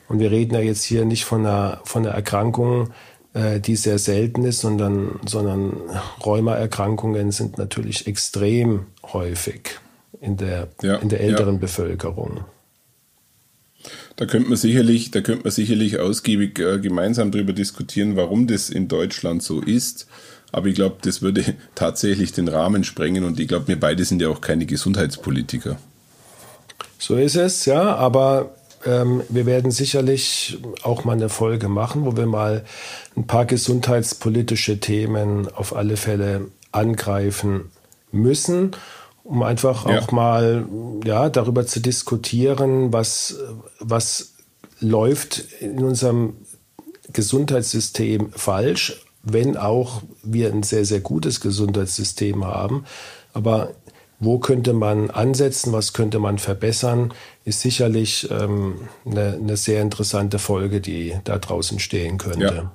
und 0.09 0.21
wir 0.21 0.31
reden 0.31 0.55
ja 0.55 0.61
jetzt 0.61 0.85
hier 0.85 1.05
nicht 1.05 1.25
von 1.25 1.45
einer, 1.45 1.81
von 1.85 2.07
einer 2.07 2.15
Erkrankung, 2.15 2.91
äh, 3.35 3.61
die 3.61 3.77
sehr 3.77 3.99
selten 3.99 4.45
ist, 4.45 4.61
sondern, 4.61 5.19
sondern 5.27 5.77
Rheumaerkrankungen 6.25 7.33
sind 7.33 7.59
natürlich 7.59 8.07
extrem 8.07 8.87
häufig 9.13 9.79
in 10.21 10.37
der, 10.37 10.69
ja, 10.83 10.97
in 10.97 11.09
der 11.09 11.21
älteren 11.21 11.55
ja. 11.55 11.61
Bevölkerung. 11.61 12.45
Da 14.17 14.25
könnte 14.25 14.49
man 14.49 14.57
sicherlich, 14.57 15.11
da 15.11 15.21
könnte 15.21 15.45
man 15.45 15.53
sicherlich 15.53 15.99
ausgiebig 15.99 16.59
äh, 16.59 16.79
gemeinsam 16.79 17.31
darüber 17.31 17.53
diskutieren, 17.53 18.17
warum 18.17 18.47
das 18.47 18.71
in 18.71 18.89
Deutschland 18.89 19.43
so 19.43 19.61
ist. 19.61 20.07
Aber 20.53 20.69
ich 20.69 20.75
glaube, 20.75 20.97
das 21.03 21.21
würde 21.21 21.45
tatsächlich 21.75 22.33
den 22.33 22.49
Rahmen 22.49 22.83
sprengen 22.83 23.25
und 23.25 23.39
ich 23.39 23.49
glaube, 23.49 23.69
wir 23.69 23.79
beide 23.79 24.05
sind 24.05 24.23
ja 24.23 24.29
auch 24.29 24.41
keine 24.41 24.65
Gesundheitspolitiker. 24.65 25.79
So 26.99 27.17
ist 27.17 27.37
es, 27.37 27.67
ja, 27.67 27.95
aber 27.95 28.55
ähm, 28.87 29.23
wir 29.29 29.45
werden 29.45 29.71
sicherlich 29.71 30.59
auch 30.83 31.05
mal 31.05 31.13
eine 31.13 31.29
Folge 31.29 31.69
machen, 31.69 32.07
wo 32.07 32.17
wir 32.17 32.27
mal 32.27 32.65
ein 33.17 33.27
paar 33.27 33.45
gesundheitspolitische 33.45 34.81
Themen 34.81 35.49
auf 35.55 35.77
alle 35.77 35.99
Fälle 35.99 36.49
angreifen 36.73 37.71
müssen 38.13 38.71
um 39.27 39.43
einfach 39.43 39.89
ja. 39.89 39.99
auch 39.99 40.13
mal 40.13 40.67
ja, 41.05 41.29
darüber 41.29 41.67
zu 41.67 41.81
diskutieren, 41.81 42.93
was, 42.93 43.37
was 43.81 44.35
läuft 44.81 45.45
in 45.61 45.83
unserem 45.83 46.35
Gesundheitssystem 47.13 48.33
falsch, 48.33 49.05
wenn 49.23 49.57
auch 49.57 50.03
wir 50.23 50.53
ein 50.53 50.63
sehr, 50.63 50.85
sehr 50.85 51.01
gutes 51.01 51.41
Gesundheitssystem 51.41 52.45
haben. 52.45 52.85
Aber 53.33 53.71
wo 54.19 54.39
könnte 54.39 54.73
man 54.73 55.11
ansetzen, 55.11 55.73
was 55.73 55.93
könnte 55.93 56.19
man 56.19 56.39
verbessern, 56.39 57.13
ist 57.45 57.61
sicherlich 57.61 58.29
ähm, 58.31 58.89
eine, 59.05 59.35
eine 59.35 59.57
sehr 59.57 59.83
interessante 59.83 60.39
Folge, 60.39 60.81
die 60.81 61.15
da 61.25 61.39
draußen 61.39 61.79
stehen 61.79 62.17
könnte. 62.19 62.55
Ja. 62.55 62.73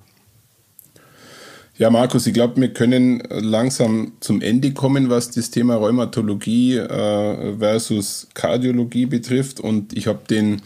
Ja, 1.81 1.89
Markus, 1.89 2.27
ich 2.27 2.35
glaube, 2.35 2.61
wir 2.61 2.71
können 2.71 3.23
langsam 3.27 4.11
zum 4.19 4.39
Ende 4.39 4.71
kommen, 4.71 5.09
was 5.09 5.31
das 5.31 5.49
Thema 5.49 5.77
Rheumatologie 5.77 6.77
äh, 6.77 7.57
versus 7.57 8.27
Kardiologie 8.35 9.07
betrifft. 9.07 9.59
Und 9.59 9.97
ich 9.97 10.05
habe 10.05 10.19
den 10.29 10.61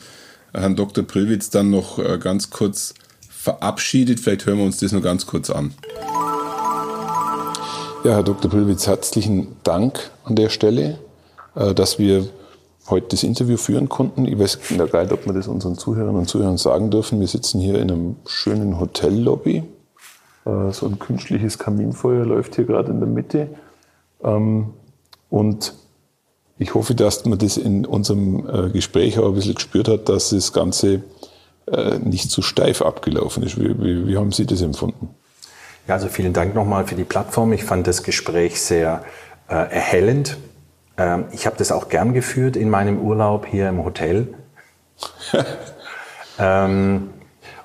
Herrn 0.53 0.76
Dr. 0.76 1.05
Prillwitz 1.05 1.49
dann 1.49 1.70
noch 1.70 1.99
äh, 1.99 2.18
ganz 2.18 2.49
kurz 2.49 2.95
verabschiedet. 3.30 4.20
Vielleicht 4.20 4.45
hören 4.45 4.57
wir 4.57 4.66
uns 4.66 4.82
das 4.82 4.91
noch 4.91 5.01
ganz 5.01 5.26
kurz 5.26 5.49
an. 5.49 5.74
Ja, 8.03 8.16
Herr 8.16 8.24
Dr. 8.24 8.51
Prillwitz, 8.51 8.86
herzlichen 8.86 9.55
Dank 9.63 10.11
an 10.26 10.36
der 10.36 10.49
Stelle, 10.49 10.99
äh, 11.55 11.74
dass 11.74 11.97
wir 11.97 12.28
heute 12.89 13.07
das 13.11 13.24
Interview 13.24 13.55
führen 13.55 13.88
konnten. 13.88 14.26
Ich 14.26 14.38
weiß 14.38 14.59
gar 14.91 15.03
nicht, 15.03 15.13
ob 15.13 15.26
wir 15.26 15.32
das 15.32 15.47
unseren 15.47 15.78
Zuhörern 15.78 16.18
und 16.18 16.28
Zuhörern 16.28 16.57
sagen 16.57 16.91
dürfen. 16.91 17.22
Wir 17.22 17.28
sitzen 17.30 17.61
hier 17.61 17.76
in 17.76 17.89
einem 17.89 18.16
schönen 18.26 18.82
Hotellobby 18.82 19.63
so 20.45 20.85
ein 20.85 20.99
künstliches 20.99 21.57
Kaminfeuer 21.57 22.23
läuft 22.23 22.55
hier 22.55 22.65
gerade 22.65 22.91
in 22.91 22.99
der 22.99 23.09
Mitte. 23.09 23.49
Ähm, 24.23 24.73
und 25.29 25.73
ich 26.57 26.73
hoffe, 26.73 26.95
dass 26.95 27.25
man 27.25 27.37
das 27.37 27.57
in 27.57 27.85
unserem 27.85 28.47
äh, 28.47 28.69
Gespräch 28.69 29.19
auch 29.19 29.27
ein 29.27 29.35
bisschen 29.35 29.55
gespürt 29.55 29.87
hat, 29.87 30.07
dass 30.07 30.29
das 30.29 30.53
Ganze 30.53 31.01
äh, 31.67 31.97
nicht 31.99 32.31
zu 32.31 32.41
steif 32.41 32.81
abgelaufen 32.81 33.43
ist. 33.43 33.59
Wie, 33.59 33.77
wie, 33.83 34.07
wie 34.07 34.17
haben 34.17 34.31
Sie 34.31 34.45
das 34.45 34.61
empfunden? 34.61 35.09
Ja, 35.87 35.95
also 35.95 36.07
vielen 36.07 36.33
Dank 36.33 36.55
nochmal 36.55 36.87
für 36.87 36.95
die 36.95 37.03
Plattform. 37.03 37.53
Ich 37.53 37.63
fand 37.63 37.87
das 37.87 38.03
Gespräch 38.03 38.61
sehr 38.61 39.03
äh, 39.49 39.53
erhellend. 39.53 40.37
Ähm, 40.97 41.25
ich 41.31 41.45
habe 41.45 41.57
das 41.57 41.71
auch 41.71 41.89
gern 41.89 42.13
geführt 42.13 42.55
in 42.55 42.69
meinem 42.69 42.99
Urlaub 43.01 43.45
hier 43.45 43.67
im 43.69 43.83
Hotel. 43.83 44.33
ähm, 46.39 47.09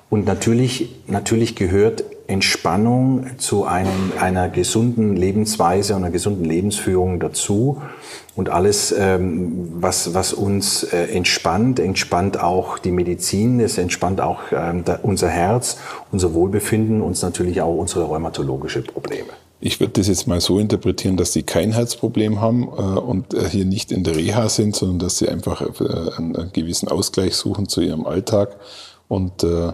und 0.09 0.25
natürlich, 0.25 0.95
natürlich 1.07 1.55
gehört 1.55 2.03
Entspannung 2.31 3.37
zu 3.37 3.65
einem, 3.65 4.13
einer 4.19 4.49
gesunden 4.49 5.15
Lebensweise 5.15 5.95
und 5.95 6.03
einer 6.03 6.11
gesunden 6.11 6.45
Lebensführung 6.45 7.19
dazu. 7.19 7.81
Und 8.35 8.49
alles, 8.49 8.95
ähm, 8.97 9.67
was, 9.73 10.13
was 10.13 10.31
uns 10.31 10.83
äh, 10.83 11.07
entspannt, 11.07 11.79
entspannt 11.79 12.39
auch 12.39 12.79
die 12.79 12.91
Medizin, 12.91 13.59
es 13.59 13.77
entspannt 13.77 14.21
auch 14.21 14.39
ähm, 14.53 14.85
unser 15.03 15.27
Herz, 15.27 15.77
unser 16.11 16.33
Wohlbefinden, 16.33 17.01
uns 17.01 17.21
natürlich 17.21 17.61
auch 17.61 17.75
unsere 17.75 18.05
rheumatologische 18.05 18.81
Probleme. 18.81 19.29
Ich 19.59 19.79
würde 19.79 19.93
das 19.93 20.07
jetzt 20.07 20.27
mal 20.27 20.41
so 20.41 20.57
interpretieren, 20.57 21.17
dass 21.17 21.33
Sie 21.33 21.43
kein 21.43 21.73
Herzproblem 21.73 22.39
haben 22.39 22.63
äh, 22.63 22.65
und 22.65 23.33
äh, 23.33 23.47
hier 23.49 23.65
nicht 23.65 23.91
in 23.91 24.03
der 24.03 24.15
Reha 24.15 24.49
sind, 24.49 24.75
sondern 24.75 24.99
dass 24.99 25.17
Sie 25.17 25.27
einfach 25.27 25.61
äh, 25.61 26.17
einen, 26.17 26.51
gewissen 26.53 26.87
Ausgleich 26.87 27.35
suchen 27.35 27.67
zu 27.67 27.81
Ihrem 27.81 28.05
Alltag 28.05 28.55
und 29.07 29.43
äh, 29.43 29.73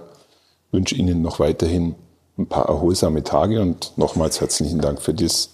wünsche 0.72 0.96
Ihnen 0.96 1.22
noch 1.22 1.40
weiterhin 1.40 1.96
ein 2.38 2.48
paar 2.48 2.68
erholsame 2.68 3.24
Tage 3.24 3.62
und 3.62 3.94
nochmals 3.98 4.42
herzlichen 4.42 4.80
Dank 4.80 5.02
für 5.02 5.14
das 5.14 5.50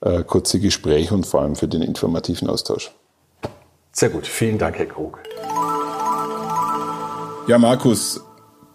äh, 0.00 0.22
kurze 0.22 0.60
Gespräch 0.60 1.12
und 1.12 1.26
vor 1.26 1.42
allem 1.42 1.56
für 1.56 1.68
den 1.68 1.82
informativen 1.82 2.48
Austausch. 2.48 2.90
Sehr 3.92 4.08
gut, 4.08 4.26
vielen 4.26 4.58
Dank, 4.58 4.78
Herr 4.78 4.86
Krug. 4.86 5.18
Ja, 7.46 7.58
Markus, 7.58 8.20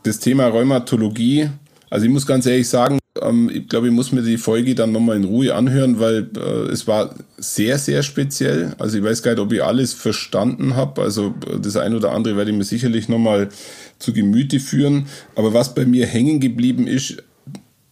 das 0.03 0.19
Thema 0.19 0.47
Rheumatologie, 0.47 1.49
also 1.89 2.05
ich 2.05 2.11
muss 2.11 2.27
ganz 2.27 2.45
ehrlich 2.45 2.67
sagen, 2.67 2.99
ähm, 3.21 3.49
ich 3.51 3.67
glaube, 3.67 3.87
ich 3.87 3.93
muss 3.93 4.11
mir 4.11 4.21
die 4.21 4.37
Folge 4.37 4.75
dann 4.75 4.91
nochmal 4.91 5.17
in 5.17 5.23
Ruhe 5.23 5.55
anhören, 5.55 5.99
weil 5.99 6.29
äh, 6.35 6.71
es 6.71 6.87
war 6.87 7.15
sehr, 7.37 7.77
sehr 7.77 8.03
speziell. 8.03 8.75
Also 8.77 8.97
ich 8.97 9.03
weiß 9.03 9.23
gar 9.23 9.31
nicht, 9.31 9.39
ob 9.39 9.51
ich 9.51 9.63
alles 9.63 9.93
verstanden 9.93 10.75
habe. 10.75 11.01
Also 11.01 11.33
das 11.61 11.77
eine 11.77 11.95
oder 11.95 12.11
andere 12.11 12.35
werde 12.35 12.51
ich 12.51 12.57
mir 12.57 12.63
sicherlich 12.63 13.09
nochmal 13.09 13.49
zu 13.99 14.13
Gemüte 14.13 14.59
führen. 14.59 15.07
Aber 15.35 15.53
was 15.53 15.73
bei 15.73 15.85
mir 15.85 16.05
hängen 16.05 16.39
geblieben 16.39 16.87
ist, 16.87 17.23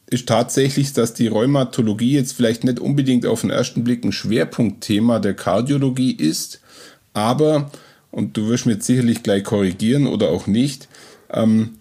ist 0.08 0.28
tatsächlich, 0.28 0.93
dass 0.93 1.14
die 1.14 1.28
Rheumatologie 1.28 2.14
jetzt 2.14 2.34
vielleicht 2.34 2.64
nicht 2.64 2.80
unbedingt 2.80 3.26
auf 3.26 3.41
den 3.41 3.49
ersten 3.49 3.84
Blick 3.84 4.03
ein 4.03 4.12
Schwerpunktthema 4.12 5.20
der 5.20 5.34
Kardiologie 5.34 6.12
ist, 6.12 6.62
aber, 7.14 7.72
und 8.12 8.38
du 8.38 8.49
wirst 8.49 8.66
mir 8.66 8.74
jetzt 8.74 8.86
sicherlich 8.86 9.24
gleich 9.24 9.43
korrigieren 9.43 10.06
oder 10.08 10.30
auch 10.30 10.47
nicht, 10.47 10.88
ähm, 11.32 11.72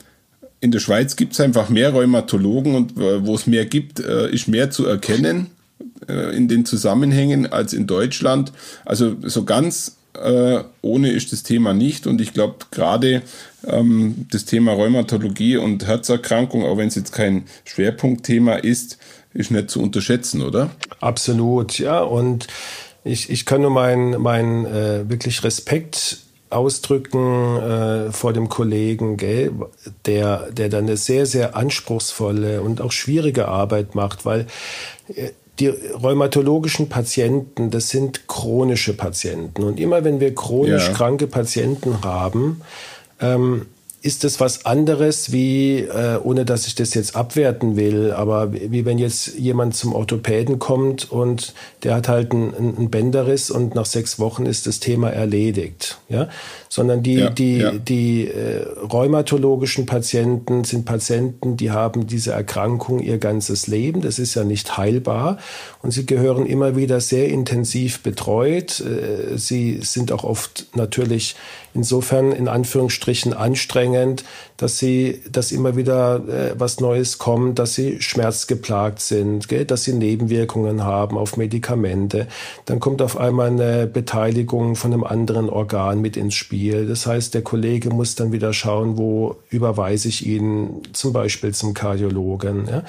in 0.61 0.71
der 0.71 0.79
Schweiz 0.79 1.17
gibt 1.17 1.35
es 1.35 1.41
einfach 1.41 1.69
mehr 1.69 1.91
Rheumatologen 1.91 2.75
und 2.75 2.97
äh, 2.97 3.27
wo 3.27 3.35
es 3.35 3.47
mehr 3.47 3.67
gibt, 3.67 4.01
äh, 4.01 4.31
ist 4.31 4.49
mehr 4.49 4.71
zu 4.71 4.87
erkennen 4.87 5.51
äh, 6.09 6.35
in 6.35 6.49
den 6.49 6.65
Zusammenhängen 6.65 7.53
als 7.53 7.75
in 7.75 7.87
Deutschland. 7.87 8.53
Also 8.87 9.17
so 9.23 9.45
ganz 9.45 9.97
äh, 10.15 10.61
ohne 10.81 11.11
ist 11.11 11.33
das 11.33 11.43
Thema 11.43 11.75
nicht. 11.75 12.07
Und 12.07 12.21
ich 12.21 12.33
glaube, 12.33 12.57
gerade 12.71 13.23
ähm, 13.69 14.27
das 14.31 14.45
Thema 14.45 14.73
Rheumatologie 14.73 15.57
und 15.57 15.87
Herzerkrankung, 15.87 16.65
auch 16.65 16.77
wenn 16.77 16.89
es 16.89 16.95
jetzt 16.95 17.13
kein 17.13 17.45
Schwerpunktthema 17.65 18.55
ist, 18.55 18.99
ist 19.33 19.51
nicht 19.51 19.71
zu 19.71 19.83
unterschätzen, 19.83 20.43
oder? 20.43 20.71
Absolut, 21.01 21.79
ja. 21.79 22.01
Und 22.01 22.47
ich, 23.05 23.31
ich 23.31 23.47
kann 23.47 23.63
nur 23.63 23.71
meinen 23.71 24.21
mein, 24.23 24.65
äh, 24.65 25.09
wirklich 25.09 25.43
Respekt 25.45 26.19
ausdrücken 26.51 27.57
äh, 27.57 28.13
vor 28.13 28.33
dem 28.33 28.49
Kollegen, 28.49 29.17
gell, 29.17 29.53
der, 30.07 30.51
der 30.53 30.69
dann 30.69 30.85
eine 30.85 30.97
sehr, 30.97 31.27
sehr 31.27 31.57
anspruchsvolle 31.57 32.63
und 32.63 32.81
auch 32.81 32.93
schwierige 32.93 33.49
Arbeit 33.49 33.95
macht, 33.95 34.25
weil 34.25 34.47
äh, 35.15 35.31
die 35.59 35.69
rheumatologischen 35.69 36.89
Patienten, 36.89 37.71
das 37.71 37.89
sind 37.89 38.27
chronische 38.27 38.95
Patienten. 38.95 39.63
Und 39.63 39.79
immer 39.79 40.03
wenn 40.03 40.19
wir 40.19 40.35
chronisch 40.35 40.89
ja. 40.89 40.95
kranke 40.95 41.27
Patienten 41.27 42.03
haben, 42.03 42.61
ähm, 43.21 43.67
ist 44.05 44.23
es 44.23 44.39
was 44.39 44.67
anderes, 44.67 45.33
wie, 45.33 45.79
äh, 45.79 46.19
ohne 46.23 46.45
dass 46.45 46.67
ich 46.67 46.75
das 46.75 46.93
jetzt 46.93 47.17
abwerten 47.17 47.75
will, 47.75 48.13
aber 48.13 48.53
wie, 48.53 48.71
wie 48.71 48.85
wenn 48.85 48.99
jetzt 48.99 49.39
jemand 49.39 49.75
zum 49.75 49.95
Orthopäden 49.95 50.59
kommt 50.59 51.11
und 51.11 51.55
der 51.85 51.95
hat 51.95 52.09
halt 52.09 52.33
einen, 52.33 52.53
einen 52.55 52.91
Bänderriss 52.91 53.51
und 53.51 53.75
nach 53.75 53.87
sechs 53.87 54.19
Wochen 54.19 54.45
ist 54.45 54.67
das 54.67 54.79
Thema 54.79 55.09
erledigt. 55.09 55.97
Ja? 56.11 56.29
Sondern 56.69 57.03
die, 57.03 57.15
ja, 57.15 57.31
die, 57.31 57.57
ja. 57.57 57.73
die 57.73 58.29
äh, 58.29 58.67
rheumatologischen 58.93 59.87
Patienten 59.87 60.65
sind 60.65 60.85
Patienten, 60.85 61.57
die 61.57 61.71
haben 61.71 62.07
diese 62.07 62.33
Erkrankung 62.33 63.01
ihr 63.01 63.17
ganzes 63.17 63.69
Leben. 63.69 64.03
Das 64.03 64.19
ist 64.19 64.35
ja 64.35 64.45
nicht 64.45 64.77
heilbar. 64.77 65.39
Und 65.81 65.93
sie 65.93 66.05
gehören 66.05 66.45
immer 66.45 66.77
wieder 66.77 67.01
sehr 67.01 67.31
intensiv 67.31 68.03
betreut. 68.03 68.81
Äh, 68.81 69.39
sie 69.39 69.81
sind 69.81 70.13
auch 70.13 70.25
oft 70.25 70.67
natürlich 70.75 71.37
insofern 71.75 72.33
in 72.33 72.49
Anführungsstrichen 72.49 73.35
anstrengend, 73.35 74.25
dass 74.57 74.79
sie, 74.79 75.21
dass 75.31 75.53
immer 75.53 75.77
wieder 75.77 76.23
äh, 76.29 76.55
was 76.57 76.81
Neues 76.81 77.19
kommt, 77.19 77.59
dass 77.59 77.75
sie 77.75 78.01
schmerzgeplagt 78.01 79.01
sind, 79.01 79.49
gell? 79.49 79.65
dass 79.65 79.85
sie 79.85 79.93
Nebenwirkungen 79.93 80.85
haben 80.85 81.19
auf 81.19 81.37
Medikamente. 81.37 82.29
Dann 82.65 82.81
kommt 82.81 83.03
auf 83.03 83.19
einmal 83.19 83.49
eine 83.49 83.87
Beteiligung 83.87 84.77
von 84.77 84.93
einem 84.93 85.05
anderen 85.05 85.51
Organ 85.51 86.01
mit 86.01 86.17
ins 86.17 86.35
Spiel. 86.35 86.87
Das 86.87 87.07
heißt, 87.07 87.35
der 87.35 87.43
Kollege 87.43 87.91
muss 87.91 88.15
dann 88.15 88.33
wieder 88.33 88.53
schauen, 88.53 88.97
wo 88.97 89.37
überweise 89.51 90.09
ich 90.09 90.25
ihn 90.25 90.83
zum 90.93 91.13
Beispiel 91.13 91.53
zum 91.53 91.75
Kardiologen. 91.75 92.69
Ja? 92.69 92.85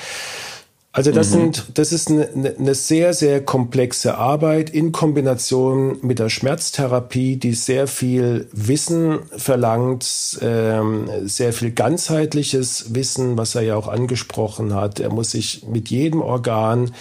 Also 0.96 1.12
das 1.12 1.32
mhm. 1.32 1.34
sind, 1.34 1.66
das 1.74 1.92
ist 1.92 2.10
eine, 2.10 2.56
eine, 2.58 2.74
sehr, 2.74 3.14
sehr 3.14 3.44
komplexe 3.44 4.18
Arbeit 4.18 4.70
in 4.70 4.94
Kombination 4.94 5.98
mit 6.02 6.20
der 6.20 6.30
Schmerztherapie, 6.30 7.36
die 7.36 7.52
sehr 7.52 7.88
viel 7.88 8.48
Wissen 8.54 9.20
verlangt, 9.36 10.40
ähm, 10.42 11.10
sehr 11.26 11.52
viel 11.52 11.72
ganzheitliches 11.72 12.96
Wissen, 12.96 13.38
was 13.38 13.56
er 13.56 13.64
ja 13.64 13.76
auch 13.76 13.90
angesprochen 13.90 14.74
hat. 14.74 15.02
Er 15.02 15.12
muss 15.12 15.32
sich 15.32 15.68
mit 15.68 15.90
jedem 15.90 16.22
Organ 16.22 16.92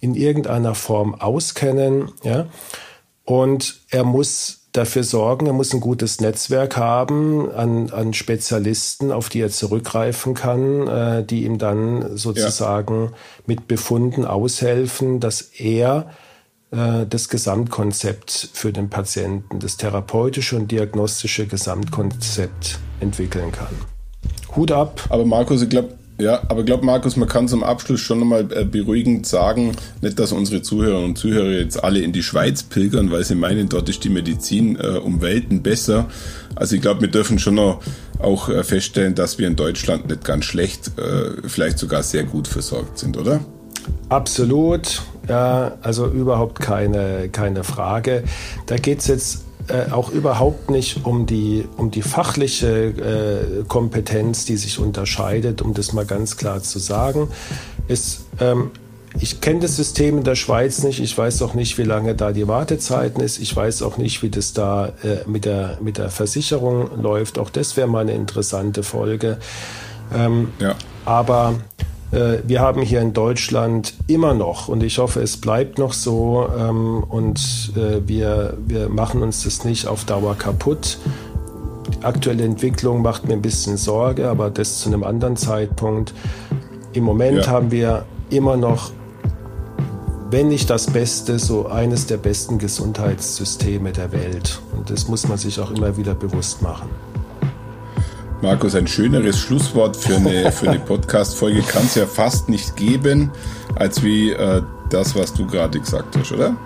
in 0.00 0.14
irgendeiner 0.14 0.74
Form 0.74 1.14
auskennen, 1.14 2.12
ja. 2.22 2.48
Und 3.24 3.80
er 3.88 4.04
muss 4.04 4.67
dafür 4.78 5.02
sorgen, 5.02 5.46
er 5.46 5.52
muss 5.52 5.74
ein 5.74 5.80
gutes 5.80 6.20
Netzwerk 6.20 6.76
haben 6.76 7.50
an, 7.50 7.90
an 7.90 8.14
Spezialisten, 8.14 9.10
auf 9.10 9.28
die 9.28 9.40
er 9.40 9.50
zurückgreifen 9.50 10.34
kann, 10.34 10.86
äh, 10.86 11.24
die 11.24 11.44
ihm 11.44 11.58
dann 11.58 12.16
sozusagen 12.16 13.06
ja. 13.06 13.12
mit 13.46 13.66
Befunden 13.66 14.24
aushelfen, 14.24 15.20
dass 15.20 15.42
er 15.42 16.10
äh, 16.70 17.06
das 17.08 17.28
Gesamtkonzept 17.28 18.50
für 18.52 18.72
den 18.72 18.88
Patienten, 18.88 19.58
das 19.58 19.76
therapeutische 19.76 20.56
und 20.56 20.70
diagnostische 20.70 21.46
Gesamtkonzept 21.46 22.78
entwickeln 23.00 23.50
kann. 23.50 23.74
Hut 24.54 24.70
ab. 24.70 25.02
Aber 25.08 25.24
Markus, 25.24 25.62
ich 25.62 25.68
glaube, 25.68 25.97
ja, 26.20 26.42
aber 26.48 26.64
glaub 26.64 26.82
Markus, 26.82 27.16
man 27.16 27.28
kann 27.28 27.46
zum 27.46 27.62
Abschluss 27.62 28.00
schon 28.00 28.18
nochmal 28.18 28.48
äh, 28.52 28.64
beruhigend 28.64 29.26
sagen, 29.26 29.76
nicht, 30.00 30.18
dass 30.18 30.32
unsere 30.32 30.62
Zuhörer 30.62 31.04
und 31.04 31.16
Zuhörer 31.16 31.50
jetzt 31.50 31.82
alle 31.82 32.00
in 32.00 32.12
die 32.12 32.24
Schweiz 32.24 32.64
pilgern, 32.64 33.10
weil 33.12 33.24
sie 33.24 33.36
meinen, 33.36 33.68
dort 33.68 33.88
ist 33.88 34.02
die 34.02 34.08
Medizin 34.08 34.76
äh, 34.76 34.98
um 34.98 35.20
Welten 35.22 35.62
besser. 35.62 36.06
Also 36.56 36.74
ich 36.74 36.82
glaube, 36.82 37.02
wir 37.02 37.08
dürfen 37.08 37.38
schon 37.38 37.54
noch 37.54 37.80
auch 38.18 38.48
äh, 38.48 38.64
feststellen, 38.64 39.14
dass 39.14 39.38
wir 39.38 39.46
in 39.46 39.54
Deutschland 39.54 40.08
nicht 40.08 40.24
ganz 40.24 40.44
schlecht, 40.44 40.90
äh, 40.98 41.46
vielleicht 41.46 41.78
sogar 41.78 42.02
sehr 42.02 42.24
gut 42.24 42.48
versorgt 42.48 42.98
sind, 42.98 43.16
oder? 43.16 43.40
Absolut, 44.08 45.02
ja, 45.28 45.78
also 45.82 46.08
überhaupt 46.08 46.60
keine, 46.60 47.28
keine 47.30 47.62
Frage. 47.62 48.24
Da 48.66 48.76
geht's 48.76 49.06
jetzt 49.06 49.44
äh, 49.68 49.90
auch 49.90 50.10
überhaupt 50.10 50.70
nicht 50.70 51.04
um 51.04 51.26
die, 51.26 51.64
um 51.76 51.90
die 51.90 52.02
fachliche 52.02 52.86
äh, 52.88 53.64
Kompetenz, 53.66 54.44
die 54.44 54.56
sich 54.56 54.78
unterscheidet, 54.78 55.62
um 55.62 55.74
das 55.74 55.92
mal 55.92 56.06
ganz 56.06 56.36
klar 56.36 56.62
zu 56.62 56.78
sagen. 56.78 57.28
Ist, 57.86 58.26
ähm, 58.40 58.70
ich 59.20 59.40
kenne 59.40 59.60
das 59.60 59.76
System 59.76 60.18
in 60.18 60.24
der 60.24 60.34
Schweiz 60.36 60.82
nicht. 60.82 61.00
Ich 61.00 61.16
weiß 61.16 61.42
auch 61.42 61.54
nicht, 61.54 61.78
wie 61.78 61.82
lange 61.82 62.14
da 62.14 62.32
die 62.32 62.46
Wartezeiten 62.46 63.22
ist. 63.22 63.38
Ich 63.38 63.54
weiß 63.54 63.82
auch 63.82 63.96
nicht, 63.96 64.22
wie 64.22 64.30
das 64.30 64.52
da 64.52 64.92
äh, 65.02 65.18
mit, 65.26 65.44
der, 65.44 65.78
mit 65.80 65.98
der 65.98 66.10
Versicherung 66.10 67.00
läuft. 67.00 67.38
Auch 67.38 67.50
das 67.50 67.76
wäre 67.76 67.88
mal 67.88 68.00
eine 68.00 68.12
interessante 68.12 68.82
Folge. 68.82 69.38
Ähm, 70.14 70.52
ja. 70.60 70.76
Aber 71.04 71.54
wir 72.10 72.60
haben 72.60 72.80
hier 72.80 73.02
in 73.02 73.12
Deutschland 73.12 73.92
immer 74.06 74.32
noch, 74.32 74.68
und 74.68 74.82
ich 74.82 74.98
hoffe, 74.98 75.20
es 75.20 75.36
bleibt 75.36 75.78
noch 75.78 75.92
so, 75.92 76.48
ähm, 76.58 77.04
und 77.06 77.72
äh, 77.76 78.00
wir, 78.06 78.56
wir 78.66 78.88
machen 78.88 79.22
uns 79.22 79.44
das 79.44 79.64
nicht 79.64 79.86
auf 79.86 80.04
Dauer 80.04 80.34
kaputt. 80.34 80.98
Die 81.92 82.04
aktuelle 82.04 82.44
Entwicklung 82.44 83.02
macht 83.02 83.26
mir 83.26 83.34
ein 83.34 83.42
bisschen 83.42 83.76
Sorge, 83.76 84.28
aber 84.28 84.48
das 84.50 84.78
zu 84.78 84.88
einem 84.88 85.04
anderen 85.04 85.36
Zeitpunkt. 85.36 86.14
Im 86.94 87.04
Moment 87.04 87.44
ja. 87.44 87.46
haben 87.48 87.70
wir 87.70 88.06
immer 88.30 88.56
noch, 88.56 88.90
wenn 90.30 90.48
nicht 90.48 90.68
das 90.70 90.86
Beste, 90.86 91.38
so 91.38 91.68
eines 91.68 92.06
der 92.06 92.18
besten 92.18 92.58
Gesundheitssysteme 92.58 93.92
der 93.92 94.12
Welt. 94.12 94.60
Und 94.76 94.90
das 94.90 95.08
muss 95.08 95.28
man 95.28 95.38
sich 95.38 95.60
auch 95.60 95.70
immer 95.70 95.96
wieder 95.96 96.14
bewusst 96.14 96.62
machen. 96.62 96.88
Markus, 98.40 98.76
ein 98.76 98.86
schöneres 98.86 99.38
Schlusswort 99.38 99.96
für 99.96 100.16
eine, 100.16 100.52
für 100.52 100.70
eine 100.70 100.78
Podcast-Folge 100.78 101.62
kann 101.62 101.84
es 101.84 101.96
ja 101.96 102.06
fast 102.06 102.48
nicht 102.48 102.76
geben, 102.76 103.30
als 103.74 104.02
wie 104.02 104.30
äh, 104.30 104.62
das, 104.90 105.16
was 105.16 105.34
du 105.34 105.46
gerade 105.46 105.80
gesagt 105.80 106.16
hast, 106.16 106.32
oder? 106.32 106.56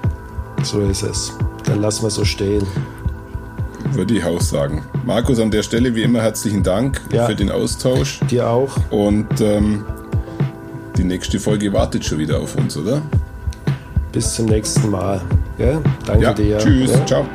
So 0.62 0.81
ist 0.81 1.03
es. 1.03 1.33
Dann 1.64 1.81
lassen 1.81 2.05
wir 2.05 2.11
so 2.11 2.25
stehen. 2.25 2.66
Würde 3.93 4.14
ich 4.14 4.25
auch 4.25 4.41
sagen. 4.41 4.85
Markus, 5.05 5.39
an 5.41 5.51
der 5.51 5.62
Stelle 5.62 5.95
wie 5.95 6.03
immer 6.03 6.20
herzlichen 6.20 6.62
Dank 6.62 7.01
ja. 7.12 7.27
für 7.27 7.35
den 7.35 7.51
Austausch. 7.51 8.20
Dir 8.31 8.49
auch. 8.49 8.77
Und 8.91 9.41
ähm, 9.41 9.85
die 10.97 11.05
nächste 11.05 11.41
Folge 11.41 11.73
wartet 11.73 12.05
schon 12.05 12.18
wieder 12.18 12.39
auf 12.39 12.55
uns, 12.55 12.77
oder? 12.77 13.03
Bis 14.12 14.35
zum 14.35 14.47
nächsten 14.47 14.91
Mal. 14.91 15.23
Ja? 15.59 15.81
Danke 16.07 16.23
ja, 16.23 16.33
dir. 16.35 16.59
Tschüss. 16.59 16.93
Ciao. 17.07 17.27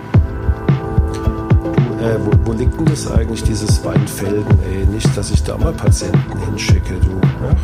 Äh, 1.99 2.17
wo, 2.23 2.31
wo, 2.45 2.53
liegt 2.53 2.77
denn 2.77 2.85
das 2.85 3.09
eigentlich, 3.09 3.43
dieses 3.43 3.83
Weinfelden? 3.83 4.59
Ey? 4.71 4.85
Nicht, 4.85 5.17
dass 5.17 5.31
ich 5.31 5.43
da 5.43 5.57
mal 5.57 5.73
Patienten 5.73 6.37
hinschicke, 6.45 6.93
du. 7.01 7.09
Ja? 7.45 7.55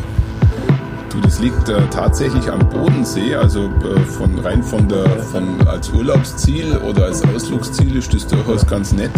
Du, 1.10 1.20
das 1.20 1.38
liegt 1.38 1.68
äh, 1.68 1.80
tatsächlich 1.90 2.50
am 2.50 2.68
Bodensee, 2.68 3.36
also 3.36 3.66
äh, 3.66 4.00
von 4.00 4.36
rein 4.40 4.64
von 4.64 4.88
der 4.88 5.08
von 5.20 5.64
als 5.68 5.90
Urlaubsziel 5.90 6.76
oder 6.78 7.04
als 7.04 7.22
Ausflugsziel 7.22 7.94
ist 7.94 8.12
das 8.12 8.26
durchaus 8.26 8.66
ganz 8.66 8.92
nett. 8.92 9.12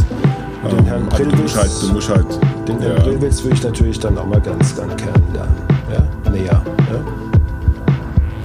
Den 0.71 0.79
ähm, 0.79 0.85
Herrn 0.85 1.09
aber 1.11 1.25
du 1.25 1.55
halt, 1.55 1.71
du 1.81 1.93
musst 1.95 2.11
halt. 2.11 2.27
Den 2.69 2.79
Herrn 2.81 2.99
ja. 2.99 3.03
Brillwitz 3.03 3.43
würde 3.43 3.57
ich 3.57 3.63
natürlich 3.63 3.99
dann 3.99 4.19
auch 4.19 4.27
mal 4.27 4.41
ganz 4.43 4.77
gern 4.77 4.95
kennenlernen. 4.97 5.55
Ja? 5.91 6.31
Näher. 6.31 6.63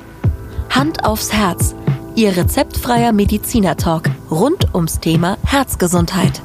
Hand 0.71 1.05
aufs 1.05 1.33
Herz, 1.33 1.75
Ihr 2.15 2.37
rezeptfreier 2.37 3.13
Mediziner-Talk 3.13 4.11
rund 4.31 4.73
ums 4.75 5.01
Thema 5.01 5.39
Herzgesundheit. 5.45 6.41